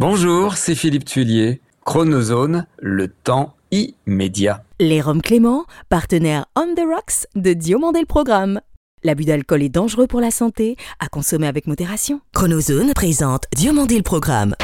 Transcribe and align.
Bonjour, 0.00 0.56
c'est 0.56 0.74
Philippe 0.74 1.04
Tuillier. 1.04 1.60
Chronozone, 1.84 2.64
le 2.78 3.08
temps 3.08 3.52
immédiat. 3.70 4.64
Les 4.78 5.02
Roms 5.02 5.20
Clément, 5.20 5.66
partenaire 5.90 6.46
On 6.56 6.74
the 6.74 6.86
Rocks 6.90 7.26
de 7.34 7.52
Diomandé 7.52 8.00
le 8.00 8.06
Programme. 8.06 8.62
L'abus 9.04 9.26
d'alcool 9.26 9.62
est 9.62 9.68
dangereux 9.68 10.06
pour 10.06 10.22
la 10.22 10.30
santé, 10.30 10.76
à 11.00 11.08
consommer 11.08 11.46
avec 11.46 11.66
modération. 11.66 12.22
Chronozone 12.32 12.94
présente 12.94 13.44
Diomandé 13.54 13.98
le 13.98 14.02
Programme. 14.02 14.54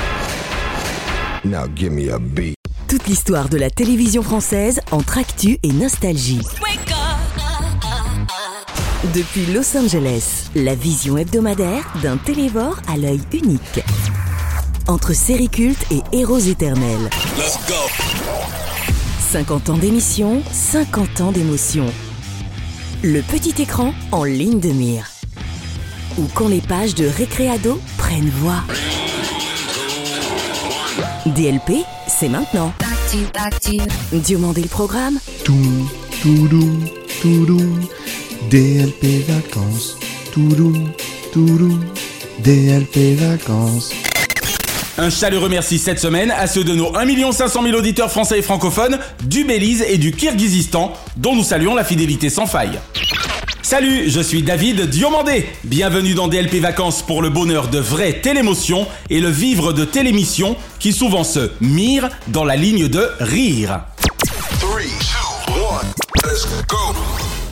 Now 1.44 1.66
give 1.76 1.92
me 1.92 2.10
a 2.10 2.18
beat. 2.18 2.54
Toute 2.88 3.06
l'histoire 3.06 3.50
de 3.50 3.58
la 3.58 3.68
télévision 3.68 4.22
française 4.22 4.80
entre 4.90 5.18
actu 5.18 5.58
et 5.62 5.72
nostalgie. 5.74 6.40
Depuis 9.14 9.44
Los 9.52 9.76
Angeles, 9.76 10.48
la 10.54 10.74
vision 10.74 11.18
hebdomadaire 11.18 11.92
d'un 12.02 12.16
télévore 12.16 12.80
à 12.88 12.96
l'œil 12.96 13.20
unique. 13.34 13.82
Entre 14.88 15.14
séries 15.14 15.48
cultes 15.48 15.84
et 15.90 16.00
héros 16.16 16.38
éternels. 16.38 17.10
50 19.32 19.70
ans 19.70 19.78
d'émission, 19.78 20.42
50 20.52 21.20
ans 21.22 21.32
d'émotion. 21.32 21.86
Le 23.02 23.20
petit 23.22 23.60
écran 23.60 23.92
en 24.12 24.22
ligne 24.22 24.60
de 24.60 24.68
mire. 24.68 25.06
Ou 26.18 26.26
quand 26.34 26.46
les 26.46 26.60
pages 26.60 26.94
de 26.94 27.06
Récréado 27.06 27.80
prennent 27.98 28.30
voix. 28.30 28.62
DLP, 31.26 31.84
c'est 32.06 32.28
maintenant. 32.28 32.72
Diomandé 34.12 34.62
le 34.62 34.68
programme, 34.68 35.18
Tout, 35.44 35.90
toudou, 36.22 36.78
toudou, 37.20 37.78
DLP 38.50 39.26
vacances. 39.26 39.96
Toudou, 40.32 40.72
toudou, 41.32 41.78
DLP 42.38 43.16
vacances. 43.16 44.05
Un 44.98 45.10
chaleureux 45.10 45.50
merci 45.50 45.78
cette 45.78 45.98
semaine 45.98 46.30
à 46.30 46.46
ceux 46.46 46.64
de 46.64 46.74
nos 46.74 46.96
1 46.96 47.30
500 47.30 47.62
000 47.62 47.76
auditeurs 47.76 48.10
français 48.10 48.38
et 48.38 48.42
francophones 48.42 48.98
du 49.24 49.44
Belize 49.44 49.84
et 49.86 49.98
du 49.98 50.10
Kirghizistan, 50.10 50.94
dont 51.18 51.34
nous 51.34 51.42
saluons 51.44 51.74
la 51.74 51.84
fidélité 51.84 52.30
sans 52.30 52.46
faille. 52.46 52.78
Salut, 53.60 54.08
je 54.08 54.20
suis 54.20 54.42
David 54.42 54.88
Diomandé. 54.88 55.44
Bienvenue 55.64 56.14
dans 56.14 56.28
DLP 56.28 56.62
Vacances 56.62 57.02
pour 57.02 57.20
le 57.20 57.28
bonheur 57.28 57.68
de 57.68 57.78
vraies 57.78 58.20
télémotions 58.22 58.86
et 59.10 59.20
le 59.20 59.28
vivre 59.28 59.74
de 59.74 59.84
télémissions 59.84 60.56
qui 60.78 60.94
souvent 60.94 61.24
se 61.24 61.50
mirent 61.60 62.08
dans 62.28 62.44
la 62.44 62.56
ligne 62.56 62.88
de 62.88 63.10
rire. 63.20 63.80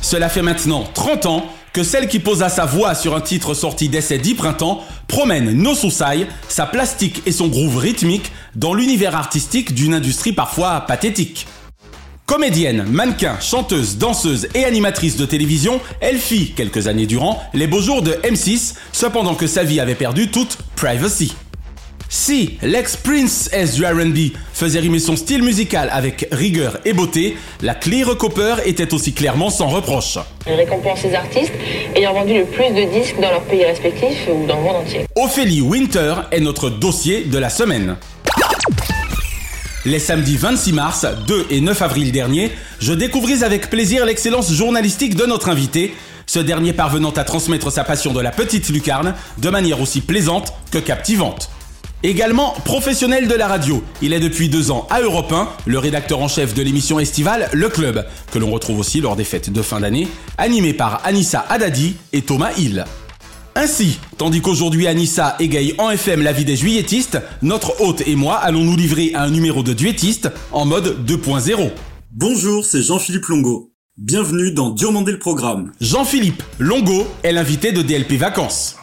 Cela 0.01 0.31
fait 0.31 0.42
maintenant 0.42 0.89
30 0.95 1.27
ans 1.27 1.45
que 1.75 1.83
celle 1.83 2.08
qui 2.08 2.20
posa 2.20 2.48
sa 2.48 2.64
voix 2.64 2.94
sur 2.94 3.17
un 3.17 3.20
titre 3.20 3.53
sorti 3.53 3.89
dès 3.89 4.00
ses 4.00 4.19
10 4.19 4.34
printemps 4.36 4.83
promène 5.08 5.53
nos 5.53 5.75
soussailles, 5.75 6.28
sa 6.48 6.67
plastique 6.67 7.20
et 7.27 7.33
son 7.33 7.48
groove 7.48 7.77
rythmique 7.77 8.30
dans 8.55 8.75
l'univers 8.75 9.17
artistique 9.17 9.75
d'une 9.75 9.92
industrie 9.92 10.33
parfois 10.33 10.80
pathétique. 10.83 11.48
Comédienne, 12.27 12.84
mannequin, 12.89 13.39
chanteuse, 13.41 13.98
danseuse 13.98 14.48
et 14.55 14.64
animatrice 14.64 15.17
de 15.17 15.27
télévision, 15.27 15.80
elle 16.00 16.19
fit, 16.19 16.52
quelques 16.52 16.86
années 16.86 17.06
durant, 17.06 17.42
les 17.52 17.67
beaux 17.67 17.83
jours 17.83 18.02
de 18.02 18.12
M6, 18.22 18.77
cependant 18.92 19.34
que 19.34 19.48
sa 19.48 19.64
vie 19.64 19.80
avait 19.80 19.97
perdu 19.97 20.30
toute 20.30 20.56
privacy. 20.77 21.34
Si 22.17 22.59
l'ex-Prince 22.62 23.51
S 23.53 23.75
du 23.75 23.84
R&B 23.84 24.37
faisait 24.53 24.79
rimer 24.79 25.01
son 25.01 25.17
style 25.17 25.43
musical 25.43 25.89
avec 25.91 26.29
rigueur 26.31 26.79
et 26.84 26.93
beauté, 26.93 27.37
la 27.61 27.75
Clear 27.75 28.17
Copper 28.17 28.55
était 28.65 28.95
aussi 28.95 29.12
clairement 29.12 29.51
sans 29.51 29.67
reproche. 29.67 30.19
Elle 30.47 30.55
récompense 30.55 31.03
les 31.03 31.12
artistes 31.12 31.53
ayant 31.97 32.15
vendu 32.15 32.35
le 32.35 32.45
plus 32.45 32.70
de 32.70 32.89
disques 32.89 33.17
dans 33.20 33.31
leur 33.31 33.42
pays 33.42 33.65
respectif 33.65 34.29
ou 34.33 34.47
dans 34.47 34.59
le 34.59 34.62
monde 34.62 34.77
entier. 34.77 35.07
Ophélie 35.17 35.61
Winter 35.61 36.15
est 36.31 36.39
notre 36.39 36.70
dossier 36.70 37.25
de 37.25 37.37
la 37.37 37.51
semaine. 37.51 37.97
Les 39.85 39.98
samedis 39.98 40.37
26 40.37 40.73
mars, 40.73 41.05
2 41.27 41.47
et 41.51 41.61
9 41.61 41.83
avril 41.83 42.12
dernier, 42.12 42.53
je 42.79 42.92
découvris 42.92 43.42
avec 43.42 43.70
plaisir 43.70 44.07
l'excellence 44.07 44.53
journalistique 44.53 45.17
de 45.17 45.27
notre 45.27 45.48
invité, 45.48 45.92
ce 46.27 46.39
dernier 46.39 46.73
parvenant 46.73 47.11
à 47.11 47.24
transmettre 47.24 47.73
sa 47.73 47.83
passion 47.83 48.13
de 48.13 48.20
la 48.20 48.30
petite 48.30 48.69
lucarne 48.69 49.17
de 49.39 49.51
manière 49.51 49.80
aussi 49.80 50.01
plaisante 50.01 50.53
que 50.70 50.79
captivante. 50.79 51.51
Également 52.05 52.53
professionnel 52.67 53.29
de 53.29 53.35
la 53.35 53.48
radio, 53.48 53.83
il 54.03 54.13
est 54.13 54.20
depuis 54.20 54.51
deux 54.51 54.70
ans 54.70 54.87
à 54.91 55.01
Europe 55.01 55.33
1, 55.33 55.48
le 55.65 55.79
rédacteur 55.79 56.20
en 56.20 56.29
chef 56.29 56.53
de 56.53 56.63
l'émission 56.63 57.01
estivale 57.01 57.48
Le 57.55 57.70
Club, 57.70 58.05
que 58.31 58.39
l'on 58.39 58.51
retrouve 58.51 58.79
aussi 58.79 59.01
lors 59.01 59.17
des 59.17 59.25
fêtes 59.25 59.51
de 59.51 59.63
fin 59.63 59.81
d'année, 59.81 60.07
animé 60.37 60.75
par 60.75 61.01
Anissa 61.07 61.47
Haddadi 61.48 61.97
et 62.13 62.20
Thomas 62.20 62.53
Hill. 62.59 62.85
Ainsi, 63.55 63.98
tandis 64.19 64.42
qu'aujourd'hui 64.42 64.87
Anissa 64.87 65.35
égaye 65.41 65.75
en 65.79 65.89
FM 65.89 66.20
la 66.20 66.33
vie 66.33 66.45
des 66.45 66.57
juilletistes, 66.57 67.19
notre 67.41 67.81
hôte 67.81 68.03
et 68.07 68.17
moi 68.17 68.36
allons 68.36 68.65
nous 68.65 68.77
livrer 68.77 69.13
à 69.15 69.23
un 69.23 69.31
numéro 69.31 69.63
de 69.63 69.73
duettiste 69.73 70.29
en 70.53 70.67
mode 70.67 71.07
2.0. 71.07 71.71
Bonjour, 72.13 72.67
c'est 72.67 72.83
Jean-Philippe 72.83 73.29
Longo. 73.29 73.73
Bienvenue 73.97 74.53
dans 74.53 74.69
Diomandé 74.69 75.13
le 75.13 75.19
programme. 75.19 75.73
Jean-Philippe 75.81 76.42
Longo 76.59 77.07
est 77.23 77.33
l'invité 77.33 77.73
de 77.73 77.81
DLP 77.81 78.19
Vacances. 78.19 78.77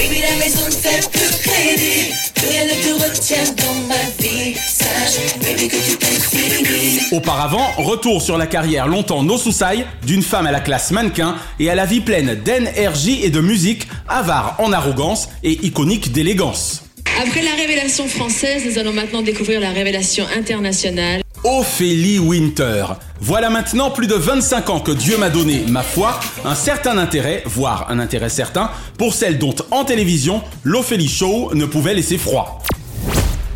Baby, 0.00 0.22
la 0.22 0.36
maison 0.42 0.64
ne 0.64 0.70
fait 0.70 1.10
plus 1.10 1.36
crédit. 1.42 2.14
Plus 2.34 2.48
rien 2.48 2.64
ne 2.64 2.70
te 2.70 3.04
retient 3.04 3.44
dans 3.58 3.74
ma 3.86 4.00
vie. 4.18 4.54
Sache, 4.54 5.36
baby, 5.42 5.68
que 5.68 5.76
tu 5.76 5.96
t'es 5.98 6.06
fini. 6.06 7.00
Auparavant, 7.12 7.70
retour 7.76 8.22
sur 8.22 8.38
la 8.38 8.46
carrière 8.46 8.88
longtemps 8.88 9.22
no 9.22 9.36
soussailles 9.36 9.84
d'une 10.06 10.22
femme 10.22 10.46
à 10.46 10.52
la 10.52 10.60
classe 10.60 10.90
mannequin 10.90 11.36
et 11.58 11.68
à 11.68 11.74
la 11.74 11.84
vie 11.84 12.00
pleine 12.00 12.34
d'énergie 12.34 13.22
et 13.22 13.28
de 13.28 13.40
musique, 13.40 13.88
avare 14.08 14.56
en 14.58 14.72
arrogance 14.72 15.28
et 15.42 15.66
iconique 15.66 16.12
d'élégance. 16.12 16.82
Après 17.22 17.42
la 17.42 17.54
révélation 17.56 18.08
française, 18.08 18.62
nous 18.64 18.78
allons 18.78 18.94
maintenant 18.94 19.20
découvrir 19.20 19.60
la 19.60 19.68
révélation 19.68 20.24
internationale. 20.34 21.20
Ophélie 21.42 22.18
Winter. 22.18 22.84
Voilà 23.18 23.48
maintenant 23.48 23.90
plus 23.90 24.06
de 24.06 24.14
25 24.14 24.68
ans 24.68 24.80
que 24.80 24.92
Dieu 24.92 25.16
m'a 25.16 25.30
donné, 25.30 25.64
ma 25.68 25.82
foi, 25.82 26.20
un 26.44 26.54
certain 26.54 26.98
intérêt, 26.98 27.42
voire 27.46 27.86
un 27.88 27.98
intérêt 27.98 28.28
certain, 28.28 28.70
pour 28.98 29.14
celle 29.14 29.38
dont 29.38 29.54
en 29.70 29.84
télévision, 29.84 30.42
l'Ophélie 30.64 31.08
Show 31.08 31.52
ne 31.54 31.64
pouvait 31.64 31.94
laisser 31.94 32.18
froid. 32.18 32.62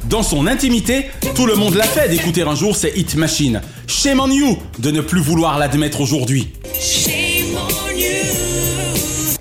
Dans 0.05 0.23
son 0.23 0.47
intimité, 0.47 1.07
tout 1.35 1.45
le 1.45 1.57
monde 1.57 1.75
l'a 1.75 1.85
fait 1.85 2.09
d'écouter 2.09 2.43
un 2.43 2.55
jour 2.55 2.75
ses 2.75 2.93
hit 2.97 3.17
machines. 3.17 3.61
Shame 3.87 4.21
on 4.21 4.31
you 4.31 4.59
de 4.79 4.91
ne 4.91 5.03
plus 5.03 5.21
vouloir 5.21 5.59
l'admettre 5.59 6.01
aujourd'hui. 6.01 6.53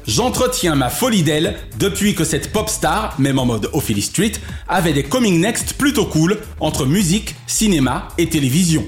J'entretiens 0.05 0.75
ma 0.75 0.89
folie 0.89 1.23
d'elle 1.23 1.55
depuis 1.79 2.13
que 2.13 2.25
cette 2.25 2.51
pop 2.51 2.69
star, 2.69 3.15
même 3.19 3.39
en 3.39 3.45
mode 3.45 3.69
Ophélie 3.71 4.01
Street, 4.01 4.33
avait 4.67 4.91
des 4.91 5.03
coming 5.03 5.39
next 5.39 5.73
plutôt 5.73 6.05
cool 6.05 6.39
entre 6.59 6.85
musique, 6.85 7.35
cinéma 7.47 8.09
et 8.17 8.27
télévision. 8.27 8.83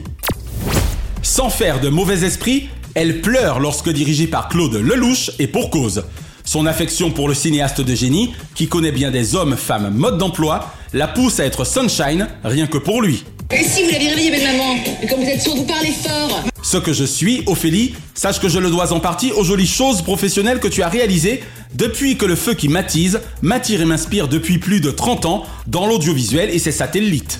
Sans 1.21 1.49
faire 1.49 1.79
de 1.79 1.87
mauvais 1.87 2.25
esprit, 2.25 2.69
elle 2.95 3.21
pleure 3.21 3.59
lorsque 3.59 3.89
dirigée 3.89 4.27
par 4.27 4.49
Claude 4.49 4.75
Lelouch 4.75 5.31
et 5.39 5.47
pour 5.47 5.69
cause. 5.69 6.03
Son 6.43 6.65
affection 6.65 7.11
pour 7.11 7.27
le 7.29 7.33
cinéaste 7.33 7.81
de 7.81 7.95
génie, 7.95 8.33
qui 8.53 8.67
connaît 8.67 8.91
bien 8.91 9.09
des 9.09 9.35
hommes, 9.35 9.55
femmes, 9.55 9.91
mode 9.95 10.17
d'emploi, 10.17 10.73
la 10.93 11.07
pousse 11.07 11.39
à 11.39 11.45
être 11.45 11.65
sunshine 11.65 12.27
rien 12.43 12.67
que 12.67 12.77
pour 12.77 13.01
lui. 13.01 13.23
Et 13.51 13.63
si 13.63 13.83
vous 13.83 13.91
l'avez 13.91 14.09
réveillé, 14.09 14.31
belle 14.31 15.09
comme 15.09 15.21
vous 15.21 15.29
êtes 15.29 15.47
vous 15.47 15.63
parlez 15.63 15.91
fort 15.91 16.43
Ce 16.65 16.77
que 16.77 16.93
je 16.93 17.03
suis, 17.03 17.43
Ophélie, 17.45 17.93
sache 18.15 18.39
que 18.39 18.49
je 18.49 18.57
le 18.57 18.71
dois 18.71 18.91
en 18.91 18.99
partie 18.99 19.31
aux 19.31 19.43
jolies 19.43 19.67
choses 19.67 20.01
professionnelles 20.01 20.59
que 20.59 20.67
tu 20.67 20.81
as 20.81 20.89
réalisées 20.89 21.43
depuis 21.75 22.17
que 22.17 22.25
le 22.25 22.35
feu 22.35 22.55
qui 22.55 22.69
m'attise 22.69 23.21
m'attire 23.43 23.81
et 23.81 23.85
m'inspire 23.85 24.27
depuis 24.27 24.57
plus 24.57 24.81
de 24.81 24.89
30 24.89 25.25
ans 25.27 25.43
dans 25.67 25.85
l'audiovisuel 25.85 26.49
et 26.49 26.57
ses 26.57 26.71
satellites. 26.71 27.37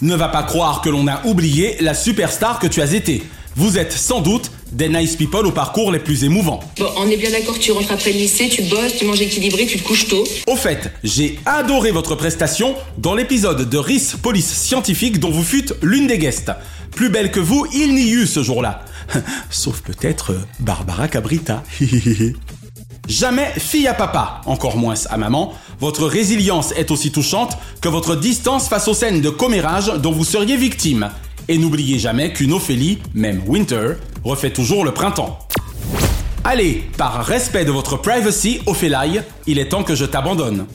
Ne 0.00 0.14
va 0.14 0.28
pas 0.28 0.42
croire 0.42 0.80
que 0.80 0.88
l'on 0.88 1.06
a 1.06 1.22
oublié 1.26 1.76
la 1.80 1.92
superstar 1.92 2.58
que 2.58 2.66
tu 2.66 2.80
as 2.80 2.94
été. 2.94 3.22
Vous 3.56 3.76
êtes 3.76 3.92
sans 3.92 4.20
doute 4.20 4.50
des 4.72 4.88
nice 4.88 5.16
people 5.16 5.46
au 5.46 5.52
parcours 5.52 5.92
les 5.92 5.98
plus 5.98 6.24
émouvants. 6.24 6.60
Bon, 6.78 6.88
on 6.96 7.10
est 7.10 7.16
bien 7.16 7.30
d'accord, 7.30 7.58
tu 7.58 7.72
rentres 7.72 7.92
après 7.92 8.12
le 8.12 8.18
lycée, 8.18 8.48
tu 8.48 8.62
bosses, 8.62 8.96
tu 8.98 9.04
manges 9.04 9.20
équilibré, 9.20 9.66
tu 9.66 9.78
te 9.78 9.86
couches 9.86 10.08
tôt. 10.08 10.24
Au 10.46 10.56
fait, 10.56 10.90
j'ai 11.04 11.38
adoré 11.44 11.90
votre 11.90 12.14
prestation 12.14 12.74
dans 12.96 13.14
l'épisode 13.14 13.68
de 13.68 13.78
RIS 13.78 14.16
Police 14.22 14.52
Scientifique 14.52 15.20
dont 15.20 15.30
vous 15.30 15.44
fûtes 15.44 15.74
l'une 15.82 16.06
des 16.06 16.18
guests. 16.18 16.52
Plus 16.96 17.10
belle 17.10 17.30
que 17.30 17.40
vous, 17.40 17.66
il 17.74 17.94
n'y 17.94 18.10
eut 18.10 18.26
ce 18.26 18.42
jour-là. 18.42 18.82
Sauf 19.50 19.82
peut-être 19.82 20.32
euh, 20.32 20.40
Barbara 20.60 21.08
Cabrita. 21.08 21.62
Jamais 23.08 23.52
fille 23.58 23.86
à 23.86 23.92
papa, 23.92 24.40
encore 24.46 24.78
moins 24.78 24.94
à 25.10 25.18
maman, 25.18 25.52
votre 25.78 26.06
résilience 26.06 26.72
est 26.72 26.90
aussi 26.90 27.12
touchante 27.12 27.58
que 27.82 27.90
votre 27.90 28.16
distance 28.16 28.68
face 28.68 28.88
aux 28.88 28.94
scènes 28.94 29.20
de 29.20 29.28
commérage 29.28 29.92
dont 29.98 30.10
vous 30.10 30.24
seriez 30.24 30.56
victime. 30.56 31.10
Et 31.48 31.58
n'oubliez 31.58 31.98
jamais 31.98 32.32
qu'une 32.32 32.52
Ophélie, 32.52 32.98
même 33.14 33.42
Winter, 33.46 33.96
refait 34.24 34.50
toujours 34.50 34.82
le 34.82 34.92
printemps. 34.92 35.38
Allez, 36.44 36.82
par 36.96 37.24
respect 37.26 37.66
de 37.66 37.72
votre 37.72 37.98
privacy, 37.98 38.60
Ophélie, 38.64 39.20
il 39.46 39.58
est 39.58 39.68
temps 39.68 39.84
que 39.84 39.94
je 39.94 40.06
t'abandonne. 40.06 40.66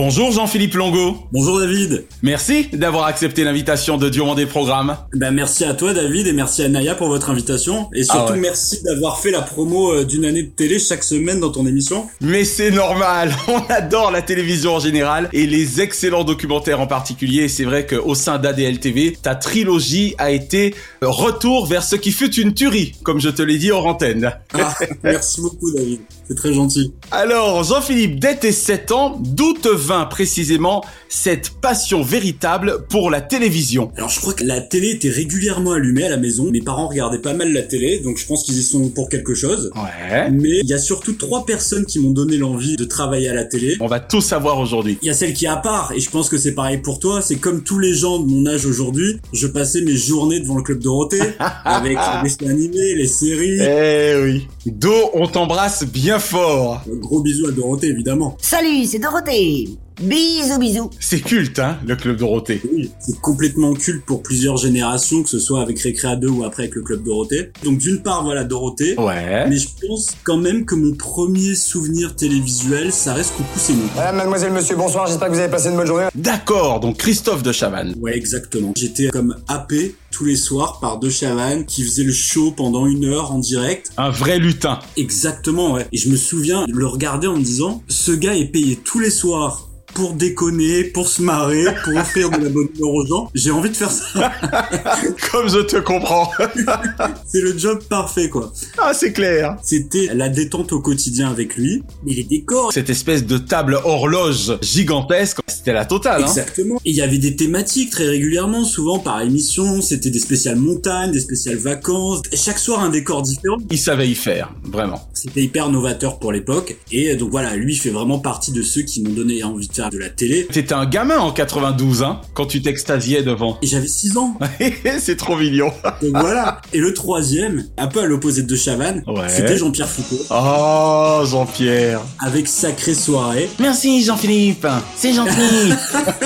Bonjour 0.00 0.30
Jean-Philippe 0.30 0.74
Longo. 0.74 1.16
Bonjour 1.32 1.58
David. 1.58 2.04
Merci 2.22 2.68
d'avoir 2.72 3.06
accepté 3.06 3.42
l'invitation 3.42 3.96
de 3.96 4.08
Diomandé 4.08 4.42
le 4.42 4.48
programme. 4.48 4.96
Ben 5.12 5.32
merci 5.32 5.64
à 5.64 5.74
toi 5.74 5.92
David 5.92 6.28
et 6.28 6.32
merci 6.32 6.62
à 6.62 6.68
Naya 6.68 6.94
pour 6.94 7.08
votre 7.08 7.30
invitation 7.30 7.88
et 7.92 8.04
surtout 8.04 8.20
Ah 8.28 8.30
ouais. 8.30 8.38
merci 8.38 8.80
d'avoir 8.84 9.18
fait 9.18 9.32
la 9.32 9.42
promo 9.42 9.92
euh, 9.92 10.04
d'une 10.04 10.24
année 10.24 10.44
de 10.44 10.50
télé 10.50 10.78
chaque 10.78 11.02
semaine 11.02 11.40
dans 11.40 11.50
ton 11.50 11.66
émission. 11.66 12.06
Mais 12.20 12.44
c'est 12.44 12.70
normal, 12.70 13.34
on 13.48 13.58
adore 13.72 14.12
la 14.12 14.22
télévision 14.22 14.76
en 14.76 14.78
général 14.78 15.28
et 15.32 15.48
les 15.48 15.80
excellents 15.80 16.22
documentaires 16.22 16.80
en 16.80 16.86
particulier. 16.86 17.48
C'est 17.48 17.64
vrai 17.64 17.84
qu'au 17.84 18.14
sein 18.14 18.38
d'ADL 18.38 18.78
TV, 18.78 19.18
ta 19.20 19.34
trilogie 19.34 20.14
a 20.18 20.30
été 20.30 20.76
euh, 21.02 21.08
retour 21.08 21.66
vers 21.66 21.82
ce 21.82 21.96
qui 21.96 22.12
fut 22.12 22.32
une 22.36 22.54
tuerie, 22.54 22.94
comme 23.02 23.20
je 23.20 23.30
te 23.30 23.42
l'ai 23.42 23.58
dit 23.58 23.72
hors 23.72 23.88
antenne. 23.88 24.32
Ah, 24.54 24.76
merci 25.02 25.40
beaucoup 25.40 25.72
David, 25.72 25.98
c'est 26.28 26.34
très 26.34 26.52
gentil. 26.52 26.92
Alors, 27.10 27.64
Jean-Philippe, 27.64 28.20
dès 28.20 28.36
tes 28.36 28.52
7 28.52 28.92
ans, 28.92 29.18
d'où 29.18 29.54
te 29.54 29.68
vint 29.68 30.04
précisément 30.04 30.84
cette 31.08 31.50
passion 31.50 32.02
véritable 32.02 32.84
pour 32.90 33.10
la 33.10 33.22
télévision? 33.22 33.90
Alors 33.96 34.10
je 34.10 34.20
crois 34.20 34.34
que 34.34 34.44
la 34.44 34.60
télé 34.60 34.90
était 34.90 35.08
régulièrement 35.08 35.72
allumée 35.72 36.04
à 36.04 36.10
la 36.10 36.18
maison. 36.18 36.50
Mes 36.50 36.60
parents 36.60 36.88
regardaient 36.88 37.20
pas 37.20 37.32
mal 37.32 37.52
la 37.52 37.62
télé, 37.62 38.00
donc 38.00 38.18
je 38.18 38.26
pense 38.26 38.44
qu'ils 38.44 38.58
y 38.58 38.62
sont 38.62 38.90
pour 38.90 39.08
quelque 39.08 39.34
chose. 39.34 39.70
Ouais. 39.74 40.30
Mais 40.30 40.58
il 40.62 40.68
y 40.68 40.74
a 40.74 40.78
surtout 40.78 41.14
trois 41.14 41.46
personnes 41.46 41.86
qui 41.86 41.98
m'ont 41.98 42.10
donné 42.10 42.36
l'envie 42.36 42.76
de 42.76 42.84
travailler 42.84 43.28
à 43.30 43.34
la 43.34 43.44
télé. 43.44 43.76
On 43.80 43.86
va 43.86 44.00
tout 44.00 44.20
savoir 44.20 44.58
aujourd'hui. 44.58 44.98
Il 45.00 45.08
y 45.08 45.10
a 45.10 45.14
celle 45.14 45.32
qui 45.32 45.46
est 45.46 45.48
à 45.48 45.56
part, 45.56 45.92
et 45.96 46.00
je 46.00 46.10
pense 46.10 46.28
que 46.28 46.36
c'est 46.36 46.54
pareil 46.54 46.78
pour 46.78 46.98
toi, 46.98 47.22
c'est 47.22 47.36
comme 47.36 47.62
tous 47.62 47.78
les 47.78 47.94
gens 47.94 48.18
de 48.18 48.26
mon 48.26 48.46
âge 48.46 48.66
aujourd'hui, 48.66 49.18
je 49.32 49.46
passais 49.46 49.80
mes 49.80 49.96
journées 49.96 50.40
devant 50.40 50.56
le 50.56 50.62
Club 50.62 50.80
Dorothée, 50.80 51.20
avec 51.64 51.96
les 51.96 52.22
dessins 52.28 52.50
animés, 52.50 52.94
les 52.94 53.06
séries. 53.06 53.60
Eh 53.60 54.14
oui. 54.22 54.46
Do, 54.66 54.92
on 55.14 55.26
t'embrasse 55.26 55.84
bien 55.84 56.17
fort. 56.18 56.82
Gros 56.86 57.20
bisous 57.20 57.46
à 57.46 57.52
Dorothée, 57.52 57.88
évidemment. 57.88 58.36
Salut, 58.40 58.84
c'est 58.84 58.98
Dorothée. 58.98 59.68
Bisous, 60.00 60.58
bisous. 60.60 60.90
C'est 61.00 61.18
culte, 61.18 61.58
hein, 61.58 61.76
le 61.84 61.96
Club 61.96 62.18
Dorothée. 62.18 62.62
Oui, 62.72 62.88
c'est 63.00 63.20
complètement 63.20 63.74
culte 63.74 64.04
pour 64.04 64.22
plusieurs 64.22 64.56
générations, 64.56 65.24
que 65.24 65.28
ce 65.28 65.40
soit 65.40 65.60
avec 65.60 65.80
Récréa 65.80 66.14
2 66.14 66.28
ou 66.28 66.44
après 66.44 66.64
avec 66.64 66.76
le 66.76 66.82
Club 66.82 67.02
Dorothée. 67.02 67.50
Donc 67.64 67.78
d'une 67.78 68.00
part, 68.00 68.22
voilà, 68.22 68.44
Dorothée. 68.44 68.94
Ouais. 68.96 69.48
Mais 69.48 69.56
je 69.56 69.66
pense 69.86 70.10
quand 70.22 70.36
même 70.36 70.64
que 70.66 70.76
mon 70.76 70.94
premier 70.94 71.56
souvenir 71.56 72.14
télévisuel, 72.14 72.92
ça 72.92 73.12
reste 73.12 73.32
Coucou 73.36 73.48
c'est 73.56 73.72
nous. 73.72 73.88
Madame, 73.96 74.16
mademoiselle, 74.18 74.52
monsieur, 74.52 74.76
bonsoir, 74.76 75.08
j'espère 75.08 75.28
que 75.28 75.32
vous 75.32 75.40
avez 75.40 75.50
passé 75.50 75.70
une 75.70 75.76
bonne 75.76 75.86
journée. 75.88 76.06
D'accord, 76.14 76.78
donc 76.78 76.98
Christophe 76.98 77.42
de 77.42 77.50
Chavannes. 77.50 77.94
Ouais, 78.00 78.16
exactement. 78.16 78.74
J'étais 78.76 79.08
comme 79.08 79.36
happé 79.48 79.96
tous 80.12 80.24
les 80.24 80.36
soirs 80.36 80.78
par 80.80 81.00
deux 81.00 81.10
Chavannes 81.10 81.66
qui 81.66 81.82
faisaient 81.82 82.04
le 82.04 82.12
show 82.12 82.52
pendant 82.52 82.86
une 82.86 83.04
heure 83.04 83.32
en 83.32 83.38
direct. 83.40 83.90
Un 83.96 84.10
vrai 84.10 84.38
lutin. 84.38 84.78
Exactement, 84.96 85.72
ouais. 85.72 85.86
Et 85.90 85.96
je 85.96 86.08
me 86.08 86.16
souviens 86.16 86.66
de 86.66 86.72
le 86.72 86.86
regarder 86.86 87.26
en 87.26 87.36
me 87.36 87.42
disant, 87.42 87.82
ce 87.88 88.12
gars 88.12 88.36
est 88.36 88.46
payé 88.46 88.76
tous 88.76 89.00
les 89.00 89.10
soirs 89.10 89.67
pour 89.98 90.12
déconner, 90.12 90.84
pour 90.84 91.08
se 91.08 91.20
marrer, 91.20 91.64
pour 91.82 91.96
offrir 91.96 92.30
de 92.30 92.36
la 92.36 92.50
bonne 92.50 92.68
humeur 92.76 92.94
aux 92.94 93.04
gens. 93.04 93.30
J'ai 93.34 93.50
envie 93.50 93.68
de 93.68 93.74
faire 93.74 93.90
ça. 93.90 94.30
Comme 95.32 95.48
je 95.48 95.58
te 95.58 95.78
comprends. 95.78 96.30
C'est 97.26 97.40
le 97.40 97.58
job 97.58 97.82
parfait, 97.82 98.28
quoi. 98.28 98.52
Ah, 98.78 98.94
c'est 98.94 99.12
clair. 99.12 99.56
C'était 99.60 100.14
la 100.14 100.28
détente 100.28 100.72
au 100.72 100.78
quotidien 100.78 101.28
avec 101.30 101.56
lui. 101.56 101.82
Mais 102.06 102.12
les 102.12 102.22
décors, 102.22 102.72
Cette 102.72 102.90
espèce 102.90 103.26
de 103.26 103.38
table 103.38 103.76
horloge 103.84 104.56
gigantesque, 104.62 105.40
c'était 105.48 105.72
la 105.72 105.84
totale, 105.84 106.22
hein. 106.22 106.28
Exactement. 106.28 106.76
Et 106.84 106.90
il 106.90 106.96
y 106.96 107.02
avait 107.02 107.18
des 107.18 107.34
thématiques 107.34 107.90
très 107.90 108.06
régulièrement, 108.06 108.62
souvent 108.62 109.00
par 109.00 109.20
émission. 109.20 109.82
C'était 109.82 110.10
des 110.10 110.20
spéciales 110.20 110.56
montagnes, 110.56 111.10
des 111.10 111.20
spéciales 111.20 111.56
vacances. 111.56 112.22
Chaque 112.32 112.60
soir 112.60 112.84
un 112.84 112.90
décor 112.90 113.22
différent. 113.22 113.56
Il 113.68 113.78
savait 113.78 114.08
y 114.08 114.14
faire, 114.14 114.54
vraiment. 114.62 115.08
C'était 115.12 115.42
hyper 115.42 115.70
novateur 115.70 116.20
pour 116.20 116.30
l'époque. 116.30 116.76
Et 116.92 117.16
donc 117.16 117.30
voilà, 117.32 117.56
lui 117.56 117.74
fait 117.74 117.90
vraiment 117.90 118.20
partie 118.20 118.52
de 118.52 118.62
ceux 118.62 118.82
qui 118.82 119.02
m'ont 119.02 119.12
donné 119.12 119.42
envie 119.42 119.66
de 119.66 119.74
faire 119.74 119.87
de 119.90 119.98
la 119.98 120.08
télé. 120.08 120.46
T'étais 120.50 120.74
un 120.74 120.86
gamin 120.86 121.18
en 121.18 121.32
92, 121.32 122.02
hein, 122.02 122.20
quand 122.34 122.46
tu 122.46 122.62
t'extasiais 122.62 123.22
devant. 123.22 123.58
Et 123.62 123.66
j'avais 123.66 123.86
6 123.86 124.16
ans. 124.16 124.38
c'est 125.00 125.16
trop 125.16 125.36
mignon. 125.36 125.70
Donc 126.02 126.10
voilà. 126.20 126.60
Et 126.72 126.78
le 126.78 126.92
troisième, 126.94 127.66
un 127.76 127.86
peu 127.86 128.00
à 128.00 128.06
l'opposé 128.06 128.42
de 128.42 128.56
Chavannes, 128.56 129.02
Ouais. 129.06 129.28
c'était 129.28 129.56
Jean-Pierre 129.56 129.88
Foucault. 129.88 130.22
Oh, 130.30 131.22
Jean-Pierre. 131.24 132.00
Avec 132.20 132.48
Sacrée 132.48 132.94
Soirée. 132.94 133.48
Merci, 133.58 134.02
Jean-Philippe. 134.04 134.66
C'est 134.96 135.12
gentil. 135.12 135.30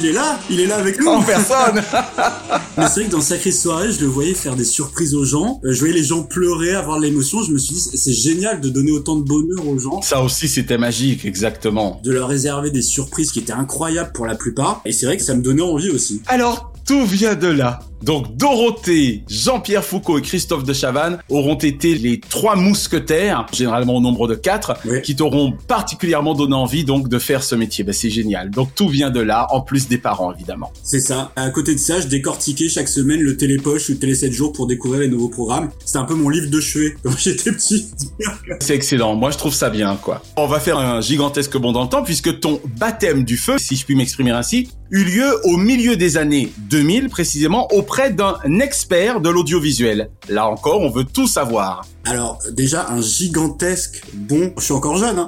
Il 0.00 0.06
est 0.06 0.12
là, 0.12 0.38
il 0.50 0.60
est 0.60 0.66
là 0.66 0.76
avec 0.76 1.00
nous. 1.00 1.06
en 1.08 1.22
personne. 1.22 1.82
Mais 2.78 2.84
c'est 2.88 3.00
vrai 3.00 3.04
que 3.06 3.10
dans 3.12 3.20
Sacrée 3.20 3.50
Soirée, 3.52 3.90
je 3.92 4.00
le 4.00 4.06
voyais 4.06 4.34
faire 4.34 4.54
des 4.56 4.64
surprises 4.64 5.14
aux 5.14 5.24
gens. 5.24 5.60
Euh, 5.64 5.72
Je 5.72 5.78
voyais 5.78 5.94
les 5.94 6.04
gens 6.04 6.22
pleurer, 6.22 6.74
avoir 6.74 6.98
l'émotion. 6.98 7.42
Je 7.42 7.52
me 7.52 7.58
suis 7.58 7.74
dit, 7.74 7.80
c'est 7.80 8.12
génial 8.12 8.60
de 8.60 8.68
donner 8.68 8.92
autant 8.92 9.16
de 9.16 9.24
bonheur 9.24 9.66
aux 9.66 9.78
gens. 9.78 10.02
Ça 10.02 10.22
aussi, 10.22 10.48
c'était 10.48 10.78
magique, 10.78 11.24
exactement. 11.24 12.00
De 12.04 12.12
leur 12.12 12.28
réserver 12.28 12.65
des 12.70 12.82
surprises 12.82 13.32
qui 13.32 13.40
étaient 13.40 13.52
incroyables 13.52 14.12
pour 14.12 14.26
la 14.26 14.34
plupart. 14.34 14.80
Et 14.84 14.92
c'est 14.92 15.06
vrai 15.06 15.16
que 15.16 15.22
ça 15.22 15.34
me 15.34 15.42
donnait 15.42 15.62
envie 15.62 15.90
aussi. 15.90 16.22
Alors, 16.26 16.72
tout 16.86 17.04
vient 17.04 17.34
de 17.34 17.48
là. 17.48 17.80
Donc 18.06 18.36
Dorothée, 18.36 19.24
Jean-Pierre 19.28 19.84
Foucault 19.84 20.18
et 20.18 20.22
Christophe 20.22 20.62
de 20.62 20.72
Chavannes 20.72 21.18
auront 21.28 21.56
été 21.56 21.96
les 21.96 22.20
trois 22.20 22.54
mousquetaires, 22.54 23.46
généralement 23.52 23.96
au 23.96 24.00
nombre 24.00 24.28
de 24.28 24.36
quatre, 24.36 24.74
qui 25.02 25.16
t'auront 25.16 25.54
particulièrement 25.66 26.34
donné 26.34 26.54
envie 26.54 26.84
donc 26.84 27.08
de 27.08 27.18
faire 27.18 27.42
ce 27.42 27.56
métier. 27.56 27.82
Ben, 27.82 27.92
c'est 27.92 28.08
génial. 28.08 28.50
Donc 28.50 28.76
tout 28.76 28.88
vient 28.88 29.10
de 29.10 29.18
là, 29.18 29.48
en 29.50 29.60
plus 29.60 29.88
des 29.88 29.98
parents 29.98 30.32
évidemment. 30.32 30.72
C'est 30.84 31.00
ça. 31.00 31.32
À 31.34 31.50
côté 31.50 31.74
de 31.74 31.80
ça, 31.80 32.00
je 32.00 32.06
décortiquais 32.06 32.68
chaque 32.68 32.86
semaine 32.86 33.20
le 33.20 33.36
Télépoche 33.36 33.88
ou 33.88 33.96
Télé 33.96 34.14
7 34.14 34.32
jours 34.32 34.52
pour 34.52 34.68
découvrir 34.68 35.00
les 35.00 35.08
nouveaux 35.08 35.28
programmes. 35.28 35.70
C'était 35.84 35.98
un 35.98 36.04
peu 36.04 36.14
mon 36.14 36.28
livre 36.28 36.48
de 36.48 36.60
chevet 36.60 36.94
quand 37.02 37.18
j'étais 37.18 37.50
petit. 37.50 37.88
C'est 38.60 38.76
excellent. 38.76 39.16
Moi, 39.16 39.32
je 39.32 39.38
trouve 39.38 39.54
ça 39.54 39.68
bien, 39.68 39.96
quoi. 39.96 40.22
On 40.36 40.46
va 40.46 40.60
faire 40.60 40.78
un 40.78 41.00
gigantesque 41.00 41.56
bond 41.56 41.72
dans 41.72 41.82
le 41.82 41.88
temps 41.88 42.04
puisque 42.04 42.38
ton 42.38 42.60
baptême 42.78 43.24
du 43.24 43.36
feu, 43.36 43.58
si 43.58 43.74
je 43.74 43.84
puis 43.84 43.96
m'exprimer 43.96 44.30
ainsi, 44.30 44.68
eut 44.92 45.02
lieu 45.02 45.40
au 45.44 45.56
milieu 45.56 45.96
des 45.96 46.16
années 46.16 46.52
2000, 46.70 47.08
précisément 47.08 47.66
auprès 47.72 47.95
d'un 48.10 48.60
expert 48.60 49.20
de 49.20 49.28
l'audiovisuel. 49.30 50.10
Là 50.28 50.48
encore, 50.48 50.80
on 50.80 50.90
veut 50.90 51.04
tout 51.04 51.26
savoir. 51.26 51.84
Alors, 52.04 52.38
déjà, 52.52 52.86
un 52.90 53.00
gigantesque 53.02 54.02
bon. 54.14 54.52
Je 54.58 54.62
suis 54.64 54.72
encore 54.72 54.96
jeune, 54.96 55.18
hein. 55.18 55.26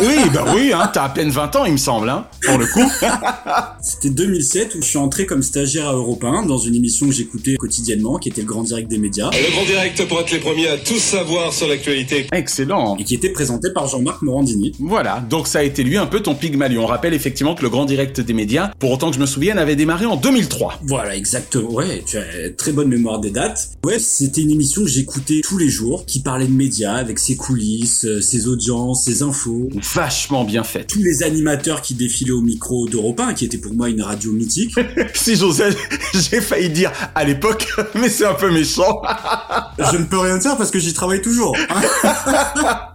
Oui, 0.00 0.16
bah 0.32 0.46
oui, 0.54 0.72
hein, 0.72 0.90
t'as 0.92 1.04
à 1.04 1.08
peine 1.10 1.28
20 1.28 1.56
ans, 1.56 1.64
il 1.66 1.72
me 1.72 1.76
semble, 1.76 2.08
hein, 2.08 2.26
pour 2.42 2.56
le 2.56 2.66
coup. 2.66 2.80
C'était 3.82 4.08
2007 4.10 4.76
où 4.76 4.82
je 4.82 4.86
suis 4.86 4.96
entré 4.98 5.26
comme 5.26 5.42
stagiaire 5.42 5.88
à 5.88 5.92
Europe 5.92 6.24
1 6.24 6.46
dans 6.46 6.56
une 6.56 6.74
émission 6.74 7.06
que 7.08 7.12
j'écoutais 7.12 7.56
quotidiennement, 7.56 8.16
qui 8.16 8.30
était 8.30 8.40
le 8.40 8.46
grand 8.46 8.62
direct 8.62 8.88
des 8.88 8.96
médias, 8.96 9.30
Le 9.32 9.52
grand 9.52 9.64
direct 9.66 10.08
pour 10.08 10.20
être 10.20 10.30
les 10.30 10.38
premiers 10.38 10.68
à 10.68 10.78
tout 10.78 10.98
savoir 10.98 11.52
sur 11.52 11.68
l'actualité. 11.68 12.26
Excellent. 12.32 12.96
et 12.96 13.04
qui 13.04 13.14
était 13.14 13.28
présenté 13.30 13.68
par 13.74 13.86
Jean-Marc 13.88 14.22
Morandini. 14.22 14.72
Voilà, 14.78 15.20
donc 15.28 15.46
ça 15.46 15.58
a 15.58 15.62
été 15.62 15.82
lui 15.82 15.98
un 15.98 16.06
peu 16.06 16.20
ton 16.20 16.34
Pygmalion. 16.34 16.84
On 16.84 16.86
rappelle 16.86 17.12
effectivement 17.12 17.54
que 17.54 17.62
le 17.62 17.68
grand 17.68 17.84
direct 17.84 18.20
des 18.20 18.32
médias, 18.32 18.70
pour 18.78 18.92
autant 18.92 19.10
que 19.10 19.16
je 19.16 19.20
me 19.20 19.26
souvienne, 19.26 19.58
avait 19.58 19.76
démarré 19.76 20.06
en 20.06 20.16
2003. 20.16 20.80
Voilà, 20.84 21.16
exactement. 21.16 21.70
Ouais, 21.70 21.93
tu 22.04 22.16
as 22.16 22.50
très 22.56 22.72
bonne 22.72 22.88
mémoire 22.88 23.20
des 23.20 23.30
dates. 23.30 23.70
Ouais, 23.84 23.98
c'était 23.98 24.42
une 24.42 24.50
émission 24.50 24.82
que 24.82 24.88
j'écoutais 24.88 25.40
tous 25.42 25.58
les 25.58 25.68
jours, 25.68 26.06
qui 26.06 26.20
parlait 26.20 26.46
de 26.46 26.52
médias, 26.52 26.94
avec 26.94 27.18
ses 27.18 27.36
coulisses, 27.36 28.04
euh, 28.04 28.20
ses 28.20 28.48
audiences, 28.48 29.04
ses 29.04 29.22
infos. 29.22 29.68
Vachement 29.94 30.44
bien 30.44 30.64
faite. 30.64 30.88
Tous 30.88 31.02
les 31.02 31.22
animateurs 31.22 31.82
qui 31.82 31.94
défilaient 31.94 32.32
au 32.32 32.40
micro 32.40 32.88
d'Europe 32.88 33.20
1, 33.20 33.34
qui 33.34 33.44
était 33.44 33.58
pour 33.58 33.74
moi 33.74 33.88
une 33.88 34.02
radio 34.02 34.32
mythique. 34.32 34.74
Si 35.14 35.36
j'osais, 35.36 35.70
j'ai 36.14 36.40
failli 36.40 36.68
dire 36.70 36.92
à 37.14 37.24
l'époque, 37.24 37.66
mais 37.94 38.08
c'est 38.08 38.26
un 38.26 38.34
peu 38.34 38.50
méchant. 38.50 39.00
Je 39.78 39.96
ne 39.96 40.04
peux 40.04 40.18
rien 40.18 40.38
dire 40.38 40.56
parce 40.56 40.70
que 40.70 40.78
j'y 40.78 40.92
travaille 40.92 41.22
toujours. 41.22 41.56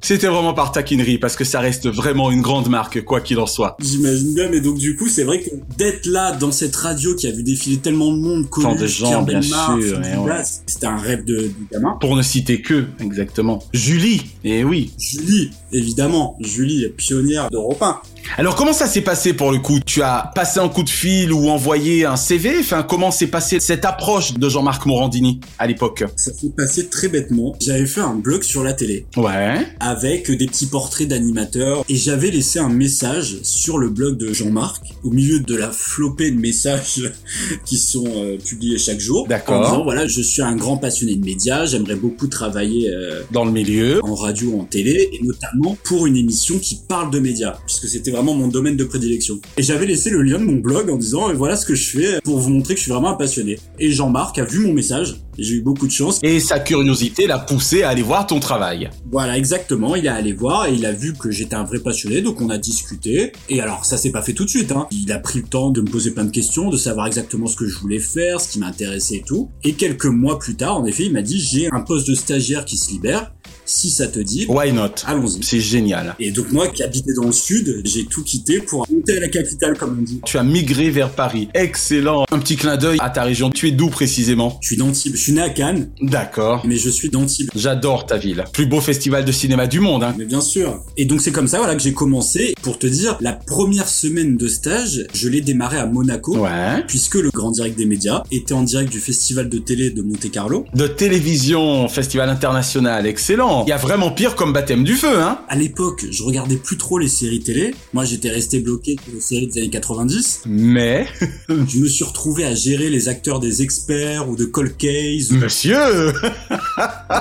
C'était 0.02 0.28
vraiment 0.28 0.54
par 0.54 0.72
taquinerie, 0.72 1.18
parce 1.18 1.36
que 1.36 1.44
ça 1.44 1.60
reste 1.60 1.88
vraiment 1.88 2.32
une 2.32 2.42
grande 2.42 2.70
marque, 2.70 3.04
quoi 3.04 3.22
qu'il 3.22 3.40
en 3.40 3.46
soit. 3.46 3.78
J'imagine 3.80 4.34
bien, 4.34 4.50
mais 4.50 4.62
donc 4.62 4.78
du 4.78 4.96
coup, 4.96 5.08
c'est 5.08 5.24
vrai 5.24 5.42
que 5.42 5.50
d'être 5.78 6.06
là 6.06 6.32
dans 6.34 6.52
cette 6.52 6.76
radio 6.76 7.16
qui 7.16 7.28
a 7.28 7.32
vu 7.32 7.44
défiler 7.44 7.78
tellement 7.78 8.12
de 8.12 8.18
monde, 8.18 8.50
connu, 8.50 8.88
Pierre 8.90 9.24
bien 9.24 9.42
sûr, 9.42 10.00
ouais. 10.24 10.44
C'était 10.66 10.88
un 10.88 10.98
rêve 10.98 11.26
de, 11.26 11.36
de 11.36 11.54
gamin. 11.72 11.98
Pour 12.00 12.16
ne 12.16 12.22
citer 12.22 12.62
que, 12.62 12.86
exactement. 13.00 13.60
Julie, 13.74 14.22
et 14.44 14.64
oui. 14.64 14.92
Julie, 14.98 15.52
évidemment, 15.72 16.38
Julie, 16.40 16.88
pionnière 16.90 17.50
d'Europe 17.50 17.82
1. 17.82 18.02
Alors 18.38 18.56
comment 18.56 18.74
ça 18.74 18.86
s'est 18.88 19.02
passé 19.02 19.34
pour 19.34 19.52
le 19.52 19.60
coup? 19.60 19.80
Tu 19.86 20.02
as 20.02 20.32
passé 20.36 20.60
un 20.60 20.70
coup 20.70 20.84
de 20.84 20.90
fil 20.90 21.34
ou 21.34 21.50
envoyé 21.50 22.06
un 22.06 22.16
CV 22.16 22.58
Enfin, 22.60 22.84
comment 22.84 23.12
s'est 23.12 23.28
passée 23.28 23.60
cette 23.60 23.86
approche 23.86 24.34
de 24.34 24.50
Jean-Marc 24.50 24.86
Morandini 24.86 25.40
à 25.58 25.68
l'époque? 25.68 26.04
Ça 26.16 26.32
s'est 26.34 26.52
passé 26.56 26.88
très 26.90 27.08
bêtement. 27.08 27.56
J'avais 27.60 27.86
fait 27.86 28.02
un 28.02 28.16
blog 28.16 28.44
sur 28.44 28.64
la 28.64 28.74
télé. 28.74 29.06
Ouais. 29.18 29.66
avec 29.80 30.30
des 30.32 30.46
petits 30.46 30.68
portraits 30.68 31.08
d'animateurs 31.08 31.84
et 31.90 31.96
j'avais 31.96 32.32
laissé 32.32 32.60
un 32.60 32.70
message 32.70 33.38
sur 33.44 33.78
le 33.78 33.90
blog 33.90 34.18
de 34.18 34.32
Jean-Marc 34.34 34.84
au 35.04 35.10
milieu 35.10 35.40
de 35.40 35.56
la 35.56 35.72
flopée 35.72 36.32
de 36.32 36.40
messages 36.40 37.12
qui 37.66 37.78
sont 37.78 38.06
euh, 38.08 38.38
publiés 38.38 38.78
chaque 38.78 39.00
jour 39.00 39.28
D'accord. 39.28 39.62
en 39.62 39.64
disant 39.70 39.84
voilà 39.84 40.08
je 40.08 40.22
suis 40.22 40.42
un 40.42 40.56
grand 40.56 40.78
passionné 40.78 41.16
de 41.16 41.26
médias 41.26 41.66
j'aimerais 41.66 41.96
beaucoup 41.96 42.28
travailler 42.28 42.90
euh, 42.90 43.22
Dans 43.32 43.46
le 43.46 43.52
milieu. 43.52 44.00
en 44.04 44.16
radio 44.16 44.50
ou 44.52 44.62
en 44.62 44.66
télé 44.66 45.10
et 45.14 45.20
notamment 45.24 45.78
pour 45.84 46.06
une 46.08 46.16
émission 46.18 46.58
qui 46.60 46.80
parle 46.88 47.12
de 47.12 47.20
médias 47.20 47.58
puisque 47.66 47.88
c'était 47.88 48.09
vraiment 48.10 48.34
mon 48.34 48.48
domaine 48.48 48.78
de 48.78 48.84
prédilection 48.84 49.40
et 49.58 49.64
j'avais 49.64 49.86
laissé 49.86 50.10
le 50.10 50.22
lien 50.22 50.40
de 50.40 50.46
mon 50.46 50.58
blog 50.58 50.90
en 50.90 50.98
disant 50.98 51.30
et 51.30 51.34
voilà 51.34 51.56
ce 51.56 51.66
que 51.66 51.76
je 51.76 51.90
fais 51.90 52.20
pour 52.24 52.40
vous 52.40 52.50
montrer 52.50 52.74
que 52.74 52.80
je 52.80 52.84
suis 52.84 52.92
vraiment 52.92 53.10
un 53.10 53.16
passionné 53.16 53.60
et 53.80 53.92
Jean-Marc 53.92 54.38
a 54.40 54.46
vu 54.46 54.66
mon 54.66 54.74
message 54.74 55.16
J'ai 55.38 55.56
eu 55.56 55.62
beaucoup 55.62 55.88
de 55.88 55.92
chance. 55.92 56.20
Et 56.22 56.40
sa 56.40 56.60
curiosité 56.60 57.28
l'a 57.28 57.40
poussé 57.40 57.84
à 57.84 57.90
aller 57.90 58.02
voir 58.02 58.28
ton 58.28 58.40
travail. 58.40 58.90
Voilà, 59.12 59.38
exactement. 59.38 59.96
Il 59.96 60.06
est 60.06 60.10
allé 60.10 60.34
voir 60.34 60.68
et 60.68 60.74
il 60.74 60.86
a 60.86 60.92
vu 60.92 61.14
que 61.14 61.32
j'étais 61.32 61.56
un 61.56 61.64
vrai 61.64 61.80
passionné, 61.80 62.22
donc 62.22 62.42
on 62.42 62.50
a 62.50 62.58
discuté. 62.58 63.32
Et 63.48 63.62
alors, 63.62 63.86
ça 63.86 63.98
s'est 63.98 64.12
pas 64.12 64.22
fait 64.22 64.34
tout 64.34 64.44
de 64.44 64.50
suite. 64.50 64.72
Hein. 64.72 64.88
Il 64.92 65.12
a 65.12 65.20
pris 65.20 65.40
le 65.40 65.48
temps 65.48 65.70
de 65.70 65.82
me 65.82 65.90
poser 65.90 66.12
plein 66.12 66.26
de 66.26 66.32
questions, 66.32 66.70
de 66.70 66.78
savoir 66.78 67.08
exactement 67.08 67.48
ce 67.48 67.56
que 67.56 67.68
je 67.68 67.78
voulais 67.78 68.00
faire, 68.00 68.42
ce 68.42 68.50
qui 68.50 68.60
m'intéressait 68.60 69.16
et 69.16 69.24
tout. 69.26 69.50
Et 69.64 69.74
quelques 69.74 70.06
mois 70.06 70.40
plus 70.40 70.56
tard, 70.56 70.78
en 70.78 70.86
effet, 70.86 71.06
il 71.06 71.14
m'a 71.14 71.22
dit 71.22 71.40
j'ai 71.40 71.70
un 71.72 71.82
poste 71.82 72.08
de 72.08 72.16
stagiaire 72.16 72.66
qui 72.66 72.78
se 72.78 72.92
libère 72.92 73.32
si 73.70 73.92
ça 73.92 74.08
te 74.08 74.20
dit. 74.20 74.46
Why 74.50 74.74
not? 74.74 75.06
Allons-y. 75.06 75.44
C'est 75.44 75.60
génial. 75.60 76.16
Et 76.20 76.32
donc 76.32 76.52
moi 76.52 76.68
qui 76.68 76.82
habitais 76.82 77.14
dans 77.14 77.26
le 77.26 77.32
sud, 77.32 77.82
j'ai 77.86 78.06
tout 78.06 78.24
quitté 78.24 78.60
pour 78.60 78.88
monter 78.92 79.18
à 79.18 79.20
la 79.20 79.28
capitale 79.28 79.78
comme 79.78 79.98
on 80.00 80.02
dit. 80.02 80.22
Tu 80.26 80.38
as 80.38 80.44
migré 80.44 80.90
vers 80.90 81.12
Paris. 81.12 81.50
Excellent. 81.54 82.26
Un 82.32 82.40
petit 82.40 82.56
clin 82.56 82.78
d'œil 82.78 82.98
à 83.00 83.10
ta 83.10 83.24
région. 83.24 83.52
Tu 83.52 83.68
es 83.68 83.72
d'où 83.72 83.90
précisément? 83.90 84.58
Je 84.62 84.68
suis 84.68 84.78
d'Antibes. 84.78 85.16
Je 85.16 85.22
suis 85.22 85.34
né 85.34 85.42
à 85.42 85.50
Cannes. 85.50 85.90
D'accord. 86.02 86.64
Mais 86.66 86.78
je 86.78 86.90
suis 86.90 87.10
d'Antibes. 87.10 87.50
J'adore 87.56 88.08
ta 88.08 88.18
ville. 88.18 88.44
Plus 88.54 88.66
beau 88.66 88.82
festival 88.82 89.24
de 89.24 89.32
cinéma 89.32 89.68
du 89.68 89.80
monde. 89.80 90.04
Hein. 90.04 90.16
Mais 90.18 90.26
bien 90.26 90.42
sûr. 90.42 90.84
Et 90.98 91.06
donc 91.06 91.22
c'est 91.22 91.32
comme 91.32 91.48
ça 91.48 91.60
voilà 91.60 91.76
que 91.76 91.82
j'ai 91.82 91.94
commencé. 91.94 92.56
Pour 92.64 92.80
te 92.80 92.88
dire, 92.88 93.18
la 93.22 93.34
première 93.34 93.88
semaine 93.88 94.36
de 94.36 94.48
stage, 94.48 95.06
je 95.14 95.30
l'ai 95.30 95.42
démarré 95.42 95.78
à 95.78 95.86
Monaco. 95.86 96.38
Ouais. 96.38 96.84
Puisque 96.88 97.16
le 97.16 97.30
grand 97.30 97.52
direct 97.52 97.78
des 97.78 97.86
médias 97.86 98.24
était 98.32 98.54
en 98.54 98.64
direct 98.64 98.92
du 98.92 99.00
festival 99.00 99.48
de 99.48 99.60
télé 99.60 99.92
de 99.92 100.02
Monte 100.02 100.32
Carlo. 100.32 100.66
De 100.74 100.88
télévision, 100.88 101.88
festival 101.88 102.30
international. 102.30 103.06
Excellent. 103.06 103.59
Il 103.66 103.70
y 103.70 103.74
a 103.74 103.78
vraiment 103.78 104.12
pire 104.12 104.36
comme 104.36 104.54
baptême 104.54 104.84
du 104.84 104.96
feu, 104.96 105.22
hein 105.22 105.40
À 105.48 105.56
l'époque, 105.56 106.06
je 106.10 106.24
regardais 106.24 106.58
plus 106.58 106.78
trop 106.78 106.98
les 106.98 107.08
séries 107.08 107.42
télé. 107.42 107.76
Moi, 107.94 108.06
j'étais 108.06 108.30
resté 108.30 108.60
bloqué 108.60 108.96
sur 109.04 109.14
les 109.14 109.22
séries 109.22 109.48
des 109.48 109.62
années 109.62 109.70
90. 109.70 110.44
Mais 110.46 111.08
je 111.50 111.80
me 111.80 111.88
suis 111.88 112.04
retrouvé 112.04 112.46
à 112.46 112.56
gérer 112.56 112.90
les 112.90 113.10
acteurs 113.10 113.40
des 113.40 113.62
experts 113.62 114.30
ou 114.30 114.36
de 114.36 114.46
Cold 114.46 114.78
Case. 114.78 115.32
Monsieur 115.32 115.76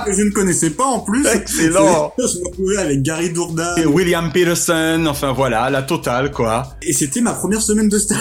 Que 0.05 0.13
je 0.13 0.23
ne 0.23 0.31
connaissais 0.31 0.71
pas 0.71 0.85
en 0.85 0.99
plus. 0.99 1.25
Excellent 1.27 2.13
Je 2.17 2.39
me 2.39 2.45
retrouvais 2.47 2.77
avec 2.77 3.01
Gary 3.01 3.31
Dourdan. 3.31 3.77
Et 3.77 3.85
William 3.85 4.31
Peterson, 4.31 5.05
enfin 5.07 5.33
voilà, 5.33 5.69
la 5.69 5.83
totale 5.83 6.31
quoi. 6.31 6.75
Et 6.81 6.93
c'était 6.93 7.21
ma 7.21 7.33
première 7.33 7.61
semaine 7.61 7.89
de 7.89 7.97
stage. 7.97 8.19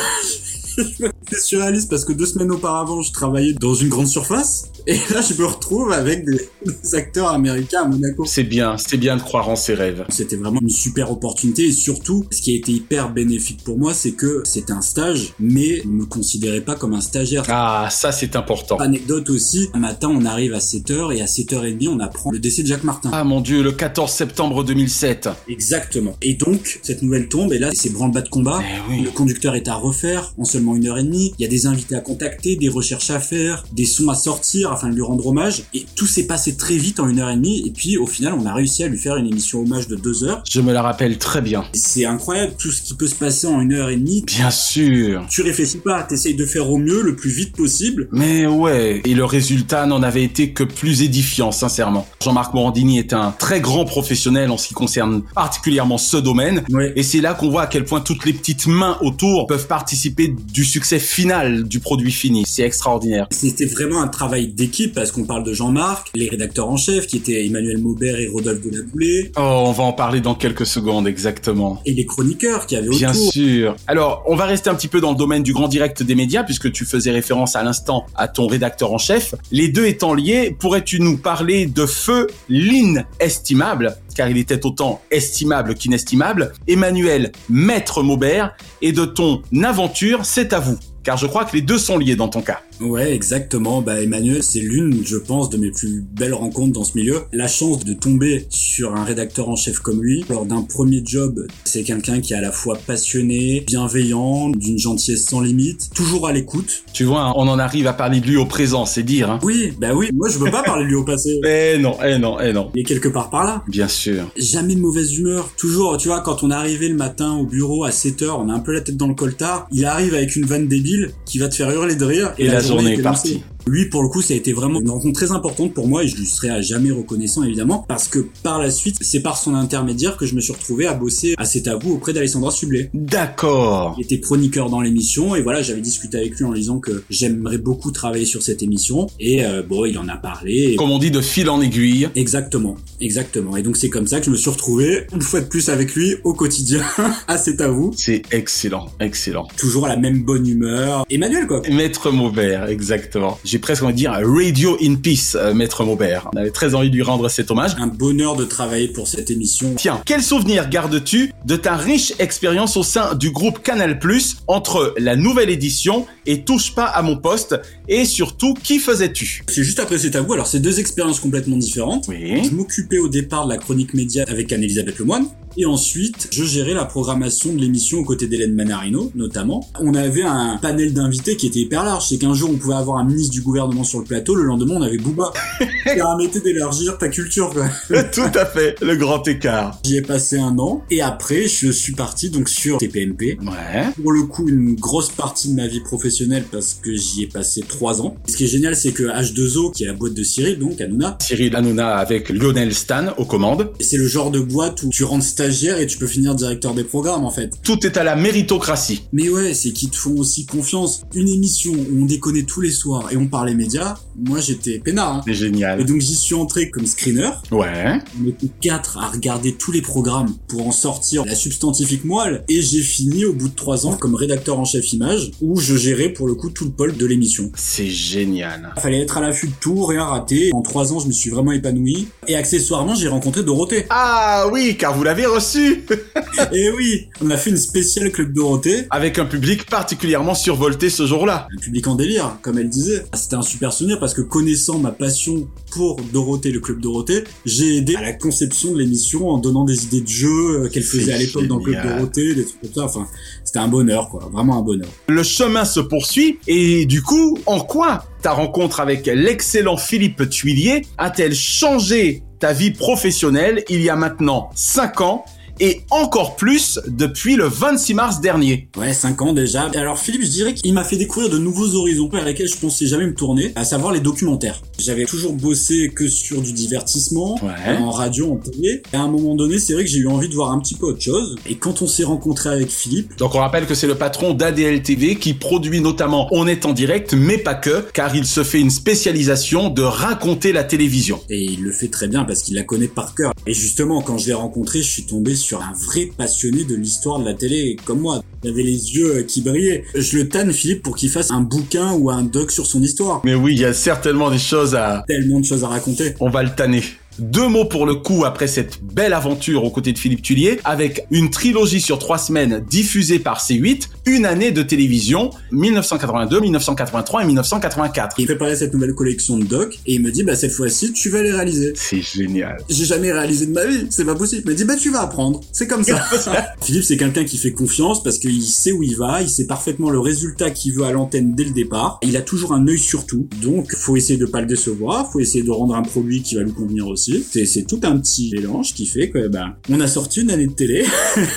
C'est 1.30 1.40
surréaliste 1.40 1.90
parce 1.90 2.04
que 2.04 2.12
deux 2.12 2.26
semaines 2.26 2.52
auparavant, 2.52 3.02
je 3.02 3.12
travaillais 3.12 3.52
dans 3.52 3.74
une 3.74 3.88
grande 3.88 4.06
surface. 4.06 4.70
Et 4.90 4.96
là, 5.10 5.20
je 5.20 5.34
me 5.38 5.44
retrouve 5.44 5.92
avec 5.92 6.24
des, 6.24 6.48
des 6.64 6.94
acteurs 6.94 7.28
américains 7.28 7.82
à 7.82 7.88
Monaco. 7.88 8.24
C'est 8.24 8.42
bien, 8.42 8.78
c'est 8.78 8.96
bien 8.96 9.18
de 9.18 9.20
croire 9.20 9.50
en 9.50 9.54
ses 9.54 9.74
rêves. 9.74 10.06
C'était 10.08 10.36
vraiment 10.36 10.62
une 10.62 10.70
super 10.70 11.12
opportunité 11.12 11.66
et 11.66 11.72
surtout, 11.72 12.24
ce 12.30 12.40
qui 12.40 12.54
a 12.54 12.56
été 12.56 12.72
hyper 12.72 13.10
bénéfique 13.12 13.62
pour 13.62 13.76
moi, 13.76 13.92
c'est 13.92 14.12
que 14.12 14.40
c'était 14.46 14.72
un 14.72 14.80
stage, 14.80 15.34
mais 15.38 15.82
ne 15.84 15.90
me 15.90 16.06
considérait 16.06 16.62
pas 16.62 16.74
comme 16.74 16.94
un 16.94 17.02
stagiaire. 17.02 17.42
Ah, 17.48 17.88
ça 17.90 18.12
c'est 18.12 18.34
important. 18.34 18.78
Anecdote 18.78 19.28
aussi, 19.28 19.68
un 19.74 19.78
matin, 19.78 20.08
on 20.10 20.24
arrive 20.24 20.54
à 20.54 20.58
7h 20.58 21.14
et 21.14 21.20
à 21.20 21.26
7h30, 21.26 21.88
on 21.88 22.00
apprend 22.00 22.30
le 22.30 22.38
décès 22.38 22.62
de 22.62 22.68
Jacques 22.68 22.84
Martin. 22.84 23.10
Ah 23.12 23.24
mon 23.24 23.42
dieu, 23.42 23.62
le 23.62 23.72
14 23.72 24.10
septembre 24.10 24.64
2007. 24.64 25.28
Exactement. 25.50 26.16
Et 26.22 26.32
donc, 26.32 26.80
cette 26.82 27.02
nouvelle 27.02 27.28
tombe, 27.28 27.52
et 27.52 27.58
là, 27.58 27.72
c'est 27.74 27.92
branle-bas 27.92 28.22
de 28.22 28.30
combat. 28.30 28.60
Eh 28.62 28.90
oui. 28.90 29.02
Le 29.02 29.10
conducteur 29.10 29.54
est 29.54 29.68
à 29.68 29.74
refaire 29.74 30.32
en 30.38 30.44
seulement 30.44 30.76
une 30.76 30.86
heure 30.86 30.96
et 30.96 31.04
demie. 31.04 31.34
Il 31.38 31.42
y 31.42 31.44
a 31.44 31.48
des 31.50 31.66
invités 31.66 31.94
à 31.94 32.00
contacter, 32.00 32.56
des 32.56 32.70
recherches 32.70 33.10
à 33.10 33.20
faire, 33.20 33.66
des 33.72 33.84
sons 33.84 34.08
à 34.08 34.14
sortir 34.14 34.77
afin 34.78 34.88
de 34.88 34.94
lui 34.94 35.02
rendre 35.02 35.26
hommage. 35.26 35.64
Et 35.74 35.84
tout 35.94 36.06
s'est 36.06 36.26
passé 36.26 36.56
très 36.56 36.76
vite 36.76 37.00
en 37.00 37.08
une 37.08 37.18
heure 37.18 37.30
et 37.30 37.36
demie. 37.36 37.62
Et 37.66 37.70
puis, 37.70 37.96
au 37.96 38.06
final, 38.06 38.34
on 38.34 38.46
a 38.46 38.54
réussi 38.54 38.84
à 38.84 38.88
lui 38.88 38.98
faire 38.98 39.16
une 39.16 39.26
émission 39.26 39.60
hommage 39.60 39.88
de 39.88 39.96
deux 39.96 40.24
heures. 40.24 40.42
Je 40.48 40.60
me 40.60 40.72
la 40.72 40.82
rappelle 40.82 41.18
très 41.18 41.40
bien. 41.40 41.64
C'est 41.74 42.04
incroyable 42.04 42.54
tout 42.58 42.70
ce 42.70 42.82
qui 42.82 42.94
peut 42.94 43.08
se 43.08 43.14
passer 43.14 43.46
en 43.46 43.60
une 43.60 43.72
heure 43.72 43.90
et 43.90 43.96
demie. 43.96 44.22
Bien 44.26 44.50
sûr. 44.50 45.26
Tu 45.28 45.42
réfléchis 45.42 45.78
pas, 45.78 46.02
t'essayes 46.02 46.34
de 46.34 46.46
faire 46.46 46.70
au 46.70 46.78
mieux, 46.78 47.02
le 47.02 47.16
plus 47.16 47.30
vite 47.30 47.56
possible. 47.56 48.08
Mais 48.12 48.46
ouais, 48.46 49.02
et 49.04 49.14
le 49.14 49.24
résultat 49.24 49.86
n'en 49.86 50.02
avait 50.02 50.22
été 50.22 50.52
que 50.52 50.64
plus 50.64 51.02
édifiant, 51.02 51.50
sincèrement. 51.52 52.06
Jean-Marc 52.22 52.54
Morandini 52.54 52.98
est 52.98 53.12
un 53.12 53.32
très 53.32 53.60
grand 53.60 53.84
professionnel 53.84 54.50
en 54.50 54.56
ce 54.56 54.68
qui 54.68 54.74
concerne 54.74 55.22
particulièrement 55.34 55.98
ce 55.98 56.16
domaine. 56.16 56.62
Ouais. 56.70 56.92
Et 56.96 57.02
c'est 57.02 57.20
là 57.20 57.34
qu'on 57.34 57.50
voit 57.50 57.62
à 57.62 57.66
quel 57.66 57.84
point 57.84 58.00
toutes 58.00 58.24
les 58.24 58.32
petites 58.32 58.66
mains 58.66 58.98
autour 59.00 59.46
peuvent 59.46 59.66
participer 59.66 60.34
du 60.52 60.64
succès 60.64 60.98
final 60.98 61.66
du 61.66 61.80
produit 61.80 62.12
fini. 62.12 62.44
C'est 62.46 62.62
extraordinaire. 62.62 63.26
C'était 63.30 63.66
vraiment 63.66 64.00
un 64.02 64.08
travail 64.08 64.48
d'équipe 64.58 64.94
parce 64.94 65.10
qu'on 65.12 65.24
parle 65.24 65.44
de 65.44 65.52
Jean-Marc, 65.54 66.10
les 66.14 66.28
rédacteurs 66.28 66.68
en 66.68 66.76
chef 66.76 67.06
qui 67.06 67.16
étaient 67.16 67.46
Emmanuel 67.46 67.78
Maubert 67.78 68.18
et 68.20 68.26
Rodolphe 68.26 68.60
Delaboulé, 68.60 69.32
Oh, 69.36 69.64
on 69.68 69.72
va 69.72 69.84
en 69.84 69.92
parler 69.92 70.20
dans 70.20 70.34
quelques 70.34 70.66
secondes, 70.66 71.06
exactement. 71.06 71.80
et 71.86 71.92
les 71.94 72.04
chroniqueurs 72.04 72.66
qui 72.66 72.76
avaient 72.76 72.88
Bien 72.90 73.10
autour. 73.12 73.32
sûr. 73.32 73.76
Alors, 73.86 74.22
on 74.26 74.34
va 74.36 74.44
rester 74.44 74.68
un 74.68 74.74
petit 74.74 74.88
peu 74.88 75.00
dans 75.00 75.12
le 75.12 75.16
domaine 75.16 75.42
du 75.42 75.52
grand 75.52 75.68
direct 75.68 76.02
des 76.02 76.14
médias, 76.14 76.42
puisque 76.44 76.70
tu 76.72 76.84
faisais 76.84 77.10
référence 77.12 77.56
à 77.56 77.62
l'instant 77.62 78.04
à 78.16 78.26
ton 78.28 78.46
rédacteur 78.48 78.92
en 78.92 78.98
chef. 78.98 79.34
Les 79.52 79.68
deux 79.68 79.86
étant 79.86 80.12
liés, 80.12 80.54
pourrais-tu 80.58 81.00
nous 81.00 81.16
parler 81.16 81.66
de 81.66 81.86
feu 81.86 82.26
l'inestimable, 82.48 83.96
car 84.14 84.28
il 84.28 84.36
était 84.38 84.66
autant 84.66 85.00
estimable 85.10 85.74
qu'inestimable, 85.74 86.52
Emmanuel 86.66 87.32
Maître 87.48 88.02
Maubert, 88.02 88.54
et 88.82 88.92
de 88.92 89.04
ton 89.04 89.42
aventure, 89.62 90.20
c'est 90.24 90.52
à 90.52 90.58
vous. 90.60 90.78
Car 91.04 91.16
je 91.16 91.26
crois 91.26 91.44
que 91.44 91.54
les 91.56 91.62
deux 91.62 91.78
sont 91.78 91.96
liés 91.96 92.16
dans 92.16 92.28
ton 92.28 92.42
cas. 92.42 92.60
Ouais, 92.80 93.12
exactement. 93.12 93.82
Bah, 93.82 94.02
Emmanuel, 94.02 94.42
c'est 94.42 94.60
l'une, 94.60 95.04
je 95.04 95.16
pense, 95.16 95.50
de 95.50 95.56
mes 95.56 95.70
plus 95.70 96.04
belles 96.12 96.34
rencontres 96.34 96.72
dans 96.72 96.84
ce 96.84 96.96
milieu. 96.96 97.22
La 97.32 97.48
chance 97.48 97.84
de 97.84 97.92
tomber 97.92 98.46
sur 98.50 98.94
un 98.94 99.04
rédacteur 99.04 99.48
en 99.48 99.56
chef 99.56 99.78
comme 99.80 100.02
lui, 100.02 100.24
lors 100.28 100.46
d'un 100.46 100.62
premier 100.62 101.02
job, 101.04 101.46
c'est 101.64 101.82
quelqu'un 101.82 102.20
qui 102.20 102.32
est 102.32 102.36
à 102.36 102.40
la 102.40 102.52
fois 102.52 102.78
passionné, 102.86 103.64
bienveillant, 103.66 104.50
d'une 104.50 104.78
gentillesse 104.78 105.26
sans 105.26 105.40
limite, 105.40 105.90
toujours 105.94 106.28
à 106.28 106.32
l'écoute. 106.32 106.84
Tu 106.92 107.04
vois, 107.04 107.32
on 107.36 107.48
en 107.48 107.58
arrive 107.58 107.86
à 107.86 107.92
parler 107.92 108.20
de 108.20 108.26
lui 108.26 108.36
au 108.36 108.46
présent, 108.46 108.86
c'est 108.86 109.02
dire. 109.02 109.30
Hein. 109.30 109.38
Oui, 109.42 109.72
bah 109.80 109.94
oui, 109.94 110.10
moi 110.14 110.28
je 110.28 110.38
veux 110.38 110.50
pas 110.50 110.62
parler 110.62 110.84
de 110.84 110.88
lui 110.88 110.96
au 110.96 111.04
passé. 111.04 111.40
Eh 111.50 111.78
non, 111.78 111.96
eh 112.04 112.18
non, 112.18 112.38
eh 112.40 112.52
non. 112.52 112.70
Il 112.74 112.80
est 112.80 112.84
quelque 112.84 113.08
part 113.08 113.30
par 113.30 113.44
là. 113.44 113.62
Bien 113.68 113.88
sûr. 113.88 114.24
Jamais 114.36 114.74
de 114.74 114.80
mauvaise 114.80 115.16
humeur. 115.18 115.50
Toujours, 115.56 115.96
tu 115.96 116.08
vois, 116.08 116.20
quand 116.20 116.42
on 116.42 116.50
est 116.50 116.54
arrivé 116.54 116.88
le 116.88 116.94
matin 116.94 117.34
au 117.34 117.46
bureau 117.46 117.84
à 117.84 117.90
7h, 117.90 118.30
on 118.38 118.48
a 118.48 118.52
un 118.52 118.60
peu 118.60 118.72
la 118.72 118.80
tête 118.80 118.96
dans 118.96 119.06
le 119.06 119.14
coltard. 119.14 119.66
Il 119.72 119.84
arrive 119.84 120.14
avec 120.14 120.36
une 120.36 120.44
vanne 120.44 120.68
débile 120.68 121.12
qui 121.24 121.38
va 121.38 121.48
te 121.48 121.54
faire 121.54 121.70
hurler 121.70 121.96
de 121.96 122.04
rire. 122.04 122.34
Et 122.38 122.46
la 122.46 122.60
journée 122.68 122.94
est 122.94 123.02
partie. 123.02 123.42
Lui, 123.68 123.86
pour 123.86 124.02
le 124.02 124.08
coup, 124.08 124.22
ça 124.22 124.32
a 124.32 124.36
été 124.36 124.54
vraiment 124.54 124.80
une 124.80 124.88
rencontre 124.88 125.12
très 125.12 125.30
importante 125.30 125.74
pour 125.74 125.88
moi 125.88 126.02
et 126.02 126.08
je 126.08 126.16
lui 126.16 126.26
serai 126.26 126.48
à 126.48 126.62
jamais 126.62 126.90
reconnaissant, 126.90 127.42
évidemment, 127.44 127.84
parce 127.86 128.08
que 128.08 128.20
par 128.42 128.58
la 128.58 128.70
suite, 128.70 128.96
c'est 129.02 129.20
par 129.20 129.36
son 129.36 129.54
intermédiaire 129.54 130.16
que 130.16 130.24
je 130.24 130.34
me 130.34 130.40
suis 130.40 130.52
retrouvé 130.52 130.86
à 130.86 130.94
bosser 130.94 131.34
à 131.36 131.44
C'est 131.44 131.68
à 131.68 131.76
vous 131.76 131.92
auprès 131.92 132.14
d'Alessandra 132.14 132.50
Sublet. 132.50 132.88
D'accord. 132.94 133.94
Il 133.98 134.04
était 134.04 134.20
chroniqueur 134.20 134.70
dans 134.70 134.80
l'émission 134.80 135.36
et 135.36 135.42
voilà, 135.42 135.60
j'avais 135.60 135.82
discuté 135.82 136.16
avec 136.16 136.36
lui 136.38 136.44
en 136.46 136.52
lui 136.52 136.60
disant 136.60 136.78
que 136.78 137.04
j'aimerais 137.10 137.58
beaucoup 137.58 137.90
travailler 137.90 138.24
sur 138.24 138.42
cette 138.42 138.62
émission 138.62 139.06
et 139.20 139.44
euh, 139.44 139.62
bon, 139.62 139.84
il 139.84 139.98
en 139.98 140.08
a 140.08 140.16
parlé. 140.16 140.76
Comme 140.76 140.90
on 140.90 140.98
dit, 140.98 141.10
de 141.10 141.20
fil 141.20 141.50
en 141.50 141.60
aiguille. 141.60 142.08
Exactement, 142.14 142.76
exactement. 143.02 143.56
Et 143.56 143.62
donc 143.62 143.76
c'est 143.76 143.90
comme 143.90 144.06
ça 144.06 144.18
que 144.18 144.26
je 144.26 144.30
me 144.30 144.36
suis 144.36 144.50
retrouvé 144.50 145.06
une 145.12 145.20
fois 145.20 145.40
de 145.40 145.46
plus 145.46 145.68
avec 145.68 145.94
lui 145.94 146.16
au 146.24 146.32
quotidien. 146.32 146.82
à 147.60 147.68
vous. 147.68 147.92
C'est 147.96 148.22
excellent, 148.30 148.88
excellent. 149.00 149.48
Toujours 149.56 149.86
à 149.86 149.88
la 149.88 149.96
même 149.96 150.22
bonne 150.22 150.46
humeur. 150.46 151.04
Emmanuel 151.10 151.46
quoi. 151.46 151.62
Maître 151.70 152.10
Maubert, 152.10 152.68
exactement. 152.68 153.38
J'ai 153.44 153.57
presque 153.58 153.82
envie 153.82 153.92
de 153.92 153.98
dire 153.98 154.12
Radio 154.12 154.76
in 154.82 154.96
Peace, 154.96 155.36
euh, 155.36 155.54
Maître 155.54 155.84
Maubert. 155.84 156.28
On 156.34 156.38
avait 156.38 156.50
très 156.50 156.74
envie 156.74 156.90
de 156.90 156.94
lui 156.94 157.02
rendre 157.02 157.28
cet 157.28 157.50
hommage. 157.50 157.76
Un 157.78 157.86
bonheur 157.86 158.36
de 158.36 158.44
travailler 158.44 158.88
pour 158.88 159.08
cette 159.08 159.30
émission. 159.30 159.74
Tiens, 159.76 160.00
quel 160.04 160.22
souvenir 160.22 160.68
gardes-tu 160.68 161.32
de 161.44 161.56
ta 161.56 161.76
riche 161.76 162.12
expérience 162.18 162.76
au 162.76 162.82
sein 162.82 163.14
du 163.14 163.30
groupe 163.30 163.62
Canal+, 163.62 163.98
entre 164.46 164.94
la 164.98 165.16
nouvelle 165.16 165.50
édition 165.50 166.06
et 166.26 166.42
Touche 166.42 166.74
pas 166.74 166.84
à 166.84 167.02
mon 167.02 167.16
poste, 167.16 167.60
et 167.88 168.04
surtout, 168.04 168.54
qui 168.54 168.78
faisais-tu? 168.78 169.44
C'est 169.48 169.64
juste 169.64 169.80
après 169.80 169.98
c'est 169.98 170.16
à 170.16 170.20
vous. 170.20 170.32
Alors 170.32 170.46
c'est 170.46 170.60
deux 170.60 170.78
expériences 170.80 171.20
complètement 171.20 171.56
différentes. 171.56 172.06
Oui. 172.08 172.44
Je 172.44 172.50
m'occupais 172.50 172.98
au 172.98 173.08
départ 173.08 173.46
de 173.46 173.52
la 173.52 173.58
chronique 173.58 173.94
média 173.94 174.24
avec 174.28 174.52
Anne-Elisabeth 174.52 174.98
Lemoine. 174.98 175.26
Et 175.56 175.66
ensuite, 175.66 176.28
je 176.32 176.44
gérais 176.44 176.74
la 176.74 176.84
programmation 176.84 177.52
de 177.52 177.58
l'émission 177.58 177.98
aux 177.98 178.04
côtés 178.04 178.26
d'Hélène 178.26 178.54
Manarino, 178.54 179.10
notamment. 179.14 179.68
On 179.80 179.94
avait 179.94 180.22
un 180.22 180.58
panel 180.60 180.92
d'invités 180.92 181.36
qui 181.36 181.46
était 181.46 181.60
hyper 181.60 181.84
large. 181.84 182.08
C'est 182.08 182.18
qu'un 182.18 182.34
jour, 182.34 182.50
on 182.52 182.56
pouvait 182.56 182.74
avoir 182.74 182.98
un 182.98 183.04
ministre 183.04 183.32
du 183.32 183.42
gouvernement 183.42 183.84
sur 183.84 183.98
le 183.98 184.04
plateau. 184.04 184.34
Le 184.34 184.44
lendemain, 184.44 184.74
on 184.76 184.82
avait 184.82 184.98
Booba. 184.98 185.32
Ça 185.84 185.94
permettait 185.94 186.40
d'élargir 186.40 186.98
ta 186.98 187.08
culture, 187.08 187.50
quoi. 187.50 187.68
Tout 188.12 188.38
à 188.38 188.46
fait, 188.46 188.76
le 188.82 188.96
grand 188.96 189.26
écart. 189.26 189.78
J'y 189.84 189.96
ai 189.96 190.02
passé 190.02 190.38
un 190.38 190.58
an. 190.58 190.82
Et 190.90 191.00
après, 191.02 191.48
je 191.48 191.70
suis 191.70 191.92
parti 191.92 192.30
donc 192.30 192.48
sur 192.48 192.78
TPMP. 192.78 193.38
Ouais. 193.42 193.84
Pour 194.02 194.12
le 194.12 194.22
coup, 194.24 194.48
une 194.48 194.74
grosse 194.74 195.10
partie 195.10 195.48
de 195.48 195.54
ma 195.54 195.66
vie 195.66 195.80
professionnelle 195.80 196.44
parce 196.50 196.74
que 196.74 196.94
j'y 196.94 197.24
ai 197.24 197.26
passé 197.26 197.62
trois 197.66 198.02
ans. 198.02 198.16
Ce 198.28 198.36
qui 198.36 198.44
est 198.44 198.48
génial, 198.48 198.76
c'est 198.76 198.92
que 198.92 199.04
H2O, 199.04 199.72
qui 199.72 199.84
est 199.84 199.86
la 199.86 199.92
boîte 199.92 200.14
de 200.14 200.22
Cyril, 200.22 200.58
donc 200.58 200.80
Hanouna, 200.80 201.18
Cyril 201.20 201.54
Hanouna 201.54 201.96
avec 201.96 202.28
Lionel 202.28 202.74
Stan 202.74 203.14
aux 203.16 203.24
commandes. 203.24 203.70
c'est 203.80 203.96
le 203.96 204.06
genre 204.06 204.30
de 204.30 204.40
boîte 204.40 204.82
où 204.82 204.90
tu 204.90 205.04
rentres 205.04 205.24
stagiaire 205.38 205.78
et 205.78 205.86
tu 205.86 205.98
peux 205.98 206.08
finir 206.08 206.34
directeur 206.34 206.74
des 206.74 206.82
programmes 206.82 207.24
en 207.24 207.30
fait. 207.30 207.52
Tout 207.62 207.86
est 207.86 207.96
à 207.96 208.02
la 208.02 208.16
méritocratie. 208.16 209.04
Mais 209.12 209.28
ouais, 209.28 209.54
c'est 209.54 209.70
qu'ils 209.70 209.90
te 209.90 209.96
font 209.96 210.16
aussi 210.16 210.46
confiance. 210.46 211.02
Une 211.14 211.28
émission 211.28 211.70
où 211.72 212.02
on 212.02 212.06
déconnait 212.06 212.42
tous 212.42 212.60
les 212.60 212.72
soirs 212.72 213.12
et 213.12 213.16
on 213.16 213.28
parlait 213.28 213.54
médias, 213.54 213.94
moi 214.16 214.40
j'étais 214.40 214.80
peinard. 214.80 215.14
Hein. 215.14 215.22
C'est 215.24 215.34
génial. 215.34 215.80
Et 215.80 215.84
donc 215.84 216.00
j'y 216.00 216.16
suis 216.16 216.34
entré 216.34 216.70
comme 216.70 216.86
screener. 216.86 217.30
Ouais. 217.52 218.00
On 218.20 218.26
était 218.26 218.48
quatre 218.60 218.98
à 218.98 219.06
regarder 219.10 219.52
tous 219.52 219.70
les 219.70 219.80
programmes 219.80 220.34
pour 220.48 220.66
en 220.66 220.72
sortir 220.72 221.24
la 221.24 221.36
substantifique 221.36 222.04
moelle. 222.04 222.42
Et 222.48 222.60
j'ai 222.60 222.82
fini 222.82 223.24
au 223.24 223.32
bout 223.32 223.48
de 223.48 223.54
trois 223.54 223.86
ans 223.86 223.92
comme 223.92 224.16
rédacteur 224.16 224.58
en 224.58 224.64
chef 224.64 224.92
image 224.92 225.30
où 225.40 225.60
je 225.60 225.76
gérais 225.76 226.08
pour 226.08 226.26
le 226.26 226.34
coup 226.34 226.50
tout 226.50 226.64
le 226.64 226.72
pôle 226.72 226.96
de 226.96 227.06
l'émission. 227.06 227.52
C'est 227.54 227.86
génial. 227.86 228.74
Fallait 228.78 229.02
être 229.02 229.18
à 229.18 229.20
l'affût 229.20 229.46
de 229.46 229.54
tout, 229.60 229.84
rien 229.84 230.02
rater. 230.02 230.50
En 230.52 230.62
trois 230.62 230.92
ans, 230.92 230.98
je 230.98 231.06
me 231.06 231.12
suis 231.12 231.30
vraiment 231.30 231.52
épanoui. 231.52 232.08
Et 232.26 232.34
accessoirement, 232.34 232.96
j'ai 232.96 233.06
rencontré 233.06 233.44
Dorothée. 233.44 233.86
Ah 233.90 234.46
oui, 234.52 234.76
car 234.76 234.96
vous 234.96 235.04
l'avez 235.04 235.27
reçu 235.28 235.84
Et 236.52 236.70
oui, 236.70 237.08
on 237.20 237.30
a 237.30 237.36
fait 237.36 237.50
une 237.50 237.56
spéciale 237.56 238.10
Club 238.10 238.32
Dorothée. 238.32 238.86
Avec 238.90 239.18
un 239.18 239.24
public 239.24 239.66
particulièrement 239.66 240.34
survolté 240.34 240.90
ce 240.90 241.06
jour-là. 241.06 241.48
Un 241.56 241.60
public 241.60 241.86
en 241.86 241.94
délire, 241.94 242.38
comme 242.42 242.58
elle 242.58 242.68
disait. 242.68 243.04
C'était 243.14 243.36
un 243.36 243.42
super 243.42 243.72
souvenir 243.72 243.98
parce 243.98 244.14
que 244.14 244.22
connaissant 244.22 244.78
ma 244.78 244.92
passion 244.92 245.48
pour 245.72 246.00
Dorothée, 246.12 246.50
le 246.50 246.60
Club 246.60 246.80
Dorothée, 246.80 247.24
j'ai 247.44 247.76
aidé 247.76 247.96
à 247.96 248.02
la 248.02 248.12
conception 248.12 248.72
de 248.72 248.78
l'émission 248.78 249.28
en 249.28 249.38
donnant 249.38 249.64
des 249.64 249.84
idées 249.84 250.00
de 250.00 250.08
jeu 250.08 250.28
euh, 250.28 250.68
qu'elle 250.68 250.82
faisait 250.82 251.12
à 251.12 251.18
l'époque 251.18 251.46
dans 251.46 251.58
le 251.58 251.64
Club. 251.64 251.82
Dorothée, 251.82 252.34
des 252.34 252.44
trucs 252.44 252.60
comme 252.60 252.74
ça. 252.74 252.84
Enfin, 252.84 253.06
c'était 253.44 253.58
un 253.58 253.68
bonheur, 253.68 254.08
quoi. 254.08 254.28
Vraiment 254.32 254.58
un 254.58 254.62
bonheur. 254.62 254.88
Le 255.08 255.22
chemin 255.22 255.64
se 255.64 255.80
poursuit 255.80 256.38
et 256.46 256.86
du 256.86 257.02
coup, 257.02 257.38
en 257.46 257.60
quoi 257.60 258.04
ta 258.22 258.32
rencontre 258.32 258.80
avec 258.80 259.06
l'excellent 259.06 259.76
Philippe 259.76 260.28
Tuilier 260.28 260.82
a-t-elle 260.98 261.34
changé 261.34 262.22
ta 262.38 262.52
vie 262.52 262.70
professionnelle 262.70 263.64
il 263.68 263.80
y 263.80 263.90
a 263.90 263.96
maintenant 263.96 264.50
5 264.54 265.00
ans 265.00 265.24
et 265.60 265.82
encore 265.90 266.36
plus 266.36 266.78
depuis 266.86 267.36
le 267.36 267.44
26 267.46 267.94
mars 267.94 268.20
dernier 268.20 268.68
Ouais, 268.76 268.92
5 268.92 269.20
ans 269.22 269.32
déjà. 269.32 269.70
Alors 269.74 269.98
Philippe, 269.98 270.22
je 270.22 270.28
dirais 270.30 270.54
qu'il 270.54 270.72
m'a 270.72 270.84
fait 270.84 270.96
découvrir 270.96 271.30
de 271.30 271.38
nouveaux 271.38 271.74
horizons 271.74 272.08
vers 272.08 272.24
lesquels 272.24 272.48
je 272.48 272.56
pensais 272.56 272.86
jamais 272.86 273.06
me 273.06 273.14
tourner, 273.14 273.52
à 273.56 273.64
savoir 273.64 273.92
les 273.92 274.00
documentaires. 274.00 274.60
J'avais 274.78 275.04
toujours 275.04 275.32
bossé 275.32 275.90
que 275.94 276.08
sur 276.08 276.40
du 276.42 276.52
divertissement, 276.52 277.38
Ouais. 277.42 277.76
en 277.78 277.90
radio, 277.90 278.32
en 278.32 278.36
télé. 278.36 278.82
Et 278.92 278.96
à 278.96 279.00
un 279.02 279.08
moment 279.08 279.34
donné, 279.34 279.58
c'est 279.58 279.72
vrai 279.74 279.84
que 279.84 279.90
j'ai 279.90 279.98
eu 279.98 280.08
envie 280.08 280.28
de 280.28 280.34
voir 280.34 280.50
un 280.52 280.60
petit 280.60 280.74
peu 280.74 280.86
autre 280.86 281.00
chose. 281.02 281.36
Et 281.48 281.56
quand 281.56 281.82
on 281.82 281.86
s'est 281.86 282.04
rencontré 282.04 282.50
avec 282.50 282.70
Philippe, 282.70 283.16
Donc 283.18 283.34
on 283.34 283.38
rappelle 283.38 283.66
que 283.66 283.74
c'est 283.74 283.86
le 283.86 283.94
patron 283.96 284.34
d'ADL 284.34 284.82
TV 284.82 285.16
qui 285.16 285.34
produit 285.34 285.80
notamment 285.80 286.28
On 286.32 286.46
est 286.46 286.66
en 286.66 286.72
direct, 286.72 287.14
mais 287.14 287.38
pas 287.38 287.54
que, 287.54 287.84
car 287.92 288.14
il 288.14 288.26
se 288.26 288.44
fait 288.44 288.60
une 288.60 288.70
spécialisation 288.70 289.70
de 289.70 289.82
raconter 289.82 290.52
la 290.52 290.64
télévision. 290.64 291.20
et 291.30 291.42
il 291.42 291.62
le 291.62 291.72
fait 291.72 291.88
très 291.88 292.08
bien 292.08 292.24
parce 292.24 292.42
qu'il 292.42 292.54
la 292.56 292.62
connaît 292.64 292.88
par 292.88 293.14
cœur. 293.14 293.32
Et 293.46 293.52
justement, 293.54 294.02
quand 294.02 294.18
je 294.18 294.26
l'ai 294.28 294.34
rencontré, 294.34 294.82
je 294.82 294.88
suis 294.90 295.04
tombé 295.04 295.34
sur 295.34 295.47
un 295.56 295.72
vrai 295.72 296.10
passionné 296.16 296.64
de 296.64 296.74
l'histoire 296.74 297.18
de 297.18 297.24
la 297.24 297.34
télé, 297.34 297.76
comme 297.84 298.00
moi. 298.00 298.22
Il 298.44 298.50
avait 298.50 298.62
les 298.62 298.94
yeux 298.94 299.16
euh, 299.16 299.22
qui 299.22 299.40
brillaient. 299.40 299.84
Je 299.94 300.18
le 300.18 300.28
tanne, 300.28 300.52
Philippe, 300.52 300.82
pour 300.82 300.96
qu'il 300.96 301.10
fasse 301.10 301.30
un 301.30 301.40
bouquin 301.40 301.92
ou 301.92 302.10
un 302.10 302.22
doc 302.22 302.50
sur 302.50 302.66
son 302.66 302.82
histoire. 302.82 303.22
Mais 303.24 303.34
oui, 303.34 303.54
il 303.54 303.60
y 303.60 303.64
a 303.64 303.72
certainement 303.72 304.30
des 304.30 304.38
choses 304.38 304.74
à... 304.74 305.04
Tellement 305.08 305.40
de 305.40 305.44
choses 305.44 305.64
à 305.64 305.68
raconter. 305.68 306.14
On 306.20 306.30
va 306.30 306.42
le 306.42 306.54
tanner. 306.54 306.82
Deux 307.18 307.48
mots 307.48 307.64
pour 307.64 307.84
le 307.84 307.96
coup 307.96 308.24
après 308.24 308.46
cette 308.46 308.80
belle 308.80 309.12
aventure 309.12 309.64
aux 309.64 309.70
côtés 309.70 309.92
de 309.92 309.98
Philippe 309.98 310.22
Tullier, 310.22 310.60
avec 310.64 311.04
une 311.10 311.30
trilogie 311.30 311.80
sur 311.80 311.98
trois 311.98 312.18
semaines 312.18 312.64
diffusée 312.70 313.18
par 313.18 313.40
C8, 313.40 313.88
une 314.06 314.24
année 314.24 314.52
de 314.52 314.62
télévision, 314.62 315.30
1982, 315.50 316.40
1983 316.40 317.22
et 317.22 317.26
1984. 317.26 318.16
Il 318.18 318.26
préparait 318.26 318.54
cette 318.54 318.72
nouvelle 318.72 318.94
collection 318.94 319.36
de 319.36 319.44
docs 319.44 319.80
et 319.86 319.94
il 319.94 320.02
me 320.02 320.12
dit 320.12 320.22
bah 320.22 320.36
cette 320.36 320.52
fois-ci 320.52 320.92
tu 320.92 321.10
vas 321.10 321.22
les 321.24 321.32
réaliser. 321.32 321.72
C'est 321.74 322.02
génial. 322.02 322.58
J'ai 322.68 322.84
jamais 322.84 323.10
réalisé 323.10 323.46
de 323.46 323.52
ma 323.52 323.66
vie, 323.66 323.86
c'est 323.90 324.04
pas 324.04 324.14
possible. 324.14 324.42
Il 324.44 324.50
m'a 324.50 324.54
dit 324.54 324.64
bah 324.64 324.76
tu 324.76 324.90
vas 324.90 325.02
apprendre, 325.02 325.40
c'est 325.50 325.66
comme 325.66 325.82
ça. 325.82 326.04
Philippe 326.62 326.84
c'est 326.84 326.96
quelqu'un 326.96 327.24
qui 327.24 327.38
fait 327.38 327.52
confiance 327.52 328.00
parce 328.00 328.18
qu'il 328.18 328.42
sait 328.42 328.70
où 328.70 328.84
il 328.84 328.96
va, 328.96 329.22
il 329.22 329.28
sait 329.28 329.46
parfaitement 329.46 329.90
le 329.90 329.98
résultat 329.98 330.50
qu'il 330.50 330.74
veut 330.74 330.84
à 330.84 330.92
l'antenne 330.92 331.34
dès 331.34 331.44
le 331.44 331.50
départ. 331.50 331.98
Il 332.02 332.16
a 332.16 332.22
toujours 332.22 332.52
un 332.52 332.66
œil 332.68 332.78
sur 332.78 333.06
tout, 333.06 333.28
donc 333.42 333.74
faut 333.74 333.96
essayer 333.96 334.18
de 334.18 334.26
pas 334.26 334.40
le 334.40 334.46
décevoir, 334.46 335.10
faut 335.10 335.18
essayer 335.18 335.42
de 335.42 335.50
rendre 335.50 335.74
un 335.74 335.82
produit 335.82 336.22
qui 336.22 336.36
va 336.36 336.42
lui 336.42 336.52
convenir 336.52 336.86
aussi. 336.86 337.07
C'est 337.30 337.46
c'est 337.46 337.64
tout 337.64 337.80
un 337.84 337.98
petit 337.98 338.30
mélange 338.34 338.74
qui 338.74 338.86
fait 338.86 339.10
que 339.10 339.28
bah 339.28 339.56
on 339.70 339.80
a 339.80 339.86
sorti 339.86 340.20
une 340.22 340.30
année 340.30 340.46
de 340.46 340.52
télé. 340.52 340.84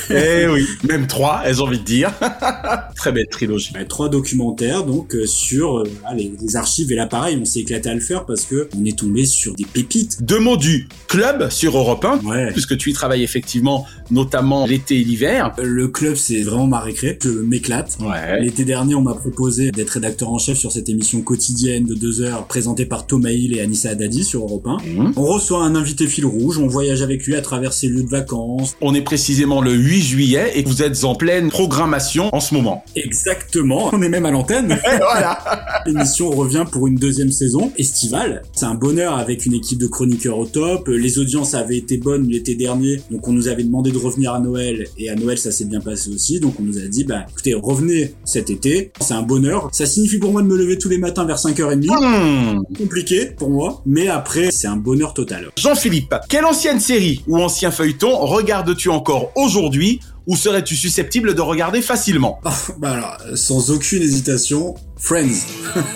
Eh 0.10 0.48
oui, 0.48 0.66
même 0.88 1.08
trois, 1.08 1.42
elles 1.46 1.62
ont 1.62 1.66
envie 1.68 1.80
de 1.80 1.84
dire. 1.84 2.12
Très 2.96 3.12
belle 3.12 3.28
trilogie. 3.32 3.72
Bah, 3.74 3.86
trois 3.86 4.10
documentaires 4.10 4.84
donc 4.86 5.16
euh, 5.16 5.26
sur 5.26 5.80
euh, 5.80 5.84
ah, 6.06 6.14
les, 6.14 6.32
les 6.40 6.56
archives 6.56 6.92
et 6.92 6.96
l'appareil. 6.96 7.38
On 7.42 7.46
s'est 7.46 7.62
éclaté 7.62 7.90
à 7.90 7.94
le 7.94 8.00
faire 8.02 8.26
parce 8.26 8.44
que 8.44 8.70
on 8.78 8.86
est 8.86 8.98
tombé 8.98 9.26
sur 9.26 9.56
des 9.56 9.66
pépites. 9.66 10.24
Deux 10.24 10.40
mots 10.40 10.58
du 10.58 10.88
club 11.08 11.50
sur 11.50 11.78
Europe 11.78 12.04
1, 12.06 12.20
Ouais. 12.26 12.52
puisque 12.52 12.78
tu 12.78 12.90
y 12.90 12.94
travailles 12.94 13.24
effectivement, 13.24 13.86
notamment 14.10 14.66
l'été 14.66 15.00
et 15.00 15.04
l'hiver. 15.04 15.54
Le 15.62 15.88
club 15.88 16.16
c'est 16.16 16.42
vraiment 16.44 16.68
ma 16.68 16.80
récré. 16.80 17.18
Je 17.24 17.30
m'éclate. 17.30 17.98
Ouais. 18.02 18.42
L'été 18.42 18.66
dernier, 18.66 18.96
on 18.96 19.02
m'a 19.02 19.14
proposé 19.16 19.72
d'être 19.72 19.92
rédacteur 19.92 20.30
en 20.30 20.38
chef 20.38 20.58
sur 20.58 20.72
cette 20.72 20.90
émission 20.90 21.22
quotidienne 21.22 21.86
de 21.86 21.96
deux 21.96 22.22
heures 22.22 22.46
présentée 22.48 22.86
par 22.86 23.08
Thomas 23.08 23.32
Hill 23.32 23.56
et 23.56 23.62
Anissa 23.62 23.90
Haddadi 23.92 24.24
sur 24.24 24.42
Europe 24.42 24.68
1. 24.68 24.78
Mmh. 24.78 25.14
On 25.16 25.26
reçoit 25.26 25.61
un 25.62 25.76
invité 25.76 26.08
fil 26.08 26.26
rouge, 26.26 26.58
on 26.58 26.68
voyage 26.68 27.02
avec 27.02 27.26
lui 27.26 27.36
à 27.36 27.42
travers 27.42 27.74
ses 27.74 27.88
lieux 27.88 28.04
de 28.04 28.10
vacances. 28.10 28.76
On 28.82 28.94
est 28.94 29.02
précisément 29.02 29.62
le 29.62 29.74
8 29.74 30.02
juillet 30.02 30.52
et 30.56 30.64
vous 30.64 30.82
êtes 30.82 31.04
en 31.04 31.16
pleine 31.16 31.50
programmation 31.50 32.30
en 32.34 32.40
ce 32.40 32.54
moment. 32.54 32.84
Exactement, 32.96 33.90
on 33.94 34.02
est 34.02 34.10
même 34.10 34.26
à 34.26 34.32
l'antenne. 34.32 34.80
voilà. 35.00 35.40
L'émission 35.86 36.30
revient 36.30 36.66
pour 36.72 36.88
une 36.88 36.96
deuxième 36.96 37.32
saison 37.32 37.72
estivale. 37.78 38.44
C'est 38.54 38.66
un 38.66 38.76
bonheur 38.76 39.18
avec 39.18 39.46
une 39.46 39.54
équipe 39.54 39.80
de 39.80 39.88
chroniqueurs 39.88 40.38
au 40.38 40.46
top. 40.46 40.88
Les 40.88 41.20
audiences 41.20 41.54
avaient 41.54 41.78
été 41.78 41.98
bonnes 41.98 42.28
l'été 42.28 42.56
dernier, 42.56 43.02
donc 43.10 43.28
on 43.28 43.34
nous 43.34 43.48
avait 43.48 43.64
demandé 43.64 43.92
de 43.92 43.98
revenir 43.98 44.34
à 44.34 44.40
Noël 44.40 44.86
et 44.98 45.10
à 45.10 45.16
Noël 45.16 45.38
ça 45.38 45.52
s'est 45.52 45.66
bien 45.66 45.82
passé 45.82 46.10
aussi. 46.10 46.40
Donc 46.40 46.60
on 46.60 46.64
nous 46.64 46.78
a 46.78 46.88
dit 46.88 47.04
bah 47.04 47.26
écoutez 47.30 47.54
revenez 47.54 48.14
cet 48.26 48.50
été. 48.50 48.92
C'est 49.00 49.14
un 49.14 49.24
bonheur. 49.24 49.70
Ça 49.72 49.86
signifie 49.86 50.18
pour 50.18 50.32
moi 50.32 50.42
de 50.42 50.48
me 50.48 50.58
lever 50.58 50.78
tous 50.78 50.90
les 50.90 50.98
matins 50.98 51.26
vers 51.26 51.38
5h30. 51.38 51.86
Hmm. 51.88 52.64
Compliqué 52.78 53.26
pour 53.26 53.50
moi, 53.50 53.82
mais 53.86 54.08
après 54.08 54.52
c'est 54.52 54.68
un 54.68 54.78
bonheur 54.78 55.14
total. 55.14 55.41
Jean-Philippe, 55.58 56.16
quelle 56.30 56.46
ancienne 56.46 56.80
série 56.80 57.24
ou 57.28 57.42
ancien 57.42 57.72
feuilleton 57.72 58.18
regardes-tu 58.18 58.90
encore 58.90 59.32
aujourd'hui 59.36 60.00
ou 60.28 60.36
serais-tu 60.36 60.76
susceptible 60.76 61.34
de 61.34 61.42
regarder 61.42 61.82
facilement? 61.82 62.40
Bah 62.78 62.92
alors, 62.94 63.18
sans 63.36 63.72
aucune 63.72 64.02
hésitation, 64.02 64.76
Friends. 64.98 65.46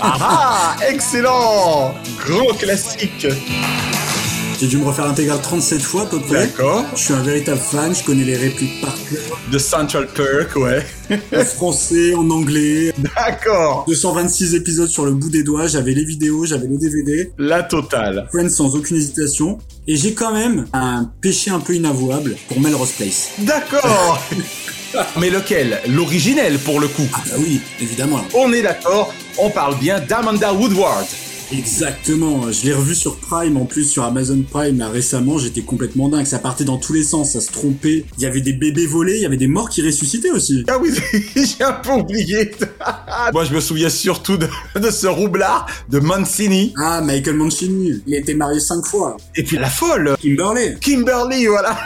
Ah 0.01 0.17
ah, 0.19 0.75
excellent! 0.87 1.93
Grand 2.25 2.53
classique 2.57 3.27
J'ai 4.59 4.67
dû 4.67 4.77
me 4.77 4.85
refaire 4.85 5.05
l'intégrale 5.07 5.41
37 5.41 5.81
fois 5.81 6.03
à 6.03 6.05
peu 6.05 6.19
près. 6.19 6.47
D'accord. 6.47 6.85
Je 6.95 7.01
suis 7.01 7.13
un 7.13 7.21
véritable 7.21 7.59
fan, 7.59 7.93
je 7.93 8.03
connais 8.03 8.23
les 8.23 8.37
répliques 8.37 8.79
par 8.81 8.93
cœur. 9.09 9.39
De 9.51 9.57
Central 9.57 10.07
Perk, 10.07 10.55
ouais. 10.55 10.85
En 11.35 11.43
français, 11.43 12.13
en 12.15 12.29
anglais. 12.29 12.93
D'accord 12.97 13.83
226 13.87 14.55
épisodes 14.55 14.89
sur 14.89 15.05
le 15.05 15.11
bout 15.11 15.29
des 15.29 15.43
doigts, 15.43 15.67
j'avais 15.67 15.93
les 15.93 16.05
vidéos, 16.05 16.45
j'avais 16.45 16.67
les 16.67 16.77
DVD. 16.77 17.31
La 17.37 17.63
totale. 17.63 18.27
Friends 18.31 18.49
sans 18.49 18.75
aucune 18.75 18.95
hésitation. 18.97 19.57
Et 19.87 19.97
j'ai 19.97 20.13
quand 20.13 20.33
même 20.33 20.65
un 20.73 21.11
péché 21.21 21.51
un 21.51 21.59
peu 21.59 21.73
inavouable 21.75 22.35
pour 22.47 22.59
Melrose 22.61 22.91
Place. 22.91 23.31
D'accord 23.39 24.23
Mais 25.19 25.29
lequel? 25.29 25.81
L'originel 25.89 26.57
pour 26.59 26.79
le 26.79 26.87
coup. 26.87 27.07
Ah 27.13 27.21
bah 27.27 27.35
oui, 27.39 27.59
évidemment. 27.81 28.21
On 28.33 28.53
est 28.53 28.61
d'accord, 28.61 29.13
on 29.37 29.49
parle 29.49 29.77
bien 29.77 29.99
d'Amanda 29.99 30.53
Woodward. 30.53 31.05
Exactement, 31.51 32.51
je 32.51 32.65
l'ai 32.65 32.73
revu 32.73 32.95
sur 32.95 33.17
Prime, 33.17 33.57
en 33.57 33.65
plus 33.65 33.83
sur 33.85 34.03
Amazon 34.03 34.43
Prime 34.49 34.79
là 34.79 34.89
récemment, 34.89 35.37
j'étais 35.37 35.61
complètement 35.61 36.09
dingue, 36.09 36.25
ça 36.25 36.39
partait 36.39 36.63
dans 36.63 36.77
tous 36.77 36.93
les 36.93 37.03
sens, 37.03 37.31
ça 37.33 37.41
se 37.41 37.51
trompait, 37.51 38.05
il 38.17 38.23
y 38.23 38.25
avait 38.25 38.41
des 38.41 38.53
bébés 38.53 38.87
volés, 38.87 39.17
il 39.17 39.21
y 39.21 39.25
avait 39.25 39.37
des 39.37 39.47
morts 39.47 39.69
qui 39.69 39.81
ressuscitaient 39.85 40.31
aussi. 40.31 40.65
Ah 40.67 40.77
oui, 40.81 40.89
j'ai 41.35 41.63
un 41.63 41.73
peu 41.73 41.91
oublié. 41.91 42.51
Moi, 43.33 43.45
je 43.45 43.53
me 43.53 43.59
souviens 43.59 43.89
surtout 43.89 44.37
de, 44.37 44.47
de 44.75 44.89
ce 44.89 45.07
roublard 45.07 45.67
de 45.89 45.99
Mancini. 45.99 46.73
Ah, 46.77 47.01
Michael 47.01 47.35
Mancini, 47.35 48.01
il 48.07 48.15
a 48.15 48.17
été 48.17 48.33
marié 48.33 48.59
cinq 48.59 48.85
fois. 48.85 49.15
Et 49.35 49.43
puis 49.43 49.57
la 49.57 49.69
folle, 49.69 50.15
Kimberly, 50.21 50.79
Kimberly, 50.79 51.45
voilà. 51.45 51.77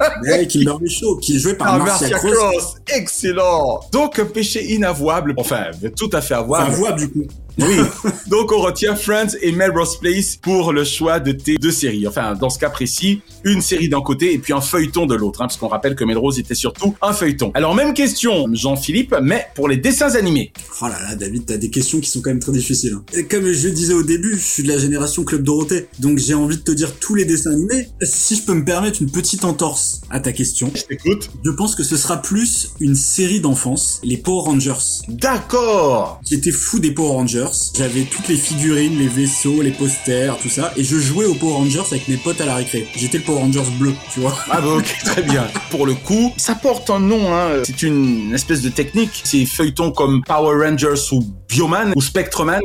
ouais, 0.22 0.46
Kimberly 0.46 0.88
Shaw, 0.88 1.16
qui 1.18 1.36
est 1.36 1.38
joué 1.38 1.54
par 1.54 1.74
Ah, 1.74 1.78
Marcia 1.78 2.08
Marcia 2.08 2.30
Cross. 2.30 2.74
Excellent. 2.94 3.80
Donc 3.92 4.18
un 4.18 4.24
péché 4.24 4.72
inavouable, 4.72 5.34
enfin 5.36 5.66
tout 5.96 6.10
à 6.12 6.20
fait 6.20 6.34
avouable. 6.34 6.64
Enfin, 6.64 6.72
avouable 6.72 7.00
du 7.00 7.08
coup. 7.10 7.26
Oui. 7.58 7.76
Donc 8.28 8.52
on 8.52 8.60
retient 8.60 8.96
Friends 8.96 9.36
et 9.40 9.52
Melrose 9.52 9.98
Place 10.00 10.36
pour 10.36 10.72
le 10.72 10.84
choix 10.84 11.20
de 11.20 11.32
tes 11.32 11.56
deux 11.56 11.70
séries. 11.72 12.06
Enfin, 12.06 12.34
dans 12.34 12.50
ce 12.50 12.58
cas 12.58 12.70
précis, 12.70 13.20
une 13.44 13.60
série 13.60 13.88
d'un 13.88 14.00
côté 14.00 14.32
et 14.32 14.38
puis 14.38 14.52
un 14.52 14.60
feuilleton 14.60 15.06
de 15.06 15.14
l'autre, 15.14 15.42
hein, 15.42 15.46
parce 15.46 15.56
qu'on 15.56 15.68
rappelle 15.68 15.94
que 15.94 16.04
Melrose 16.04 16.38
était 16.38 16.54
surtout 16.54 16.94
un 17.02 17.12
feuilleton. 17.12 17.50
Alors 17.54 17.74
même 17.74 17.92
question, 17.94 18.46
Jean-Philippe, 18.52 19.14
mais 19.22 19.46
pour 19.54 19.68
les 19.68 19.76
dessins 19.76 20.14
animés. 20.14 20.52
Oh 20.80 20.86
là 20.86 20.98
là, 21.02 21.14
David, 21.16 21.46
t'as 21.46 21.56
des 21.56 21.70
questions 21.70 22.00
qui 22.00 22.08
sont 22.08 22.20
quand 22.20 22.30
même 22.30 22.40
très 22.40 22.52
difficiles. 22.52 22.94
hein. 22.94 23.04
Et 23.14 23.26
comme 23.26 23.50
je 23.52 23.68
le 23.68 23.74
disais 23.74 23.92
au 23.94 24.02
début, 24.02 24.34
je 24.36 24.44
suis 24.44 24.62
de 24.62 24.68
la 24.68 24.78
génération 24.78 25.24
Club 25.24 25.42
Dorothée, 25.42 25.88
donc 25.98 26.18
j'ai 26.18 26.34
envie 26.34 26.56
de 26.56 26.62
te 26.62 26.72
dire 26.72 26.94
tous 26.98 27.14
les 27.14 27.24
dessins 27.24 27.52
animés. 27.52 27.88
Si 28.02 28.36
je 28.36 28.42
peux 28.42 28.54
me 28.54 28.64
permettre 28.64 29.02
une 29.02 29.10
petite 29.10 29.44
entorse 29.44 30.00
à 30.10 30.20
ta 30.20 30.32
question, 30.32 30.70
Je 30.74 30.82
t'écoute. 30.82 31.30
je 31.44 31.50
pense 31.50 31.74
que 31.74 31.82
ce 31.82 31.96
sera 31.96 32.22
plus 32.22 32.70
une 32.80 32.94
série 32.94 33.40
d'enfance, 33.40 34.00
les 34.04 34.16
Power 34.16 34.42
Rangers. 34.44 34.72
D'accord. 35.08 36.20
J'étais 36.28 36.50
fou 36.52 36.78
des 36.78 36.92
Power 36.92 37.10
Rangers. 37.10 37.41
Rangers. 37.42 37.70
J'avais 37.76 38.02
toutes 38.02 38.28
les 38.28 38.36
figurines, 38.36 38.98
les 38.98 39.08
vaisseaux, 39.08 39.62
les 39.62 39.70
posters, 39.70 40.36
tout 40.38 40.48
ça. 40.48 40.72
Et 40.76 40.84
je 40.84 40.98
jouais 40.98 41.26
aux 41.26 41.34
Power 41.34 41.54
Rangers 41.54 41.82
avec 41.90 42.08
mes 42.08 42.16
potes 42.16 42.40
à 42.40 42.46
la 42.46 42.56
récré. 42.56 42.86
J'étais 42.96 43.18
le 43.18 43.24
Power 43.24 43.40
Rangers 43.40 43.70
bleu, 43.78 43.94
tu 44.12 44.20
vois. 44.20 44.36
Ah 44.50 44.60
bah 44.60 44.68
ok, 44.68 44.96
très 45.04 45.22
bien. 45.22 45.46
Pour 45.70 45.86
le 45.86 45.94
coup, 45.94 46.32
ça 46.36 46.54
porte 46.54 46.90
un 46.90 47.00
nom, 47.00 47.34
hein. 47.34 47.62
c'est 47.64 47.82
une 47.82 48.34
espèce 48.34 48.62
de 48.62 48.68
technique. 48.68 49.22
C'est 49.24 49.44
feuilletons 49.46 49.90
comme 49.90 50.22
Power 50.24 50.66
Rangers 50.66 51.00
ou 51.12 51.24
Bioman 51.48 51.92
ou 51.94 52.00
Spectreman 52.00 52.60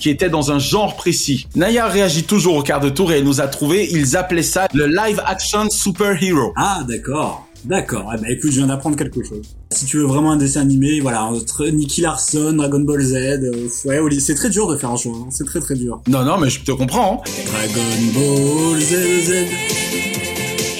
qui 0.00 0.10
étaient 0.10 0.30
dans 0.30 0.52
un 0.52 0.58
genre 0.58 0.96
précis. 0.96 1.46
Naya 1.54 1.86
réagit 1.86 2.24
toujours 2.24 2.56
au 2.56 2.62
quart 2.62 2.80
de 2.80 2.88
tour 2.88 3.12
et 3.12 3.18
elle 3.18 3.24
nous 3.24 3.40
a 3.40 3.48
trouvé, 3.48 3.88
ils 3.90 4.16
appelaient 4.16 4.42
ça 4.42 4.68
le 4.72 4.86
live 4.86 5.20
action 5.26 5.68
superhero. 5.70 6.52
Ah 6.56 6.82
d'accord. 6.86 7.47
D'accord, 7.64 8.12
eh 8.16 8.20
ben, 8.20 8.30
écoute, 8.30 8.50
je 8.52 8.56
viens 8.58 8.68
d'apprendre 8.68 8.96
quelque 8.96 9.22
chose. 9.22 9.42
Si 9.72 9.84
tu 9.84 9.98
veux 9.98 10.04
vraiment 10.04 10.30
un 10.32 10.36
dessin 10.36 10.60
animé, 10.62 11.00
voilà, 11.00 11.24
entre 11.24 11.66
Nicky 11.66 12.00
Larson, 12.00 12.52
Dragon 12.54 12.80
Ball 12.80 13.02
Z, 13.02 13.14
euh, 13.14 13.68
ouais, 13.84 14.20
c'est 14.20 14.34
très 14.34 14.48
dur 14.48 14.68
de 14.68 14.76
faire 14.76 14.90
un 14.90 14.96
choix, 14.96 15.12
hein. 15.16 15.26
c'est 15.30 15.44
très 15.44 15.60
très 15.60 15.74
dur. 15.74 16.00
Non, 16.08 16.24
non, 16.24 16.38
mais 16.38 16.48
je 16.50 16.60
te 16.60 16.70
comprends. 16.72 17.22
hein. 17.26 17.30
Dragon 17.46 18.12
Ball 18.14 18.80
Z, 18.80 18.94
Z, 19.24 19.32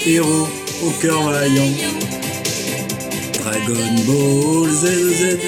héros 0.07 0.47
au 0.87 0.91
cœur 1.03 1.23
vaillant. 1.25 1.67
Dragon 3.35 3.95
Ball 4.07 4.71
Z, 4.71 4.87
Z, 4.87 5.39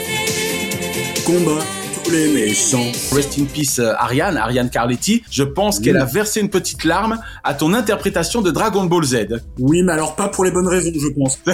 combat 1.24 1.64
Rest 2.12 3.38
in 3.38 3.44
peace 3.44 3.78
euh, 3.78 3.94
Ariane, 3.96 4.36
Ariane 4.36 4.68
Carletti. 4.68 5.22
Je 5.30 5.44
pense 5.44 5.78
qu'elle 5.78 5.96
a 5.96 6.04
versé 6.04 6.40
une 6.40 6.50
petite 6.50 6.82
larme 6.82 7.20
à 7.44 7.54
ton 7.54 7.72
interprétation 7.72 8.42
de 8.42 8.50
Dragon 8.50 8.84
Ball 8.86 9.04
Z. 9.04 9.28
Oui, 9.60 9.82
mais 9.84 9.92
alors 9.92 10.16
pas 10.16 10.26
pour 10.26 10.44
les 10.44 10.50
bonnes 10.50 10.66
raisons, 10.66 10.90
je 10.92 11.08
pense. 11.14 11.38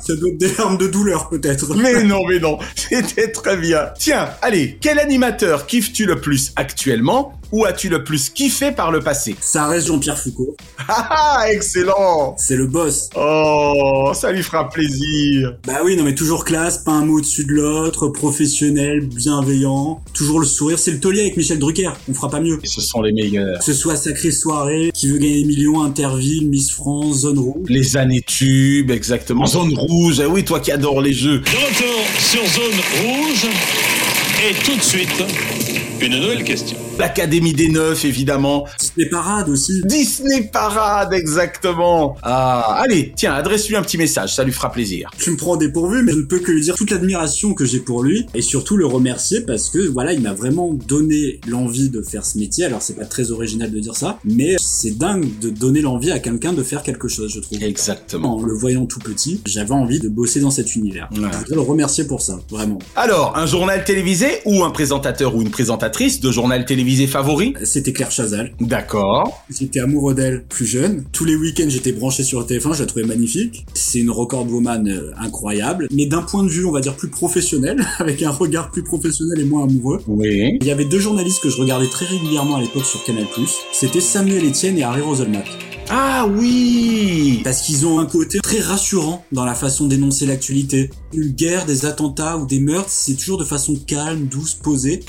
Ça 0.00 0.16
doit 0.16 0.30
être 0.30 0.38
des 0.38 0.54
larmes 0.56 0.78
de 0.78 0.86
douleur, 0.86 1.28
peut-être. 1.28 1.74
Mais 1.76 2.04
non, 2.04 2.26
mais 2.26 2.38
non, 2.38 2.58
c'était 2.74 3.30
très 3.30 3.58
bien. 3.58 3.90
Tiens, 3.98 4.30
allez, 4.40 4.78
quel 4.80 4.98
animateur 4.98 5.66
kiffes-tu 5.66 6.06
le 6.06 6.18
plus 6.18 6.52
actuellement? 6.56 7.39
Ou 7.52 7.64
as-tu 7.64 7.88
le 7.88 8.04
plus 8.04 8.30
kiffé 8.30 8.72
par 8.72 8.90
le 8.90 9.00
passé? 9.00 9.36
Ça 9.40 9.66
reste 9.66 9.86
Jean-Pierre 9.88 10.18
Foucault. 10.18 10.56
Ah, 10.88 11.44
excellent 11.50 12.34
C'est 12.38 12.56
le 12.56 12.66
boss. 12.66 13.10
Oh, 13.16 14.12
ça 14.14 14.32
lui 14.32 14.42
fera 14.42 14.68
plaisir. 14.68 15.56
Bah 15.66 15.80
oui, 15.84 15.96
non 15.96 16.04
mais 16.04 16.14
toujours 16.14 16.44
classe, 16.44 16.78
pas 16.78 16.92
un 16.92 17.04
mot 17.04 17.18
au-dessus 17.18 17.44
de 17.44 17.52
l'autre, 17.52 18.08
professionnel, 18.08 19.00
bienveillant, 19.00 20.02
toujours 20.12 20.40
le 20.40 20.46
sourire. 20.46 20.78
C'est 20.78 20.92
le 20.92 21.00
taulier 21.00 21.22
avec 21.22 21.36
Michel 21.36 21.58
Drucker, 21.58 21.90
on 22.08 22.14
fera 22.14 22.30
pas 22.30 22.40
mieux. 22.40 22.58
Et 22.62 22.66
ce 22.66 22.80
sont 22.80 23.02
les 23.02 23.12
meilleurs. 23.12 23.58
Que 23.58 23.64
ce 23.64 23.74
soit 23.74 23.96
Sacrée 23.96 24.32
Soirée, 24.32 24.90
qui 24.94 25.08
veut 25.08 25.18
gagner 25.18 25.42
des 25.42 25.44
millions, 25.44 25.82
Interville, 25.82 26.48
Miss 26.48 26.70
France, 26.70 27.20
Zone 27.20 27.38
Rouge. 27.38 27.66
Les 27.68 27.96
années 27.96 28.22
tubes, 28.22 28.90
exactement. 28.90 29.46
Zone 29.46 29.74
rouge, 29.76 30.20
ah 30.20 30.28
oui, 30.28 30.44
toi 30.44 30.60
qui 30.60 30.72
adores 30.72 31.00
les 31.00 31.12
jeux. 31.12 31.38
De 31.38 31.44
retour 31.44 32.00
sur 32.18 32.46
zone 32.46 32.80
rouge. 33.04 33.46
Et 34.48 34.54
tout 34.64 34.76
de 34.76 34.82
suite, 34.82 35.22
une 36.00 36.18
nouvelle 36.18 36.44
question. 36.44 36.76
L'Académie 37.00 37.54
des 37.54 37.70
Neufs, 37.70 38.04
évidemment. 38.04 38.66
Disney 38.78 39.08
Parade 39.08 39.48
aussi. 39.48 39.80
Disney 39.86 40.42
Parade, 40.42 41.14
exactement. 41.14 42.14
Ah, 42.22 42.78
allez, 42.78 43.14
tiens, 43.16 43.32
adresse-lui 43.32 43.74
un 43.74 43.80
petit 43.80 43.96
message, 43.96 44.34
ça 44.34 44.44
lui 44.44 44.52
fera 44.52 44.70
plaisir. 44.70 45.10
Tu 45.18 45.30
me 45.30 45.38
prends 45.38 45.56
dépourvu, 45.56 46.02
mais 46.02 46.12
je 46.12 46.18
ne 46.18 46.24
peux 46.24 46.40
que 46.40 46.52
lui 46.52 46.60
dire 46.60 46.74
toute 46.74 46.90
l'admiration 46.90 47.54
que 47.54 47.64
j'ai 47.64 47.80
pour 47.80 48.02
lui 48.02 48.26
et 48.34 48.42
surtout 48.42 48.76
le 48.76 48.84
remercier 48.84 49.40
parce 49.40 49.70
que 49.70 49.78
voilà, 49.78 50.12
il 50.12 50.20
m'a 50.20 50.34
vraiment 50.34 50.74
donné 50.74 51.40
l'envie 51.48 51.88
de 51.88 52.02
faire 52.02 52.26
ce 52.26 52.36
métier. 52.36 52.66
Alors 52.66 52.82
c'est 52.82 52.96
pas 52.96 53.06
très 53.06 53.30
original 53.30 53.70
de 53.70 53.80
dire 53.80 53.96
ça, 53.96 54.18
mais 54.26 54.56
c'est 54.60 54.98
dingue 54.98 55.26
de 55.40 55.48
donner 55.48 55.80
l'envie 55.80 56.10
à 56.10 56.18
quelqu'un 56.18 56.52
de 56.52 56.62
faire 56.62 56.82
quelque 56.82 57.08
chose, 57.08 57.32
je 57.34 57.40
trouve. 57.40 57.62
Exactement. 57.62 58.36
En 58.36 58.42
le 58.42 58.52
voyant 58.52 58.84
tout 58.84 59.00
petit, 59.00 59.40
j'avais 59.46 59.72
envie 59.72 60.00
de 60.00 60.10
bosser 60.10 60.40
dans 60.40 60.50
cet 60.50 60.76
univers. 60.76 61.08
Ouais. 61.12 61.20
Je 61.32 61.38
voudrais 61.38 61.54
le 61.54 61.60
remercier 61.62 62.04
pour 62.04 62.20
ça, 62.20 62.38
vraiment. 62.50 62.78
Alors, 62.94 63.38
un 63.38 63.46
journal 63.46 63.84
télévisé 63.84 64.26
ou 64.44 64.64
un 64.64 64.70
présentateur 64.70 65.34
ou 65.34 65.40
une 65.40 65.50
présentatrice 65.50 66.20
de 66.20 66.30
journal 66.30 66.66
télévisé 66.66 66.89
favori? 67.06 67.54
C'était 67.64 67.92
Claire 67.92 68.10
Chazal. 68.10 68.52
D'accord. 68.60 69.44
J'étais 69.50 69.80
amoureux 69.80 70.14
d'elle 70.14 70.44
plus 70.44 70.66
jeune. 70.66 71.04
Tous 71.12 71.24
les 71.24 71.36
week-ends, 71.36 71.68
j'étais 71.68 71.92
branché 71.92 72.22
sur 72.22 72.44
TF1, 72.46 72.74
je 72.74 72.80
la 72.80 72.86
trouvais 72.86 73.06
magnifique. 73.06 73.66
C'est 73.74 73.98
une 73.98 74.10
record 74.10 74.50
woman 74.50 74.88
euh, 74.88 75.12
incroyable, 75.18 75.88
mais 75.92 76.06
d'un 76.06 76.22
point 76.22 76.42
de 76.42 76.48
vue, 76.48 76.64
on 76.64 76.72
va 76.72 76.80
dire, 76.80 76.96
plus 76.96 77.08
professionnel, 77.08 77.84
avec 77.98 78.22
un 78.22 78.30
regard 78.30 78.70
plus 78.70 78.82
professionnel 78.82 79.40
et 79.40 79.44
moins 79.44 79.64
amoureux. 79.64 80.00
Oui. 80.06 80.58
Il 80.60 80.66
y 80.66 80.70
avait 80.70 80.84
deux 80.84 81.00
journalistes 81.00 81.42
que 81.42 81.48
je 81.48 81.56
regardais 81.56 81.88
très 81.88 82.06
régulièrement 82.06 82.56
à 82.56 82.60
l'époque 82.60 82.84
sur 82.84 83.02
Canal+. 83.04 83.26
C'était 83.72 84.00
Samuel 84.00 84.46
Etienne 84.46 84.78
et 84.78 84.82
Harry 84.82 85.00
Roselmack. 85.00 85.46
Ah 85.92 86.24
oui 86.28 87.40
Parce 87.42 87.62
qu'ils 87.62 87.84
ont 87.84 87.98
un 87.98 88.06
côté 88.06 88.38
très 88.38 88.60
rassurant 88.60 89.24
dans 89.32 89.44
la 89.44 89.56
façon 89.56 89.88
d'énoncer 89.88 90.24
l'actualité. 90.24 90.90
Une 91.12 91.30
guerre, 91.30 91.66
des 91.66 91.84
attentats 91.84 92.38
ou 92.38 92.46
des 92.46 92.60
meurtres, 92.60 92.90
c'est 92.90 93.14
toujours 93.14 93.38
de 93.38 93.44
façon 93.44 93.74
calme, 93.74 94.26
douce, 94.26 94.54
posée. 94.54 95.00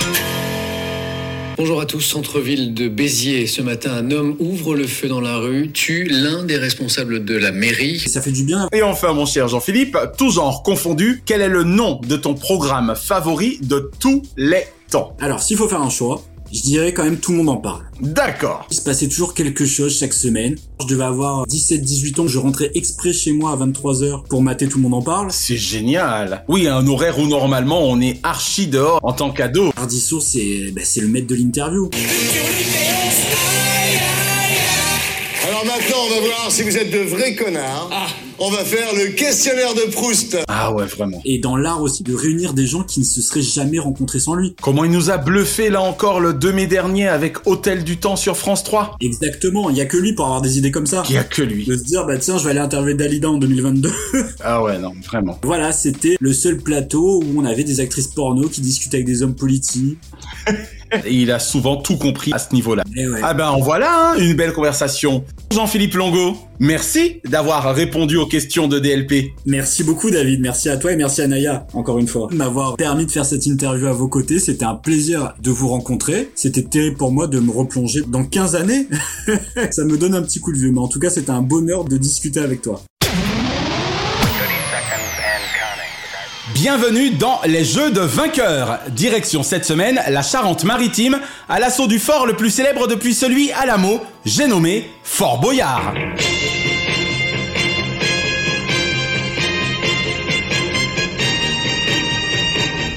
Bonjour 1.61 1.79
à 1.79 1.85
tous, 1.85 2.01
centre-ville 2.01 2.73
de 2.73 2.87
Béziers. 2.87 3.45
Ce 3.45 3.61
matin, 3.61 3.91
un 3.93 4.09
homme 4.09 4.35
ouvre 4.39 4.73
le 4.73 4.87
feu 4.87 5.07
dans 5.07 5.21
la 5.21 5.37
rue, 5.37 5.69
tue 5.71 6.05
l'un 6.05 6.43
des 6.43 6.57
responsables 6.57 7.23
de 7.23 7.35
la 7.35 7.51
mairie. 7.51 7.99
Ça 7.99 8.19
fait 8.19 8.31
du 8.31 8.43
bien. 8.43 8.67
Et 8.73 8.81
enfin, 8.81 9.13
mon 9.13 9.27
cher 9.27 9.47
Jean-Philippe, 9.47 9.95
tout 10.17 10.31
genre 10.31 10.63
confondu, 10.63 11.21
quel 11.23 11.39
est 11.39 11.47
le 11.47 11.63
nom 11.63 12.01
de 12.01 12.15
ton 12.15 12.33
programme 12.33 12.95
favori 12.95 13.59
de 13.61 13.91
tous 13.99 14.23
les 14.37 14.63
temps? 14.89 15.15
Alors, 15.21 15.43
s'il 15.43 15.55
faut 15.55 15.69
faire 15.69 15.83
un 15.83 15.91
choix, 15.91 16.23
je 16.53 16.61
dirais 16.61 16.93
quand 16.93 17.03
même 17.03 17.17
tout 17.17 17.31
le 17.31 17.37
monde 17.37 17.49
en 17.49 17.57
parle. 17.57 17.83
D'accord. 18.01 18.65
Il 18.71 18.75
se 18.75 18.81
passait 18.81 19.07
toujours 19.07 19.33
quelque 19.33 19.65
chose 19.65 19.97
chaque 19.97 20.13
semaine. 20.13 20.55
Je 20.81 20.87
devais 20.87 21.03
avoir 21.03 21.45
17-18 21.47 22.21
ans, 22.21 22.27
je 22.27 22.39
rentrais 22.39 22.71
exprès 22.75 23.13
chez 23.13 23.31
moi 23.31 23.51
à 23.51 23.57
23h 23.57 24.27
pour 24.27 24.41
mater 24.41 24.67
tout 24.67 24.77
le 24.77 24.83
monde 24.83 24.95
en 24.95 25.01
parle. 25.01 25.31
C'est 25.31 25.57
génial. 25.57 26.43
Oui, 26.47 26.67
un 26.67 26.85
horaire 26.87 27.19
où 27.19 27.27
normalement 27.27 27.83
on 27.83 28.01
est 28.01 28.19
archi 28.23 28.67
dehors 28.67 28.99
en 29.03 29.13
tant 29.13 29.31
qu'ado. 29.31 29.71
Ardisson, 29.77 30.19
c'est 30.19 30.71
bah, 30.75 30.81
c'est 30.83 31.01
le 31.01 31.07
maître 31.07 31.27
de 31.27 31.35
l'interview. 31.35 31.89
Alors 35.61 35.75
maintenant, 35.75 35.97
on 36.07 36.09
va 36.09 36.21
voir 36.21 36.51
si 36.51 36.63
vous 36.63 36.75
êtes 36.75 36.91
de 36.91 36.99
vrais 36.99 37.35
connards. 37.35 37.89
On 38.39 38.49
va 38.49 38.63
faire 38.65 38.95
le 38.95 39.11
questionnaire 39.11 39.75
de 39.75 39.91
Proust. 39.91 40.37
Ah 40.47 40.73
ouais, 40.73 40.85
vraiment. 40.85 41.21
Et 41.23 41.37
dans 41.37 41.55
l'art 41.55 41.81
aussi, 41.81 42.01
de 42.03 42.15
réunir 42.15 42.53
des 42.53 42.65
gens 42.65 42.83
qui 42.83 43.01
ne 43.01 43.05
se 43.05 43.21
seraient 43.21 43.43
jamais 43.43 43.77
rencontrés 43.77 44.19
sans 44.19 44.33
lui. 44.33 44.55
Comment 44.61 44.85
il 44.85 44.91
nous 44.91 45.11
a 45.11 45.17
bluffé 45.17 45.69
là 45.69 45.81
encore 45.81 46.19
le 46.19 46.33
2 46.33 46.51
mai 46.51 46.65
dernier 46.65 47.07
avec 47.07 47.45
Hôtel 47.45 47.83
du 47.83 47.97
Temps 47.97 48.15
sur 48.15 48.37
France 48.37 48.63
3 48.63 48.95
Exactement, 49.01 49.69
il 49.69 49.77
y 49.77 49.81
a 49.81 49.85
que 49.85 49.97
lui 49.97 50.13
pour 50.13 50.25
avoir 50.25 50.41
des 50.41 50.57
idées 50.57 50.71
comme 50.71 50.87
ça. 50.87 51.03
Il 51.09 51.15
y 51.15 51.19
a 51.19 51.23
que 51.23 51.43
lui. 51.43 51.65
De 51.65 51.77
se 51.77 51.83
dire, 51.83 52.05
bah 52.05 52.17
tiens, 52.17 52.39
je 52.39 52.45
vais 52.45 52.51
aller 52.51 52.59
interviewer 52.59 52.95
Dalida 52.95 53.29
en 53.29 53.37
2022. 53.37 53.91
Ah 54.43 54.63
ouais, 54.63 54.79
non, 54.79 54.93
vraiment. 55.05 55.37
voilà, 55.43 55.71
c'était 55.71 56.17
le 56.19 56.33
seul 56.33 56.57
plateau 56.57 57.21
où 57.21 57.39
on 57.39 57.45
avait 57.45 57.63
des 57.63 57.79
actrices 57.79 58.07
porno 58.07 58.49
qui 58.49 58.61
discutaient 58.61 58.97
avec 58.97 59.05
des 59.07 59.21
hommes 59.21 59.35
politiques. 59.35 59.99
Et 61.05 61.13
il 61.13 61.31
a 61.31 61.39
souvent 61.39 61.77
tout 61.77 61.97
compris 61.97 62.31
à 62.33 62.39
ce 62.39 62.53
niveau-là. 62.53 62.83
Eh 62.95 63.07
ouais. 63.07 63.19
Ah 63.23 63.33
ben 63.33 63.49
en 63.49 63.59
voilà, 63.59 64.11
hein, 64.11 64.17
une 64.17 64.33
belle 64.33 64.53
conversation. 64.53 65.23
Jean-Philippe 65.51 65.95
Longo, 65.95 66.37
merci 66.59 67.21
d'avoir 67.25 67.73
répondu 67.73 68.17
aux 68.17 68.25
questions 68.25 68.67
de 68.67 68.79
DLP. 68.79 69.33
Merci 69.45 69.83
beaucoup 69.83 70.09
David, 70.11 70.41
merci 70.41 70.69
à 70.69 70.77
toi 70.77 70.91
et 70.91 70.95
merci 70.95 71.21
à 71.21 71.27
Naya, 71.27 71.67
encore 71.73 71.99
une 71.99 72.07
fois, 72.07 72.27
de 72.31 72.35
m'avoir 72.35 72.75
permis 72.75 73.05
de 73.05 73.11
faire 73.11 73.25
cette 73.25 73.45
interview 73.45 73.87
à 73.87 73.93
vos 73.93 74.07
côtés. 74.07 74.39
C'était 74.39 74.65
un 74.65 74.75
plaisir 74.75 75.33
de 75.41 75.51
vous 75.51 75.67
rencontrer. 75.67 76.31
C'était 76.35 76.63
terrible 76.63 76.97
pour 76.97 77.11
moi 77.11 77.27
de 77.27 77.39
me 77.39 77.51
replonger 77.51 78.01
dans 78.07 78.23
15 78.23 78.55
années. 78.55 78.87
Ça 79.71 79.83
me 79.83 79.97
donne 79.97 80.15
un 80.15 80.21
petit 80.21 80.39
coup 80.39 80.51
de 80.51 80.57
vieux, 80.57 80.71
mais 80.71 80.79
en 80.79 80.87
tout 80.87 80.99
cas 80.99 81.09
c'était 81.09 81.31
un 81.31 81.41
bonheur 81.41 81.85
de 81.85 81.97
discuter 81.97 82.39
avec 82.39 82.61
toi. 82.61 82.81
Bienvenue 86.61 87.09
dans 87.09 87.39
les 87.43 87.65
Jeux 87.65 87.89
de 87.89 88.01
vainqueurs. 88.01 88.77
Direction 88.89 89.41
cette 89.41 89.65
semaine 89.65 89.99
la 90.07 90.21
Charente-Maritime, 90.21 91.19
à 91.49 91.59
l'assaut 91.59 91.87
du 91.87 91.97
fort 91.97 92.27
le 92.27 92.33
plus 92.33 92.51
célèbre 92.51 92.87
depuis 92.87 93.15
celui 93.15 93.51
à 93.53 93.65
l'Amo, 93.65 93.99
j'ai 94.25 94.45
nommé 94.45 94.87
Fort 95.03 95.39
Boyard. 95.39 95.95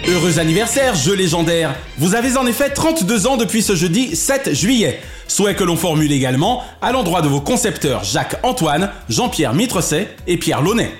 Heureux 0.06 0.38
anniversaire, 0.38 0.94
jeu 0.94 1.14
légendaire 1.14 1.74
Vous 1.96 2.14
avez 2.14 2.36
en 2.36 2.46
effet 2.46 2.68
32 2.68 3.26
ans 3.26 3.38
depuis 3.38 3.62
ce 3.62 3.74
jeudi 3.74 4.14
7 4.14 4.52
juillet. 4.52 5.00
Souhait 5.26 5.54
que 5.54 5.64
l'on 5.64 5.76
formule 5.76 6.12
également 6.12 6.62
à 6.82 6.92
l'endroit 6.92 7.22
de 7.22 7.28
vos 7.28 7.40
concepteurs 7.40 8.04
Jacques-Antoine, 8.04 8.90
Jean-Pierre 9.08 9.54
Mitrecet 9.54 10.14
et 10.26 10.36
Pierre 10.36 10.60
Launay. 10.60 10.92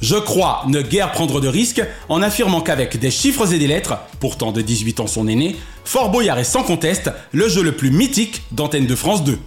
Je 0.00 0.16
crois 0.16 0.64
ne 0.68 0.82
guère 0.82 1.12
prendre 1.12 1.40
de 1.40 1.48
risques 1.48 1.82
en 2.08 2.20
affirmant 2.20 2.60
qu'avec 2.60 2.98
des 2.98 3.10
chiffres 3.10 3.52
et 3.52 3.58
des 3.58 3.66
lettres, 3.66 3.98
pourtant 4.20 4.52
de 4.52 4.60
18 4.60 5.00
ans 5.00 5.06
son 5.06 5.26
aîné, 5.26 5.56
Fort 5.84 6.10
Boyard 6.10 6.38
est 6.38 6.44
sans 6.44 6.62
conteste 6.62 7.10
le 7.32 7.48
jeu 7.48 7.62
le 7.62 7.72
plus 7.72 7.90
mythique 7.90 8.42
d'Antenne 8.52 8.86
de 8.86 8.94
France 8.94 9.24
2. 9.24 9.38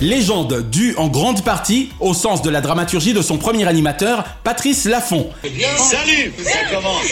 Légende 0.00 0.68
due 0.70 0.94
en 0.96 1.08
grande 1.08 1.44
partie 1.44 1.90
au 2.00 2.14
sens 2.14 2.40
de 2.40 2.48
la 2.48 2.62
dramaturgie 2.62 3.12
de 3.12 3.20
son 3.20 3.36
premier 3.36 3.68
animateur, 3.68 4.24
Patrice 4.44 4.86
Laffont, 4.86 5.30
Salut! 5.42 6.32
Ça 6.42 6.74
commence. 6.74 7.04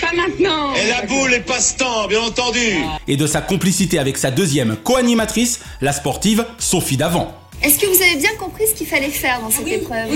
Pas 0.00 0.16
maintenant. 0.16 0.74
Et 0.74 0.88
la 0.90 1.06
boule 1.06 1.32
est 1.32 1.46
passe-temps, 1.46 2.08
bien 2.08 2.20
entendu. 2.20 2.84
Et 3.06 3.16
de 3.16 3.26
sa 3.26 3.40
complicité 3.40 4.00
avec 4.00 4.18
sa 4.18 4.32
deuxième 4.32 4.76
co-animatrice, 4.76 5.60
la 5.80 5.92
sportive 5.92 6.44
Sophie 6.58 6.96
Davant. 6.96 7.32
Est-ce 7.64 7.78
que 7.78 7.86
vous 7.86 8.02
avez 8.02 8.16
bien 8.16 8.34
compris 8.38 8.64
ce 8.68 8.74
qu'il 8.74 8.86
fallait 8.86 9.08
faire 9.08 9.40
dans 9.40 9.50
cette 9.50 9.66
épreuve 9.68 10.10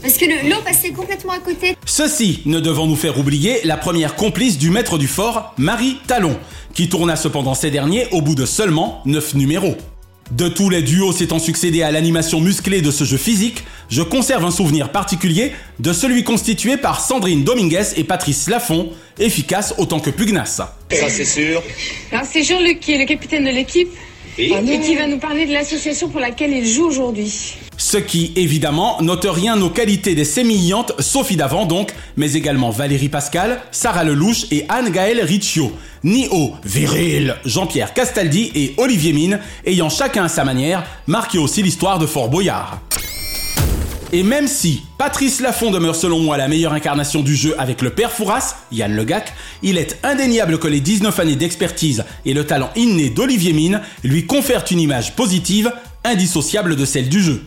Parce 0.00 0.16
que 0.16 0.24
le- 0.24 0.48
l'eau 0.48 0.56
passait 0.64 0.90
complètement 0.90 1.32
à 1.32 1.38
côté. 1.40 1.76
Ceci 1.84 2.40
ne 2.46 2.58
devant 2.58 2.86
nous 2.86 2.96
faire 2.96 3.18
oublier 3.18 3.60
la 3.64 3.76
première 3.76 4.14
complice 4.16 4.56
du 4.56 4.70
maître 4.70 4.96
du 4.96 5.06
fort, 5.06 5.52
Marie 5.58 5.98
Talon, 6.06 6.38
qui 6.74 6.88
tourna 6.88 7.16
cependant 7.16 7.54
ces 7.54 7.70
derniers 7.70 8.06
au 8.12 8.22
bout 8.22 8.34
de 8.34 8.46
seulement 8.46 9.02
9 9.04 9.34
numéros. 9.34 9.76
De 10.32 10.48
tous 10.48 10.70
les 10.70 10.82
duos 10.82 11.12
s'étant 11.12 11.38
succédé 11.38 11.82
à 11.82 11.92
l'animation 11.92 12.40
musclée 12.40 12.80
de 12.80 12.90
ce 12.90 13.04
jeu 13.04 13.16
physique, 13.18 13.62
je 13.90 14.02
conserve 14.02 14.44
un 14.44 14.50
souvenir 14.50 14.90
particulier 14.90 15.52
de 15.78 15.92
celui 15.92 16.24
constitué 16.24 16.76
par 16.78 17.00
Sandrine 17.00 17.44
Dominguez 17.44 17.84
et 17.96 18.02
Patrice 18.04 18.48
Laffont, 18.48 18.90
efficace 19.18 19.74
autant 19.78 20.00
que 20.00 20.10
pugnace. 20.10 20.56
Ça, 20.90 21.08
c'est 21.08 21.24
sûr. 21.24 21.62
Alors 22.10 22.24
c'est 22.28 22.42
Jean-Luc 22.42 22.80
qui 22.80 22.92
est 22.92 22.98
le 22.98 23.04
capitaine 23.04 23.44
de 23.44 23.50
l'équipe 23.50 23.88
Et 24.38 24.52
et 24.52 24.80
qui 24.80 24.94
va 24.96 25.06
nous 25.06 25.18
parler 25.18 25.46
de 25.46 25.52
l'association 25.52 26.08
pour 26.08 26.20
laquelle 26.20 26.52
il 26.52 26.66
joue 26.66 26.84
aujourd'hui. 26.84 27.56
Ce 27.78 27.96
qui, 27.96 28.32
évidemment, 28.36 29.00
n'ôte 29.00 29.26
rien 29.28 29.60
aux 29.62 29.70
qualités 29.70 30.14
des 30.14 30.24
sémillantes 30.24 30.92
Sophie 31.00 31.36
Davant 31.36 31.66
donc, 31.66 31.92
mais 32.16 32.34
également 32.34 32.70
Valérie 32.70 33.08
Pascal, 33.08 33.60
Sarah 33.70 34.04
Lelouch 34.04 34.46
et 34.50 34.66
Anne-Gaëlle 34.68 35.22
Riccio, 35.22 35.72
ni 36.04 36.28
au 36.28 36.52
viril 36.64 37.36
Jean-Pierre 37.44 37.94
Castaldi 37.94 38.50
et 38.54 38.74
Olivier 38.76 39.12
Mine, 39.12 39.40
ayant 39.64 39.88
chacun 39.88 40.24
à 40.24 40.28
sa 40.28 40.44
manière 40.44 40.84
marqué 41.06 41.38
aussi 41.38 41.62
l'histoire 41.62 41.98
de 41.98 42.06
Fort 42.06 42.28
Boyard. 42.28 42.80
Et 44.16 44.22
même 44.22 44.48
si 44.48 44.80
Patrice 44.96 45.42
Laffont 45.42 45.70
demeure 45.70 45.94
selon 45.94 46.20
moi 46.20 46.38
la 46.38 46.48
meilleure 46.48 46.72
incarnation 46.72 47.20
du 47.20 47.36
jeu 47.36 47.54
avec 47.58 47.82
le 47.82 47.90
père 47.90 48.10
Fouras, 48.10 48.54
Yann 48.72 48.96
Le 48.96 49.04
Gac, 49.04 49.34
il 49.62 49.76
est 49.76 49.98
indéniable 50.02 50.58
que 50.58 50.66
les 50.66 50.80
19 50.80 51.20
années 51.20 51.36
d'expertise 51.36 52.02
et 52.24 52.32
le 52.32 52.46
talent 52.46 52.70
inné 52.76 53.10
d'Olivier 53.10 53.52
Mine 53.52 53.82
lui 54.02 54.24
confèrent 54.24 54.64
une 54.70 54.80
image 54.80 55.14
positive, 55.16 55.70
indissociable 56.02 56.76
de 56.76 56.86
celle 56.86 57.10
du 57.10 57.20
jeu. 57.20 57.44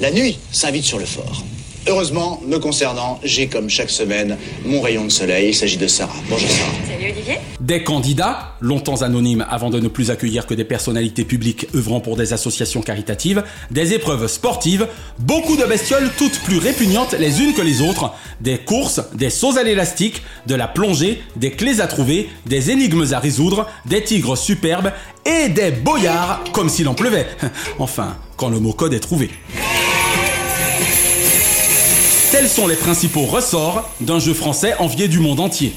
La 0.00 0.10
nuit 0.10 0.40
s'invite 0.50 0.82
sur 0.82 0.98
le 0.98 1.06
fort. 1.06 1.44
Heureusement, 1.88 2.42
me 2.46 2.58
concernant, 2.58 3.18
j'ai 3.24 3.46
comme 3.46 3.70
chaque 3.70 3.88
semaine 3.88 4.36
mon 4.66 4.82
rayon 4.82 5.06
de 5.06 5.08
soleil. 5.08 5.48
Il 5.48 5.54
s'agit 5.54 5.78
de 5.78 5.86
Sarah. 5.86 6.12
Bonjour 6.28 6.50
Sarah. 6.50 6.70
Salut 6.86 7.10
Olivier. 7.12 7.38
Des 7.60 7.82
candidats, 7.82 8.56
longtemps 8.60 9.00
anonymes 9.00 9.46
avant 9.48 9.70
de 9.70 9.80
ne 9.80 9.88
plus 9.88 10.10
accueillir 10.10 10.46
que 10.46 10.52
des 10.52 10.64
personnalités 10.64 11.24
publiques 11.24 11.66
œuvrant 11.74 12.00
pour 12.00 12.16
des 12.18 12.34
associations 12.34 12.82
caritatives, 12.82 13.42
des 13.70 13.94
épreuves 13.94 14.26
sportives, 14.26 14.86
beaucoup 15.18 15.56
de 15.56 15.64
bestioles 15.64 16.10
toutes 16.18 16.40
plus 16.40 16.58
répugnantes 16.58 17.14
les 17.14 17.40
unes 17.40 17.54
que 17.54 17.62
les 17.62 17.80
autres, 17.80 18.12
des 18.42 18.58
courses, 18.58 19.00
des 19.14 19.30
sauts 19.30 19.56
à 19.56 19.62
l'élastique, 19.62 20.22
de 20.46 20.54
la 20.54 20.68
plongée, 20.68 21.22
des 21.36 21.52
clés 21.52 21.80
à 21.80 21.86
trouver, 21.86 22.28
des 22.44 22.70
énigmes 22.70 23.06
à 23.12 23.18
résoudre, 23.18 23.66
des 23.86 24.04
tigres 24.04 24.36
superbes 24.36 24.92
et 25.24 25.48
des 25.48 25.70
boyards 25.70 26.44
comme 26.52 26.68
s'il 26.68 26.88
en 26.88 26.94
pleuvait. 26.94 27.26
Enfin, 27.78 28.18
quand 28.36 28.50
le 28.50 28.60
mot 28.60 28.74
code 28.74 28.92
est 28.92 29.00
trouvé. 29.00 29.30
Tels 32.30 32.48
sont 32.48 32.66
les 32.66 32.76
principaux 32.76 33.22
ressorts 33.22 33.88
d'un 34.02 34.18
jeu 34.18 34.34
français 34.34 34.74
envié 34.80 35.08
du 35.08 35.18
monde 35.18 35.40
entier. 35.40 35.72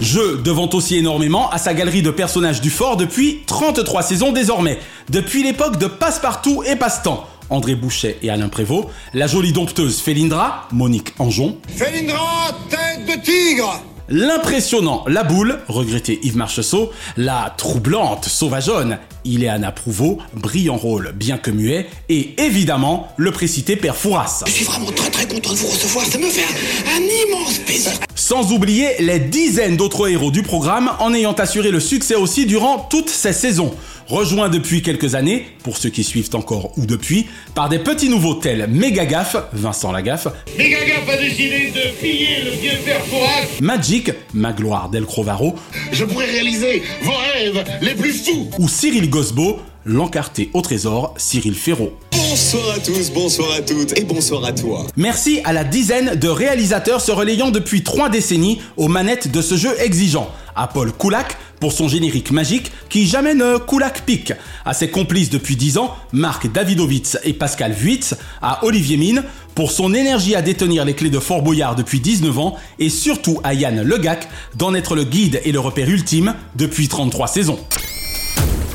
Jeu 0.00 0.38
devant 0.42 0.70
aussi 0.72 0.96
énormément 0.96 1.50
à 1.50 1.58
sa 1.58 1.74
galerie 1.74 2.00
de 2.00 2.10
personnages 2.10 2.62
du 2.62 2.70
fort 2.70 2.96
depuis 2.96 3.42
33 3.46 4.02
saisons 4.02 4.32
désormais, 4.32 4.78
depuis 5.10 5.42
l'époque 5.42 5.78
de 5.78 5.86
Passepartout 5.86 6.62
et 6.64 6.74
Passe-Temps. 6.74 7.26
André 7.50 7.74
Bouchet 7.74 8.16
et 8.22 8.30
Alain 8.30 8.48
Prévost, 8.48 8.88
la 9.12 9.26
jolie 9.26 9.52
dompteuse 9.52 10.00
Félindra, 10.00 10.68
Monique 10.72 11.12
Anjon, 11.18 11.58
Félindra, 11.68 12.56
tête 12.70 13.04
de 13.04 13.22
tigre 13.22 13.82
l'impressionnant 14.10 15.04
La 15.06 15.24
Boule, 15.24 15.58
regretté 15.68 16.18
Yves 16.22 16.36
Marcheseau, 16.36 16.90
la 17.16 17.54
troublante 17.56 18.26
Sauvageonne, 18.26 18.98
Iléana 19.24 19.72
Prouveau, 19.72 20.18
brillant 20.34 20.76
rôle 20.76 21.12
bien 21.14 21.38
que 21.38 21.50
muet, 21.50 21.88
et 22.08 22.34
évidemment 22.42 23.08
le 23.16 23.30
précité 23.30 23.76
Père 23.76 23.96
Fouras. 23.96 24.42
Je 24.46 24.52
suis 24.52 24.64
vraiment 24.64 24.90
très 24.90 25.10
très 25.10 25.26
content 25.26 25.52
de 25.52 25.58
vous 25.58 25.68
recevoir, 25.68 26.04
ça 26.04 26.18
me 26.18 26.26
fait 26.26 26.44
un 26.86 27.00
immense 27.00 27.58
plaisir. 27.58 27.92
Sans 28.30 28.52
oublier 28.52 28.90
les 29.00 29.18
dizaines 29.18 29.76
d'autres 29.76 30.08
héros 30.08 30.30
du 30.30 30.44
programme 30.44 30.92
en 31.00 31.12
ayant 31.12 31.32
assuré 31.32 31.72
le 31.72 31.80
succès 31.80 32.14
aussi 32.14 32.46
durant 32.46 32.78
toutes 32.78 33.10
ces 33.10 33.32
saisons. 33.32 33.74
Rejoint 34.06 34.48
depuis 34.48 34.82
quelques 34.82 35.16
années, 35.16 35.48
pour 35.64 35.76
ceux 35.76 35.88
qui 35.90 36.04
suivent 36.04 36.30
encore 36.34 36.70
ou 36.78 36.86
depuis, 36.86 37.26
par 37.56 37.68
des 37.68 37.80
petits 37.80 38.08
nouveaux 38.08 38.34
tels 38.34 38.68
Mégagaffe, 38.68 39.34
Vincent 39.52 39.90
Lagaffe, 39.90 40.28
Mégagaffe 40.56 41.08
a 41.08 41.16
décidé 41.16 41.72
de 41.74 41.90
piller 42.00 42.44
le 42.44 42.50
vieux 42.52 42.78
père 42.84 43.04
Fouras. 43.06 43.46
Magic, 43.60 44.12
Magloire 44.32 44.90
Del 44.90 45.06
Crovaro, 45.06 45.56
Je 45.90 46.04
pourrais 46.04 46.26
réaliser 46.26 46.84
vos 47.02 47.10
rêves 47.34 47.64
les 47.82 47.94
plus 47.96 48.12
fous. 48.12 48.48
ou 48.60 48.68
Cyril 48.68 49.10
Gosbo, 49.10 49.58
l'encarté 49.90 50.50
au 50.54 50.62
trésor 50.62 51.14
Cyril 51.16 51.54
Ferraud. 51.54 51.92
Bonsoir 52.12 52.76
à 52.76 52.78
tous, 52.78 53.10
bonsoir 53.10 53.52
à 53.52 53.60
toutes 53.60 53.98
et 53.98 54.04
bonsoir 54.04 54.44
à 54.44 54.52
toi. 54.52 54.86
Merci 54.96 55.40
à 55.44 55.52
la 55.52 55.64
dizaine 55.64 56.14
de 56.14 56.28
réalisateurs 56.28 57.00
se 57.00 57.10
relayant 57.10 57.50
depuis 57.50 57.82
trois 57.82 58.08
décennies 58.08 58.60
aux 58.76 58.88
manettes 58.88 59.30
de 59.30 59.42
ce 59.42 59.56
jeu 59.56 59.70
exigeant. 59.80 60.30
À 60.54 60.68
Paul 60.68 60.92
Koulak 60.92 61.36
pour 61.58 61.72
son 61.72 61.88
générique 61.88 62.30
magique 62.30 62.70
qui 62.88 63.06
jamais 63.06 63.34
ne 63.34 63.58
Koulak 63.58 64.02
pique. 64.06 64.32
À 64.64 64.74
ses 64.74 64.90
complices 64.90 65.30
depuis 65.30 65.56
10 65.56 65.78
ans, 65.78 65.94
Marc 66.12 66.50
Davidovitz 66.50 67.18
et 67.24 67.32
Pascal 67.32 67.72
Vuitz. 67.72 68.14
À 68.40 68.64
Olivier 68.64 68.96
Mine 68.96 69.24
pour 69.54 69.72
son 69.72 69.92
énergie 69.92 70.34
à 70.36 70.42
détenir 70.42 70.84
les 70.84 70.94
clés 70.94 71.10
de 71.10 71.18
Fort 71.18 71.42
Boyard 71.42 71.74
depuis 71.74 72.00
19 72.00 72.38
ans. 72.38 72.56
Et 72.78 72.90
surtout 72.90 73.40
à 73.42 73.54
Yann 73.54 73.82
Legac 73.82 74.28
d'en 74.56 74.74
être 74.74 74.94
le 74.94 75.04
guide 75.04 75.40
et 75.44 75.52
le 75.52 75.60
repère 75.60 75.88
ultime 75.88 76.34
depuis 76.54 76.88
33 76.88 77.26
saisons. 77.26 77.58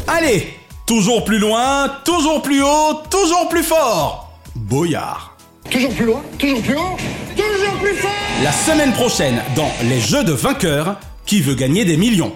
Allez, 0.08 0.47
toujours 0.86 1.24
plus 1.24 1.39
loin, 1.39 1.89
toujours 2.04 2.41
plus 2.41 2.62
haut, 2.62 3.02
toujours 3.10 3.50
plus 3.50 3.63
fort. 3.63 4.32
Boyard. 4.56 5.36
Toujours 5.69 5.93
plus 5.93 6.06
loin, 6.06 6.21
toujours 6.38 6.62
plus 6.62 6.76
haut, 6.76 6.98
toujours 7.36 7.74
plus 7.82 7.95
fort 7.95 8.12
La 8.43 8.52
semaine 8.52 8.93
prochaine, 8.93 9.41
dans 9.56 9.71
Les 9.89 10.00
Jeux 10.00 10.24
de 10.24 10.32
vainqueurs, 10.32 10.98
qui 11.26 11.41
veut 11.41 11.56
gagner 11.56 11.86
des 11.86 11.98
millions 11.98 12.34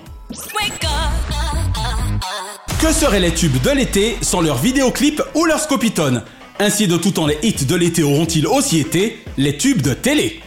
Que 2.81 2.91
seraient 2.91 3.19
les 3.19 3.33
tubes 3.33 3.61
de 3.61 3.69
l'été 3.69 4.17
sans 4.21 4.41
leurs 4.41 4.57
vidéoclips 4.57 5.21
ou 5.35 5.45
leurs 5.45 5.59
scopitones? 5.59 6.23
Ainsi 6.59 6.87
de 6.87 6.97
tout 6.97 7.11
temps 7.11 7.27
les 7.27 7.37
hits 7.43 7.65
de 7.65 7.75
l'été 7.75 8.03
auront-ils 8.03 8.47
aussi 8.47 8.79
été 8.79 9.23
les 9.37 9.57
tubes 9.57 9.81
de 9.81 9.93
télé? 9.93 10.41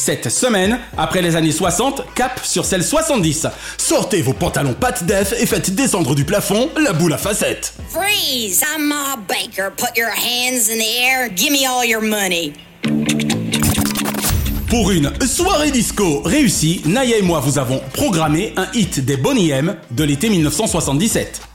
Cette 0.00 0.30
semaine, 0.30 0.78
après 0.96 1.20
les 1.22 1.36
années 1.36 1.52
60, 1.52 2.14
cap 2.14 2.40
sur 2.42 2.64
celle 2.64 2.82
70. 2.82 3.46
Sortez 3.76 4.22
vos 4.22 4.32
pantalons 4.32 4.74
pattes 4.74 5.04
def 5.04 5.34
et 5.38 5.46
faites 5.46 5.74
descendre 5.74 6.14
du 6.14 6.24
plafond 6.24 6.70
la 6.82 6.92
boule 6.92 7.12
à 7.12 7.18
facettes. 7.18 7.74
Freeze! 7.90 8.62
I'm 8.62 8.88
Ma 8.88 9.16
Baker. 9.28 9.70
Put 9.76 9.96
your 9.96 10.10
hands 10.10 10.70
in 10.70 10.78
the 10.78 11.02
air. 11.02 11.28
Give 11.28 11.52
me 11.52 11.66
all 11.66 11.86
your 11.86 12.02
money. 12.02 12.52
Pour 14.68 14.90
une 14.92 15.10
soirée 15.26 15.70
disco 15.70 16.22
réussie, 16.24 16.80
Naya 16.86 17.18
et 17.18 17.22
moi 17.22 17.40
vous 17.40 17.58
avons 17.58 17.80
programmé 17.92 18.54
un 18.56 18.68
hit 18.72 19.04
des 19.04 19.16
Bonnie 19.16 19.50
M 19.50 19.76
de 19.90 20.04
l'été 20.04 20.28
1977. 20.30 21.49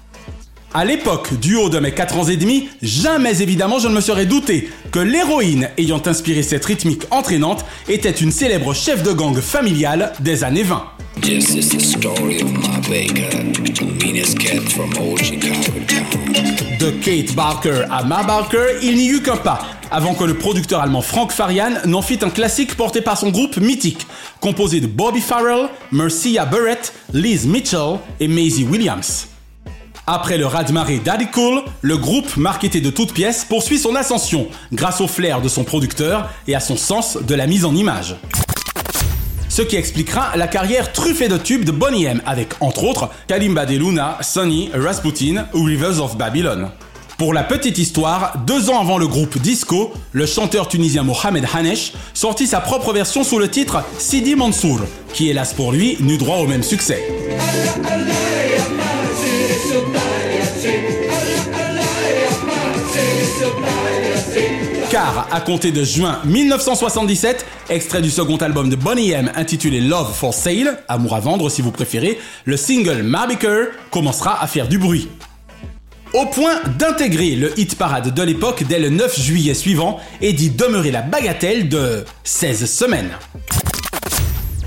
À 0.77 0.83
l'époque 0.83 1.39
du 1.39 1.55
haut 1.55 1.69
de 1.69 1.79
mes 1.79 1.93
4 1.93 2.17
ans 2.17 2.25
et 2.25 2.35
demi, 2.35 2.67
jamais 2.81 3.41
évidemment 3.41 3.79
je 3.79 3.87
ne 3.87 3.93
me 3.93 4.01
serais 4.01 4.25
douté 4.25 4.69
que 4.91 4.99
l'héroïne 4.99 5.69
ayant 5.77 6.01
inspiré 6.05 6.43
cette 6.43 6.65
rythmique 6.65 7.03
entraînante 7.11 7.63
était 7.87 8.11
une 8.11 8.29
célèbre 8.29 8.73
chef 8.73 9.01
de 9.01 9.13
gang 9.13 9.39
familiale 9.39 10.11
des 10.19 10.43
années 10.43 10.63
20. 10.63 10.83
This 11.21 11.55
is 11.55 11.69
the 11.69 11.79
story 11.79 12.41
of 12.41 12.51
Ma 12.51 12.77
Baker, 12.89 13.29
the 13.73 14.03
meanest 14.03 14.37
cat 14.37 14.59
from 14.69 14.91
old 14.99 15.23
Chicago 15.23 15.71
town. 15.87 16.77
De 16.77 16.89
Kate 16.89 17.33
Barker 17.33 17.83
à 17.89 18.03
Ma 18.03 18.23
Barker, 18.23 18.75
il 18.83 18.97
n'y 18.97 19.07
eut 19.07 19.21
qu'un 19.21 19.37
pas, 19.37 19.61
avant 19.91 20.13
que 20.13 20.25
le 20.25 20.33
producteur 20.33 20.81
allemand 20.81 21.01
Frank 21.01 21.31
Farian 21.31 21.71
n'en 21.85 22.01
fît 22.01 22.19
un 22.21 22.29
classique 22.29 22.75
porté 22.75 22.99
par 22.99 23.17
son 23.17 23.29
groupe 23.29 23.55
mythique, 23.55 24.05
composé 24.41 24.81
de 24.81 24.87
Bobby 24.87 25.21
Farrell, 25.21 25.69
Mercia 25.93 26.43
Burrett, 26.43 26.91
Liz 27.13 27.47
Mitchell 27.47 27.99
et 28.19 28.27
Maisie 28.27 28.65
Williams. 28.65 29.29
Après 30.07 30.37
le 30.37 30.45
raz-de-marée 30.45 30.99
Daddy 30.99 31.25
Cool, 31.27 31.63
le 31.81 31.97
groupe, 31.97 32.37
marketé 32.37 32.79
de 32.79 32.91
toutes 32.91 33.11
pièces, 33.11 33.43
poursuit 33.43 33.79
son 33.79 33.95
ascension 33.95 34.47
grâce 34.71 35.01
au 35.01 35.07
flair 35.07 35.41
de 35.41 35.49
son 35.49 35.63
producteur 35.63 36.29
et 36.47 36.53
à 36.53 36.59
son 36.59 36.77
sens 36.77 37.17
de 37.17 37.33
la 37.33 37.47
mise 37.47 37.65
en 37.65 37.75
image. 37.75 38.15
Ce 39.49 39.63
qui 39.63 39.77
expliquera 39.77 40.37
la 40.37 40.47
carrière 40.47 40.93
truffée 40.93 41.27
de 41.27 41.37
tubes 41.37 41.65
de 41.65 41.71
Bonnie 41.71 42.05
M 42.05 42.21
avec, 42.27 42.49
entre 42.59 42.83
autres, 42.83 43.09
Kalimba 43.27 43.65
de 43.65 43.77
Luna, 43.77 44.19
Sunny, 44.21 44.69
Rasputin 44.75 45.47
ou 45.55 45.63
Rivers 45.63 46.03
of 46.03 46.17
Babylon. 46.17 46.69
Pour 47.17 47.33
la 47.33 47.43
petite 47.43 47.79
histoire, 47.79 48.33
deux 48.45 48.69
ans 48.69 48.81
avant 48.81 48.99
le 48.99 49.07
groupe 49.07 49.39
Disco, 49.39 49.91
le 50.11 50.27
chanteur 50.27 50.67
tunisien 50.67 51.01
Mohamed 51.01 51.45
Hanesh 51.51 51.93
sortit 52.13 52.45
sa 52.45 52.59
propre 52.59 52.93
version 52.93 53.23
sous 53.23 53.39
le 53.39 53.49
titre 53.49 53.83
Sidi 53.97 54.35
Mansour, 54.35 54.81
qui 55.13 55.29
hélas 55.29 55.53
pour 55.55 55.71
lui 55.71 55.97
n'eut 55.99 56.17
droit 56.17 56.37
au 56.37 56.45
même 56.45 56.63
succès. 56.63 57.01
Car, 64.95 65.27
à 65.29 65.41
compter 65.41 65.73
de 65.73 65.83
juin 65.83 66.21
1977, 66.23 67.45
extrait 67.69 68.01
du 68.01 68.09
second 68.09 68.37
album 68.37 68.69
de 68.69 68.77
Bonnie 68.77 69.11
M 69.11 69.29
intitulé 69.35 69.81
Love 69.81 70.13
for 70.15 70.33
Sale, 70.33 70.79
Amour 70.87 71.15
à 71.15 71.19
vendre 71.19 71.49
si 71.49 71.61
vous 71.61 71.71
préférez, 71.71 72.17
le 72.45 72.55
single 72.55 73.03
Marbaker 73.03 73.71
commencera 73.91 74.41
à 74.41 74.47
faire 74.47 74.69
du 74.69 74.77
bruit. 74.77 75.09
au 76.13 76.25
point 76.27 76.61
d'intégrer 76.79 77.35
le 77.35 77.59
hit 77.59 77.77
parade 77.77 78.13
de 78.13 78.23
l'époque 78.23 78.63
dès 78.69 78.79
le 78.79 78.89
9 78.89 79.19
juillet 79.19 79.53
suivant 79.53 79.99
et 80.21 80.31
d'y 80.31 80.49
demeurer 80.49 80.91
la 80.91 81.01
bagatelle 81.01 81.67
de 81.67 82.05
16 82.23 82.63
semaines. 82.63 83.11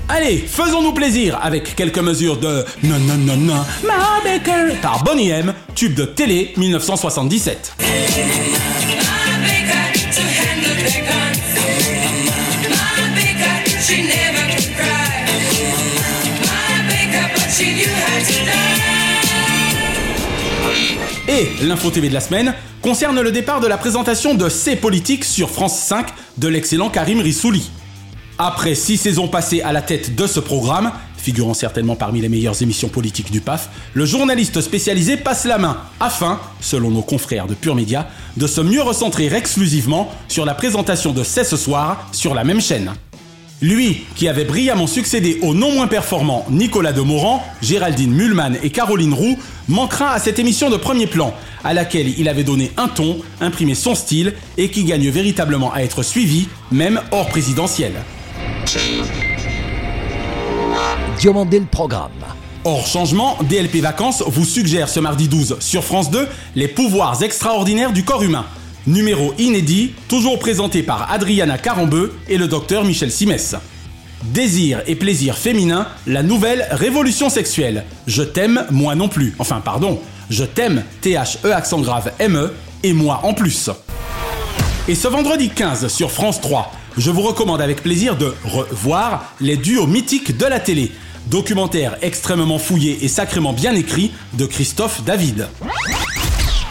Allez, 0.09 0.37
faisons-nous 0.37 0.93
plaisir 0.93 1.39
avec 1.41 1.75
quelques 1.75 1.97
mesures 1.97 2.37
de 2.37 2.65
Non 2.83 2.99
Non 2.99 3.17
Non 3.17 3.35
Non 3.35 3.63
par 4.83 5.03
Bonnie 5.03 5.29
M, 5.29 5.55
tube 5.73 5.95
de 5.95 6.05
télé 6.05 6.53
1977. 6.55 7.73
Et 21.29 21.47
l'info 21.61 21.91
TV 21.91 22.09
de 22.09 22.13
la 22.15 22.21
semaine 22.21 22.55
concerne 22.81 23.21
le 23.21 23.31
départ 23.31 23.59
de 23.59 23.67
la 23.67 23.77
présentation 23.77 24.33
de 24.33 24.49
C'est 24.49 24.75
politique 24.75 25.23
sur 25.23 25.51
France 25.51 25.77
5 25.77 26.07
de 26.39 26.47
l'excellent 26.47 26.89
Karim 26.89 27.21
Rissouli. 27.21 27.69
Après 28.39 28.73
six 28.73 28.97
saisons 28.97 29.27
passées 29.27 29.61
à 29.61 29.71
la 29.71 29.83
tête 29.83 30.15
de 30.15 30.25
ce 30.25 30.39
programme, 30.39 30.91
figurant 31.17 31.53
certainement 31.53 31.95
parmi 31.95 32.19
les 32.19 32.29
meilleures 32.29 32.59
émissions 32.63 32.89
politiques 32.89 33.29
du 33.29 33.41
PAF, 33.41 33.69
le 33.93 34.05
journaliste 34.05 34.59
spécialisé 34.59 35.17
passe 35.17 35.45
la 35.45 35.59
main 35.59 35.77
afin, 35.99 36.39
selon 36.61 36.89
nos 36.89 37.03
confrères 37.03 37.45
de 37.45 37.53
Pure 37.53 37.75
Média, 37.75 38.07
de 38.35 38.47
se 38.47 38.61
mieux 38.61 38.81
recentrer 38.81 39.27
exclusivement 39.27 40.11
sur 40.29 40.45
la 40.45 40.55
présentation 40.55 41.11
de 41.13 41.23
C'est 41.23 41.43
ce 41.43 41.57
soir 41.57 42.09
sur 42.11 42.33
la 42.33 42.43
même 42.43 42.59
chaîne. 42.59 42.91
Lui, 43.61 44.05
qui 44.15 44.29
avait 44.29 44.45
brillamment 44.45 44.87
succédé 44.87 45.39
aux 45.41 45.53
non 45.53 45.73
moins 45.73 45.87
performants 45.87 46.45
Nicolas 46.49 46.93
Demorand, 46.93 47.43
Géraldine 47.61 48.13
Mulman 48.13 48.57
et 48.63 48.69
Caroline 48.69 49.13
Roux, 49.13 49.37
manquera 49.67 50.11
à 50.11 50.19
cette 50.19 50.39
émission 50.39 50.69
de 50.69 50.77
premier 50.77 51.07
plan, 51.07 51.33
à 51.65 51.73
laquelle 51.73 52.07
il 52.17 52.29
avait 52.29 52.45
donné 52.45 52.71
un 52.77 52.87
ton, 52.87 53.17
imprimé 53.41 53.75
son 53.75 53.95
style 53.95 54.33
et 54.57 54.69
qui 54.69 54.85
gagne 54.85 55.09
véritablement 55.09 55.73
à 55.73 55.81
être 55.81 56.03
suivi, 56.03 56.47
même 56.71 57.01
hors 57.11 57.27
présidentiel. 57.27 57.91
Diomandé 61.19 61.59
le 61.59 61.65
programme. 61.65 62.11
Hors 62.63 62.87
changement, 62.87 63.37
DLP 63.49 63.81
Vacances 63.81 64.23
vous 64.25 64.45
suggère 64.45 64.87
ce 64.87 65.01
mardi 65.01 65.27
12 65.27 65.57
sur 65.59 65.83
France 65.83 66.11
2 66.11 66.27
les 66.55 66.69
pouvoirs 66.69 67.21
extraordinaires 67.23 67.91
du 67.91 68.05
corps 68.05 68.23
humain. 68.23 68.45
Numéro 68.87 69.33
inédit, 69.37 69.91
toujours 70.07 70.39
présenté 70.39 70.83
par 70.83 71.11
Adriana 71.11 71.57
Carambeu 71.57 72.13
et 72.27 72.37
le 72.37 72.47
docteur 72.47 72.85
Michel 72.85 73.11
Simès. 73.11 73.55
Désir 74.23 74.81
et 74.87 74.95
plaisir 74.95 75.37
féminin, 75.37 75.87
la 76.07 76.23
nouvelle 76.23 76.65
révolution 76.71 77.29
sexuelle. 77.29 77.85
Je 78.07 78.23
t'aime, 78.23 78.65
moi 78.71 78.95
non 78.95 79.09
plus. 79.09 79.35
Enfin, 79.37 79.61
pardon, 79.63 79.99
je 80.29 80.43
t'aime, 80.43 80.83
T-H-E 81.01 81.51
accent 81.51 81.79
grave 81.81 82.11
M-E, 82.19 82.53
et 82.83 82.93
moi 82.93 83.21
en 83.23 83.33
plus. 83.33 83.69
Et 84.87 84.95
ce 84.95 85.07
vendredi 85.07 85.49
15 85.49 85.87
sur 85.87 86.11
France 86.11 86.39
3, 86.41 86.71
je 86.97 87.11
vous 87.11 87.21
recommande 87.21 87.61
avec 87.61 87.83
plaisir 87.83 88.15
de 88.15 88.33
revoir 88.45 89.33
les 89.39 89.57
duos 89.57 89.87
mythiques 89.87 90.37
de 90.37 90.45
la 90.45 90.59
télé. 90.59 90.91
Documentaire 91.27 91.97
extrêmement 92.01 92.59
fouillé 92.59 93.03
et 93.03 93.07
sacrément 93.07 93.53
bien 93.53 93.75
écrit 93.75 94.11
de 94.33 94.45
Christophe 94.45 95.03
David. 95.03 95.47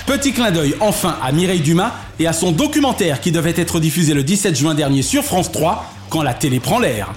Petit 0.09 0.33
clin 0.33 0.51
d'œil 0.51 0.75
enfin 0.81 1.19
à 1.23 1.33
Mireille 1.33 1.61
Dumas 1.61 1.93
et 2.19 2.27
à 2.27 2.33
son 2.33 2.51
documentaire 2.51 3.21
qui 3.21 3.31
devait 3.31 3.53
être 3.55 3.79
diffusé 3.79 4.15
le 4.15 4.23
17 4.23 4.57
juin 4.57 4.75
dernier 4.75 5.03
sur 5.03 5.23
France 5.23 5.53
3 5.53 5.85
quand 6.09 6.23
la 6.23 6.33
télé 6.33 6.61
prend 6.61 6.79
l'air. 6.79 7.13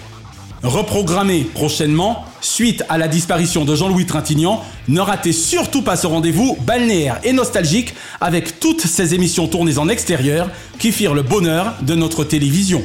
Reprogrammé 0.61 1.45
prochainement, 1.45 2.25
suite 2.41 2.83
à 2.89 2.97
la 2.97 3.07
disparition 3.07 3.63
de 3.63 3.75
Jean-Louis 3.75 4.05
Trintignant, 4.05 4.61
ne 4.89 4.99
ratez 4.99 5.31
surtout 5.31 5.83
pas 5.83 5.95
ce 5.95 6.05
rendez-vous 6.05 6.57
balnéaire 6.65 7.17
et 7.23 7.31
nostalgique 7.31 7.93
avec 8.19 8.59
toutes 8.59 8.81
ces 8.81 9.15
émissions 9.15 9.47
tournées 9.47 9.77
en 9.77 9.87
extérieur 9.87 10.49
qui 10.77 10.91
firent 10.91 11.13
le 11.13 11.23
bonheur 11.23 11.75
de 11.83 11.95
notre 11.95 12.25
télévision. 12.25 12.83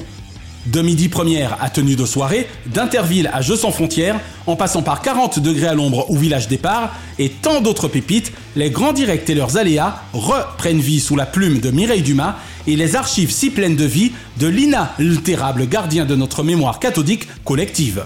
De 0.67 0.83
midi 0.83 1.09
première 1.09 1.57
à 1.63 1.71
tenue 1.71 1.95
de 1.95 2.05
soirée, 2.05 2.49
d'Interville 2.67 3.31
à 3.33 3.41
Jeux 3.41 3.55
sans 3.55 3.71
frontières, 3.71 4.19
en 4.49 4.57
passant 4.57 4.83
par 4.83 5.01
40 5.01 5.39
degrés 5.39 5.69
à 5.69 5.75
l'ombre 5.75 6.11
ou 6.11 6.17
village 6.17 6.49
départ, 6.49 6.93
et 7.21 7.29
tant 7.31 7.61
d'autres 7.61 7.87
pépites, 7.87 8.33
les 8.57 8.71
grands 8.71 8.93
directs 8.93 9.31
et 9.31 9.37
leurs 9.37 9.59
aléas 9.59 10.03
reprennent 10.13 10.81
vie 10.81 10.99
sous 10.99 11.15
la 11.15 11.25
plume 11.25 11.61
de 11.61 11.71
Mireille 11.71 12.03
Dumas 12.03 12.35
et 12.67 12.75
les 12.75 12.97
archives 12.97 13.31
si 13.31 13.51
pleines 13.51 13.77
de 13.77 13.85
vie 13.85 14.11
de 14.39 14.49
l'inaltérable 14.49 15.69
gardien 15.69 16.05
de 16.05 16.17
notre 16.17 16.43
mémoire 16.43 16.81
cathodique 16.81 17.29
collective. 17.45 18.05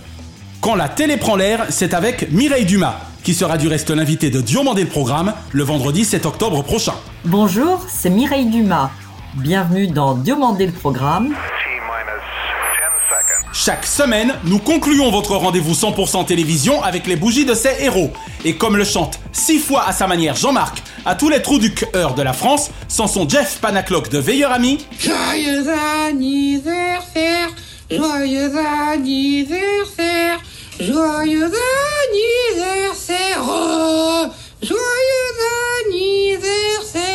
Quand 0.61 0.75
la 0.75 0.91
télé 0.91 1.17
prend 1.17 1.37
l'air, 1.37 1.65
c'est 1.71 1.95
avec 1.95 2.31
Mireille 2.31 2.67
Dumas, 2.67 3.01
qui 3.25 3.33
sera 3.33 3.57
du 3.57 3.69
reste 3.69 3.89
l'invité 3.89 4.29
de 4.29 4.43
Diomandé 4.43 4.83
le 4.83 4.89
programme 4.89 5.33
le 5.53 5.65
vendredi 5.65 6.05
7 6.05 6.27
octobre 6.27 6.63
prochain. 6.63 6.95
Bonjour, 7.25 7.87
c'est 7.89 8.11
Mireille 8.11 8.51
Dumas. 8.51 8.91
Bienvenue 9.37 9.87
dans 9.87 10.15
Diomandé 10.15 10.67
le 10.67 10.73
programme. 10.73 11.35
Chaque 13.63 13.85
semaine, 13.85 14.33
nous 14.45 14.59
concluons 14.59 15.11
votre 15.11 15.37
rendez-vous 15.37 15.75
100% 15.75 16.25
télévision 16.25 16.83
avec 16.83 17.07
les 17.07 17.17
bougies 17.17 17.45
de 17.45 17.53
ces 17.53 17.85
héros. 17.85 18.11
Et 18.43 18.57
comme 18.57 18.79
le 18.79 18.85
chante 18.85 19.21
six 19.33 19.59
fois 19.59 19.87
à 19.87 19.93
sa 19.93 20.07
manière 20.07 20.35
Jean-Marc, 20.35 20.83
à 21.05 21.15
tous 21.15 21.29
les 21.29 21.43
trous 21.43 21.59
du 21.59 21.75
cœur 21.75 22.15
de 22.15 22.23
la 22.23 22.33
France, 22.33 22.71
sans 22.89 23.07
son 23.07 23.29
Jeff 23.29 23.59
Panaclock 23.61 24.09
de 24.09 24.17
Veilleur 24.17 24.51
Ami. 24.51 24.79
Joyeux 24.99 25.67
anniversaire, 26.09 27.51
joyeux 27.91 28.51
anniversaire, 28.95 30.39
joyeux 30.81 31.53
anniversaire, 32.65 33.43
oh, 33.43 34.25
joyeux 34.63 35.37
anniversaire. 35.87 37.11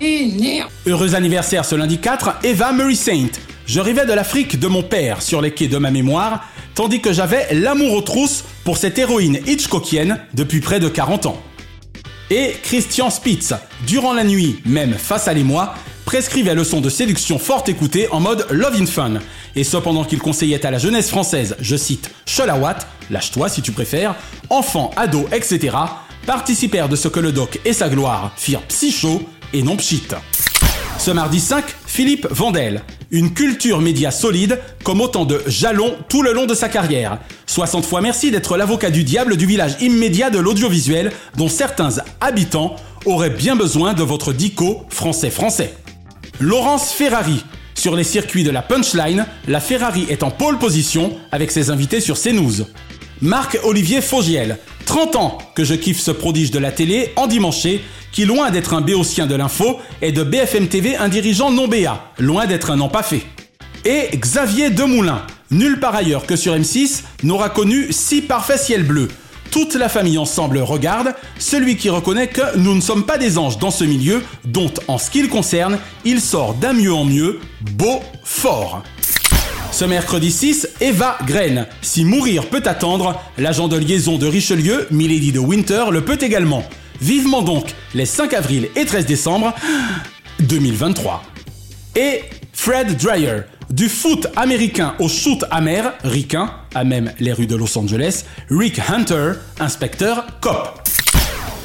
Et. 0.00 0.62
Heureux 0.86 1.14
anniversaire 1.14 1.66
ce 1.66 1.74
lundi 1.74 1.98
4, 1.98 2.36
Eva 2.44 2.72
Murray 2.72 2.94
Saint. 2.94 3.28
Je 3.72 3.78
rêvais 3.78 4.04
de 4.04 4.12
l'Afrique 4.12 4.58
de 4.58 4.66
mon 4.66 4.82
père 4.82 5.22
sur 5.22 5.40
les 5.40 5.52
quais 5.52 5.68
de 5.68 5.78
ma 5.78 5.92
mémoire, 5.92 6.44
tandis 6.74 7.00
que 7.00 7.12
j'avais 7.12 7.54
l'amour 7.54 7.92
aux 7.92 8.00
trousses 8.00 8.42
pour 8.64 8.76
cette 8.76 8.98
héroïne 8.98 9.38
hitchcockienne 9.46 10.18
depuis 10.34 10.58
près 10.58 10.80
de 10.80 10.88
40 10.88 11.26
ans. 11.26 11.40
Et 12.30 12.56
Christian 12.64 13.10
Spitz, 13.10 13.54
durant 13.86 14.12
la 14.12 14.24
nuit, 14.24 14.60
même 14.66 14.94
face 14.94 15.28
à 15.28 15.34
l'émoi, 15.34 15.74
prescrivait 16.04 16.56
le 16.56 16.64
son 16.64 16.80
de 16.80 16.90
séduction 16.90 17.38
fort 17.38 17.62
écouté 17.68 18.08
en 18.10 18.18
mode 18.18 18.44
love 18.50 18.74
in 18.74 18.86
fun. 18.86 19.20
Et 19.54 19.62
cependant 19.62 20.02
qu'il 20.02 20.18
conseillait 20.18 20.66
à 20.66 20.72
la 20.72 20.78
jeunesse 20.78 21.08
française, 21.08 21.54
je 21.60 21.76
cite, 21.76 22.10
Cholawat, 22.26 22.78
lâche-toi 23.08 23.48
si 23.48 23.62
tu 23.62 23.70
préfères, 23.70 24.16
enfants, 24.48 24.90
ados, 24.96 25.26
etc., 25.30 25.76
participèrent 26.26 26.88
de 26.88 26.96
ce 26.96 27.06
que 27.06 27.20
le 27.20 27.30
doc 27.30 27.60
et 27.64 27.72
sa 27.72 27.88
gloire 27.88 28.32
firent 28.36 28.62
psycho 28.62 29.22
et 29.52 29.62
non 29.62 29.76
pchit. 29.76 30.08
Mardi 31.12 31.40
5, 31.40 31.64
Philippe 31.86 32.26
Vandel. 32.30 32.82
Une 33.10 33.32
culture 33.32 33.80
média 33.80 34.10
solide, 34.10 34.58
comme 34.84 35.00
autant 35.00 35.24
de 35.24 35.42
jalons 35.46 35.94
tout 36.08 36.22
le 36.22 36.32
long 36.32 36.46
de 36.46 36.54
sa 36.54 36.68
carrière. 36.68 37.18
60 37.46 37.84
fois 37.84 38.00
merci 38.00 38.30
d'être 38.30 38.56
l'avocat 38.56 38.90
du 38.90 39.04
diable 39.04 39.36
du 39.36 39.46
village 39.46 39.76
immédiat 39.80 40.30
de 40.30 40.38
l'audiovisuel, 40.38 41.12
dont 41.36 41.48
certains 41.48 41.90
habitants 42.20 42.76
auraient 43.06 43.30
bien 43.30 43.56
besoin 43.56 43.94
de 43.94 44.02
votre 44.02 44.32
dico 44.32 44.86
français-français. 44.90 45.74
Laurence 46.38 46.92
Ferrari. 46.92 47.44
Sur 47.74 47.96
les 47.96 48.04
circuits 48.04 48.44
de 48.44 48.50
la 48.50 48.62
punchline, 48.62 49.26
la 49.48 49.60
Ferrari 49.60 50.06
est 50.10 50.22
en 50.22 50.30
pole 50.30 50.58
position 50.58 51.16
avec 51.32 51.50
ses 51.50 51.70
invités 51.70 52.00
sur 52.00 52.20
CNews. 52.20 52.66
Marc-Olivier 53.22 54.00
Fogiel. 54.00 54.58
30 54.90 55.14
ans 55.14 55.38
que 55.54 55.62
je 55.62 55.74
kiffe 55.76 56.00
ce 56.00 56.10
prodige 56.10 56.50
de 56.50 56.58
la 56.58 56.72
télé 56.72 57.12
en 57.14 57.28
dimanché, 57.28 57.80
qui 58.10 58.24
loin 58.24 58.50
d'être 58.50 58.74
un 58.74 58.80
béotien 58.80 59.28
de 59.28 59.36
l'info, 59.36 59.78
est 60.02 60.10
de 60.10 60.24
BFM 60.24 60.66
TV 60.66 60.96
un 60.96 61.08
dirigeant 61.08 61.52
non 61.52 61.68
béat, 61.68 62.02
loin 62.18 62.46
d'être 62.46 62.72
un 62.72 62.80
empaffé. 62.80 63.24
Et 63.84 64.08
Xavier 64.16 64.70
Demoulin, 64.70 65.22
nul 65.52 65.78
par 65.78 65.94
ailleurs 65.94 66.26
que 66.26 66.34
sur 66.34 66.56
M6, 66.56 67.04
n'aura 67.22 67.50
connu 67.50 67.92
six 67.92 68.20
parfaits 68.20 68.58
ciels 68.58 68.82
bleus. 68.82 69.06
Toute 69.52 69.76
la 69.76 69.88
famille 69.88 70.18
ensemble 70.18 70.58
regarde, 70.58 71.14
celui 71.38 71.76
qui 71.76 71.88
reconnaît 71.88 72.26
que 72.26 72.58
nous 72.58 72.74
ne 72.74 72.80
sommes 72.80 73.06
pas 73.06 73.16
des 73.16 73.38
anges 73.38 73.58
dans 73.58 73.70
ce 73.70 73.84
milieu, 73.84 74.24
dont 74.44 74.72
en 74.88 74.98
ce 74.98 75.08
qui 75.08 75.22
le 75.22 75.28
concerne, 75.28 75.78
il 76.04 76.20
sort 76.20 76.54
d'un 76.54 76.72
mieux 76.72 76.92
en 76.92 77.04
mieux, 77.04 77.38
beau, 77.60 78.00
fort. 78.24 78.82
Ce 79.80 79.86
mercredi 79.86 80.30
6, 80.30 80.68
Eva 80.82 81.16
Graine. 81.26 81.66
Si 81.80 82.04
mourir 82.04 82.50
peut 82.50 82.60
attendre, 82.66 83.18
l'agent 83.38 83.66
de 83.66 83.78
liaison 83.78 84.18
de 84.18 84.26
Richelieu, 84.26 84.86
Milady 84.90 85.32
de 85.32 85.38
Winter, 85.38 85.86
le 85.90 86.04
peut 86.04 86.18
également. 86.20 86.64
Vivement 87.00 87.40
donc 87.40 87.74
les 87.94 88.04
5 88.04 88.34
avril 88.34 88.68
et 88.76 88.84
13 88.84 89.06
décembre 89.06 89.54
2023. 90.40 91.22
Et 91.96 92.20
Fred 92.52 92.98
Dreyer. 92.98 93.44
Du 93.70 93.88
foot 93.88 94.26
américain 94.36 94.96
au 94.98 95.08
shoot 95.08 95.46
amer, 95.50 95.94
ricain, 96.04 96.50
à 96.74 96.84
même 96.84 97.14
les 97.18 97.32
rues 97.32 97.46
de 97.46 97.56
Los 97.56 97.78
Angeles, 97.78 98.26
Rick 98.50 98.78
Hunter, 98.86 99.32
inspecteur 99.60 100.26
cop. 100.42 100.86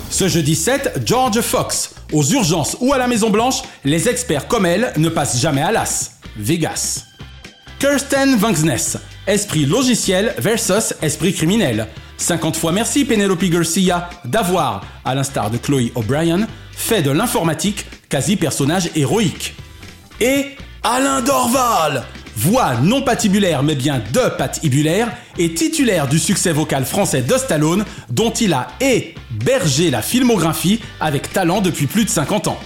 Ce 0.10 0.30
jeudi 0.30 0.56
7, 0.56 1.02
George 1.06 1.42
Fox. 1.42 1.96
Aux 2.14 2.24
urgences 2.24 2.78
ou 2.80 2.94
à 2.94 2.98
la 2.98 3.10
Maison 3.10 3.30
Blanche, 3.30 3.64
les 3.84 4.08
experts 4.08 4.48
comme 4.48 4.66
elle 4.66 4.94
ne 4.96 5.10
passent 5.10 5.42
jamais 5.42 5.62
à 5.62 5.74
l'as. 5.74 6.12
Vegas. 6.38 7.15
Kirsten 7.80 8.38
Vangsness. 8.38 8.98
Esprit 9.28 9.66
logiciel 9.66 10.34
versus 10.38 10.94
esprit 11.02 11.34
criminel. 11.34 11.88
50 12.18 12.56
fois 12.56 12.72
merci 12.72 13.04
Penelope 13.04 13.44
Garcia 13.46 14.10
d'avoir, 14.24 14.86
à 15.04 15.14
l'instar 15.14 15.50
de 15.50 15.58
Chloe 15.58 15.92
O'Brien, 15.96 16.48
fait 16.72 17.02
de 17.02 17.12
l'informatique 17.12 17.86
quasi 18.08 18.38
personnage 18.38 18.90
héroïque. 18.96 19.56
Et 20.22 20.56
Alain 20.84 21.22
Dorval, 21.22 22.04
voix 22.38 22.76
non 22.76 23.02
patibulaire 23.02 23.62
mais 23.62 23.76
bien 23.76 24.02
de 24.14 24.30
patibulaire, 24.38 25.12
et 25.38 25.54
titulaire 25.54 26.08
du 26.08 26.18
succès 26.18 26.54
vocal 26.54 26.86
français 26.86 27.24
de 27.24 27.38
Stallone, 27.38 27.84
dont 28.10 28.32
il 28.32 28.54
a 28.54 28.68
hébergé 28.80 29.92
la 29.92 30.02
filmographie 30.02 30.80
avec 31.02 31.34
talent 31.34 31.60
depuis 31.60 31.88
plus 31.88 32.06
de 32.06 32.10
50 32.10 32.48
ans. 32.48 32.60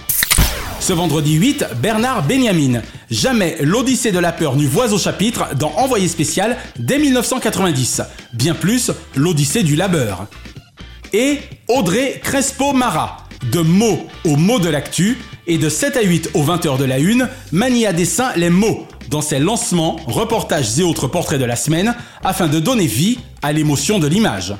Ce 0.80 0.94
vendredi 0.94 1.34
8, 1.34 1.66
Bernard 1.82 2.26
Benjamin. 2.26 2.80
Jamais 3.10 3.58
l'Odyssée 3.60 4.12
de 4.12 4.18
la 4.18 4.32
peur 4.32 4.56
n'eut 4.56 4.66
voix 4.66 4.92
au 4.94 4.98
chapitre 4.98 5.54
dans 5.54 5.72
Envoyé 5.76 6.08
spécial 6.08 6.56
dès 6.78 6.98
1990. 6.98 8.00
Bien 8.32 8.54
plus, 8.54 8.90
l'Odyssée 9.14 9.62
du 9.62 9.76
labeur. 9.76 10.26
Et 11.12 11.38
Audrey 11.68 12.20
Crespo-Mara. 12.24 13.18
De 13.52 13.60
mots 13.60 14.06
aux 14.24 14.36
mots 14.36 14.58
de 14.58 14.68
l'actu 14.68 15.18
et 15.46 15.58
de 15.58 15.68
7 15.68 15.96
à 15.96 16.02
8 16.02 16.30
aux 16.34 16.44
20h 16.44 16.78
de 16.78 16.84
la 16.84 16.98
une, 16.98 17.28
manie 17.52 17.86
à 17.86 17.92
dessin 17.92 18.32
les 18.36 18.50
mots 18.50 18.86
dans 19.10 19.22
ses 19.22 19.38
lancements, 19.38 19.96
reportages 20.06 20.78
et 20.78 20.82
autres 20.82 21.08
portraits 21.08 21.40
de 21.40 21.44
la 21.44 21.56
semaine 21.56 21.94
afin 22.22 22.48
de 22.48 22.58
donner 22.58 22.86
vie 22.86 23.18
à 23.42 23.52
l'émotion 23.52 23.98
de 23.98 24.06
l'image. 24.06 24.54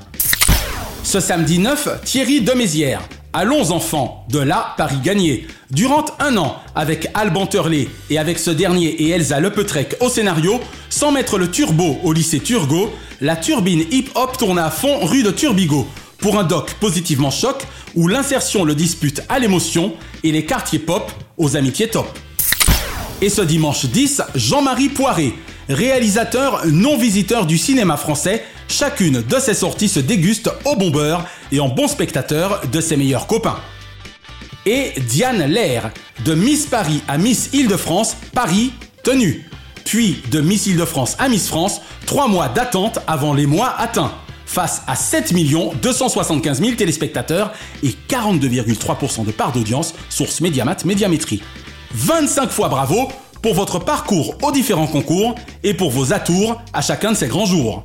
Ce 1.02 1.20
samedi 1.20 1.58
9, 1.58 2.02
Thierry 2.04 2.40
Demézières. 2.40 3.02
Allons 3.33 3.70
enfants, 3.70 4.26
de 4.28 4.41
là 4.41 4.74
Paris 4.76 4.99
gagné. 5.05 5.47
Durant 5.70 6.05
un 6.18 6.37
an, 6.37 6.57
avec 6.74 7.07
Alban 7.14 7.47
Turley 7.47 7.87
et 8.11 8.18
avec 8.18 8.41
ce 8.41 8.51
dernier 8.51 8.89
et 8.89 9.11
Elsa 9.11 9.39
Lepetrec 9.39 9.95
au 10.01 10.09
scénario, 10.09 10.59
sans 10.89 11.12
mettre 11.12 11.39
le 11.39 11.49
turbo 11.49 11.99
au 12.03 12.12
lycée 12.12 12.41
Turgot, 12.41 12.93
la 13.20 13.37
turbine 13.37 13.85
hip-hop 13.93 14.37
tourne 14.37 14.59
à 14.59 14.68
fond 14.68 15.07
rue 15.07 15.22
de 15.22 15.31
Turbigo, 15.31 15.87
pour 16.18 16.41
un 16.41 16.43
doc 16.43 16.74
positivement 16.81 17.31
choc 17.31 17.64
où 17.95 18.09
l'insertion 18.09 18.64
le 18.64 18.74
dispute 18.74 19.22
à 19.28 19.39
l'émotion 19.39 19.95
et 20.24 20.33
les 20.33 20.45
quartiers 20.45 20.81
pop 20.81 21.12
aux 21.39 21.57
amitiés 21.57 21.87
top. 21.87 22.09
Et 23.22 23.28
ce 23.28 23.43
dimanche 23.43 23.87
10, 23.87 24.22
Jean-Marie 24.35 24.89
Poiré, 24.89 25.35
réalisateur 25.72 26.66
non 26.66 26.98
visiteur 26.98 27.46
du 27.46 27.58
cinéma 27.58 27.96
français, 27.96 28.44
chacune 28.68 29.22
de 29.22 29.38
ses 29.38 29.54
sorties 29.54 29.88
se 29.88 30.00
déguste 30.00 30.50
au 30.64 30.76
bon 30.76 30.90
beurre 30.90 31.26
et 31.52 31.60
en 31.60 31.68
bon 31.68 31.88
spectateur 31.88 32.62
de 32.70 32.80
ses 32.80 32.96
meilleurs 32.96 33.26
copains. 33.26 33.58
Et 34.66 34.92
Diane 35.08 35.44
Lair, 35.46 35.90
de 36.24 36.34
Miss 36.34 36.66
Paris 36.66 37.02
à 37.08 37.18
Miss 37.18 37.50
Île-de-France, 37.52 38.16
Paris, 38.34 38.72
tenue. 39.02 39.48
Puis 39.84 40.22
de 40.30 40.40
Miss 40.40 40.66
Île-de-France 40.66 41.16
à 41.18 41.28
Miss 41.28 41.48
France, 41.48 41.80
trois 42.06 42.28
mois 42.28 42.48
d'attente 42.48 42.98
avant 43.06 43.32
les 43.32 43.46
mois 43.46 43.74
atteints. 43.78 44.12
Face 44.44 44.82
à 44.88 44.96
7 44.96 45.32
275 45.80 46.60
000 46.60 46.72
téléspectateurs 46.72 47.52
et 47.82 47.94
42,3% 48.08 49.24
de 49.24 49.30
part 49.30 49.52
d'audience, 49.52 49.94
source 50.08 50.40
Mediamat 50.40 50.78
Médiamétrie. 50.84 51.40
25 51.92 52.50
fois 52.50 52.68
bravo 52.68 53.08
pour 53.43 53.55
votre 53.55 53.78
parcours 53.78 54.34
aux 54.43 54.53
différents 54.53 54.86
concours 54.86 55.34
et 55.62 55.74
pour 55.74 55.91
vos 55.91 56.12
atours 56.12 56.61
à 56.72 56.82
chacun 56.82 57.12
de 57.12 57.16
ces 57.16 57.28
grands 57.28 57.47
jours. 57.47 57.84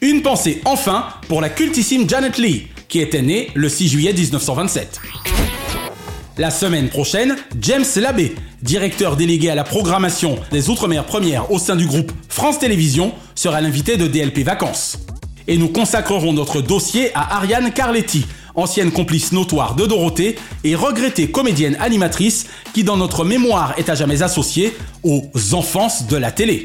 Une 0.00 0.22
pensée 0.22 0.60
enfin 0.64 1.08
pour 1.28 1.40
la 1.40 1.48
cultissime 1.48 2.08
Janet 2.08 2.38
Lee, 2.38 2.68
qui 2.88 3.00
était 3.00 3.22
née 3.22 3.50
le 3.54 3.68
6 3.68 3.88
juillet 3.88 4.12
1927. 4.12 5.00
La 6.38 6.50
semaine 6.50 6.88
prochaine, 6.88 7.36
James 7.60 7.84
Labbé, 7.96 8.34
directeur 8.62 9.16
délégué 9.16 9.50
à 9.50 9.54
la 9.54 9.64
programmation 9.64 10.38
des 10.50 10.70
Outre-mer 10.70 11.04
Premières 11.04 11.52
au 11.52 11.58
sein 11.58 11.76
du 11.76 11.86
groupe 11.86 12.12
France 12.28 12.58
Télévisions, 12.58 13.12
sera 13.34 13.60
l'invité 13.60 13.98
de 13.98 14.06
DLP 14.06 14.38
Vacances. 14.38 14.98
Et 15.48 15.58
nous 15.58 15.68
consacrerons 15.68 16.32
notre 16.32 16.62
dossier 16.62 17.10
à 17.14 17.36
Ariane 17.36 17.72
Carletti, 17.72 18.24
ancienne 18.54 18.90
complice 18.90 19.32
notoire 19.32 19.74
de 19.74 19.86
Dorothée 19.86 20.36
et 20.64 20.74
regrettée 20.74 21.30
comédienne 21.30 21.76
animatrice 21.80 22.46
qui 22.74 22.84
dans 22.84 22.96
notre 22.96 23.24
mémoire 23.24 23.74
est 23.76 23.88
à 23.88 23.94
jamais 23.94 24.22
associée 24.22 24.76
aux 25.02 25.22
enfances 25.52 26.06
de 26.06 26.16
la 26.16 26.30
télé. 26.30 26.64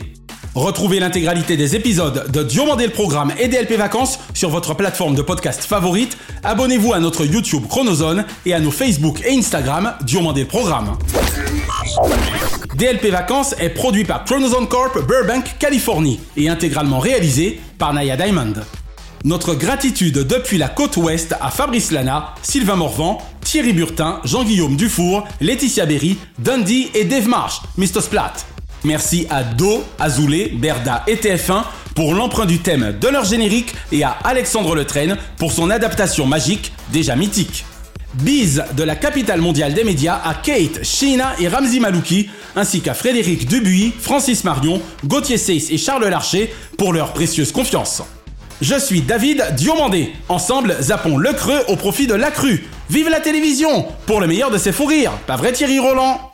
Retrouvez 0.56 1.02
l'intégralité 1.02 1.58
des 1.58 1.76
épisodes 1.76 2.32
de 2.32 2.42
Diomandé 2.42 2.86
le 2.86 2.92
Programme 2.92 3.34
et 3.38 3.50
DLP 3.50 3.74
Vacances 3.74 4.20
sur 4.34 4.50
votre 4.50 4.74
plateforme 4.74 5.14
de 5.14 5.22
podcast 5.22 5.66
favorite. 5.66 6.18
Abonnez-vous 6.44 6.94
à 6.94 7.00
notre 7.00 7.26
YouTube 7.26 7.64
Chronozone 7.68 8.24
et 8.46 8.54
à 8.54 8.62
nos 8.62 8.72
Facebook 8.72 9.20
et 9.26 9.38
Instagram 9.38 9.96
Diomandé 10.04 10.44
le 10.44 10.48
Programme. 10.48 10.98
DLP 12.76 13.08
Vacances 13.08 13.54
est 13.60 13.70
produit 13.70 14.06
par 14.06 14.24
Chronozone 14.24 14.70
Corp 14.70 14.98
Burbank, 15.06 15.58
Californie 15.60 16.22
et 16.38 16.48
intégralement 16.48 17.00
réalisé 17.00 17.60
par 17.78 17.94
Naya 17.94 18.16
Diamond. 18.16 18.54
Notre 19.26 19.56
gratitude 19.56 20.20
depuis 20.20 20.60
la 20.60 20.68
côte 20.68 20.98
ouest 20.98 21.34
à 21.42 21.50
Fabrice 21.50 21.90
Lana, 21.90 22.36
Sylvain 22.44 22.76
Morvan, 22.76 23.18
Thierry 23.42 23.74
Burtin, 23.74 24.20
Jean-Guillaume 24.24 24.76
Dufour, 24.76 25.28
Laetitia 25.42 25.88
Berry, 25.88 26.16
Dundee 26.38 26.92
et 26.94 27.06
Dave 27.06 27.28
Marsh, 27.28 27.62
Mr. 27.76 28.02
Splat. 28.02 28.34
Merci 28.84 29.26
à 29.32 29.44
Do, 29.44 29.84
Azoulay, 29.98 30.50
Berda 30.50 31.04
et 31.08 31.16
TF1 31.16 31.64
pour 31.96 32.14
l'emprunt 32.14 32.46
du 32.46 32.60
thème 32.60 32.96
de 33.02 33.08
leur 33.08 33.26
générique 33.26 33.74
et 33.92 34.04
à 34.04 34.12
Alexandre 34.24 34.76
Letraine 34.76 35.18
pour 35.38 35.52
son 35.52 35.72
adaptation 35.72 36.28
magique 36.28 36.72
déjà 36.94 37.16
mythique. 37.16 37.66
Bise 38.14 38.64
de 38.78 38.84
la 38.84 38.96
capitale 38.96 39.42
mondiale 39.42 39.74
des 39.74 39.84
médias 39.84 40.22
à 40.24 40.36
Kate, 40.36 40.86
Sheena 40.86 41.34
et 41.40 41.48
Ramzi 41.48 41.80
Malouki, 41.80 42.30
ainsi 42.56 42.82
qu'à 42.82 42.94
Frédéric 42.94 43.48
Dubuis, 43.48 43.92
Francis 44.00 44.44
Marion, 44.44 44.80
Gauthier 45.04 45.40
Seyss 45.40 45.72
et 45.72 45.80
Charles 45.80 46.06
Larcher 46.06 46.54
pour 46.78 46.94
leur 46.94 47.12
précieuse 47.12 47.52
confiance. 47.52 48.04
Je 48.62 48.80
suis 48.80 49.02
David 49.02 49.44
Diomandé. 49.58 50.14
Ensemble, 50.30 50.78
zappons 50.80 51.18
le 51.18 51.34
creux 51.34 51.60
au 51.68 51.76
profit 51.76 52.08
de 52.08 52.14
la 52.14 52.32
crue. 52.32 52.66
Vive 52.90 53.10
la 53.10 53.20
télévision 53.20 53.86
pour 54.06 54.22
le 54.22 54.28
meilleur 54.28 54.50
de 54.50 54.58
ses 54.58 54.72
fous 54.72 54.86
rires. 54.86 55.12
Pas 55.28 55.36
vrai 55.36 55.52
Thierry 55.52 55.80
Roland? 55.80 56.32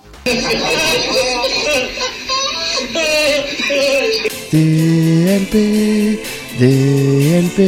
DLP, 4.54 6.20
DLP, 6.60 7.60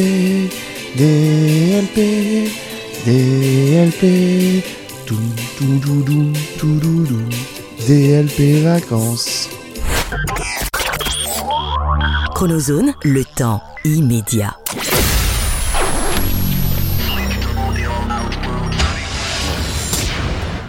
DLP, 0.97 2.51
DLP, 3.05 4.63
tout, 5.07 5.15
DLP 7.87 8.63
vacances. 8.63 9.49
Chronozone, 12.35 12.93
le 13.03 13.25
temps 13.25 13.61
immédiat. 13.85 14.57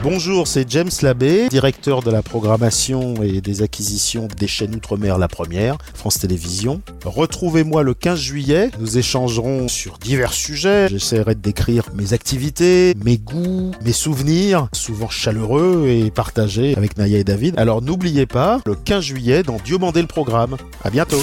Bonjour, 0.03 0.47
c'est 0.47 0.69
James 0.71 0.91
Labbé, 1.01 1.49
directeur 1.49 2.03
de 2.03 2.11
la 2.11 2.23
programmation 2.23 3.23
et 3.23 3.41
des 3.41 3.63
acquisitions 3.63 4.29
des 4.37 4.47
chaînes 4.47 4.75
Outre-mer 4.75 5.17
La 5.17 5.29
Première, 5.29 5.79
France 5.95 6.19
Télévisions. 6.19 6.83
Retrouvez-moi 7.05 7.83
le 7.83 7.95
15 7.95 8.19
juillet, 8.19 8.71
nous 8.81 8.99
échangerons 8.99 9.69
sur 9.69 9.97
divers 9.97 10.35
sujets. 10.35 10.89
J'essaierai 10.91 11.37
de 11.37 11.41
décrire 11.41 11.85
mes 11.95 12.13
activités, 12.13 12.95
mes 13.03 13.17
goûts, 13.17 13.71
mes 13.83 13.93
souvenirs, 13.93 14.69
souvent 14.73 15.09
chaleureux 15.09 15.87
et 15.89 16.11
partagés 16.11 16.77
avec 16.77 16.99
Naya 16.99 17.19
et 17.19 17.25
David. 17.25 17.55
Alors 17.59 17.81
n'oubliez 17.81 18.27
pas, 18.27 18.61
le 18.67 18.75
15 18.75 19.03
juillet 19.03 19.43
dans 19.43 19.57
Diomandé 19.65 20.03
le 20.03 20.09
programme. 20.09 20.57
À 20.83 20.91
bientôt. 20.91 21.23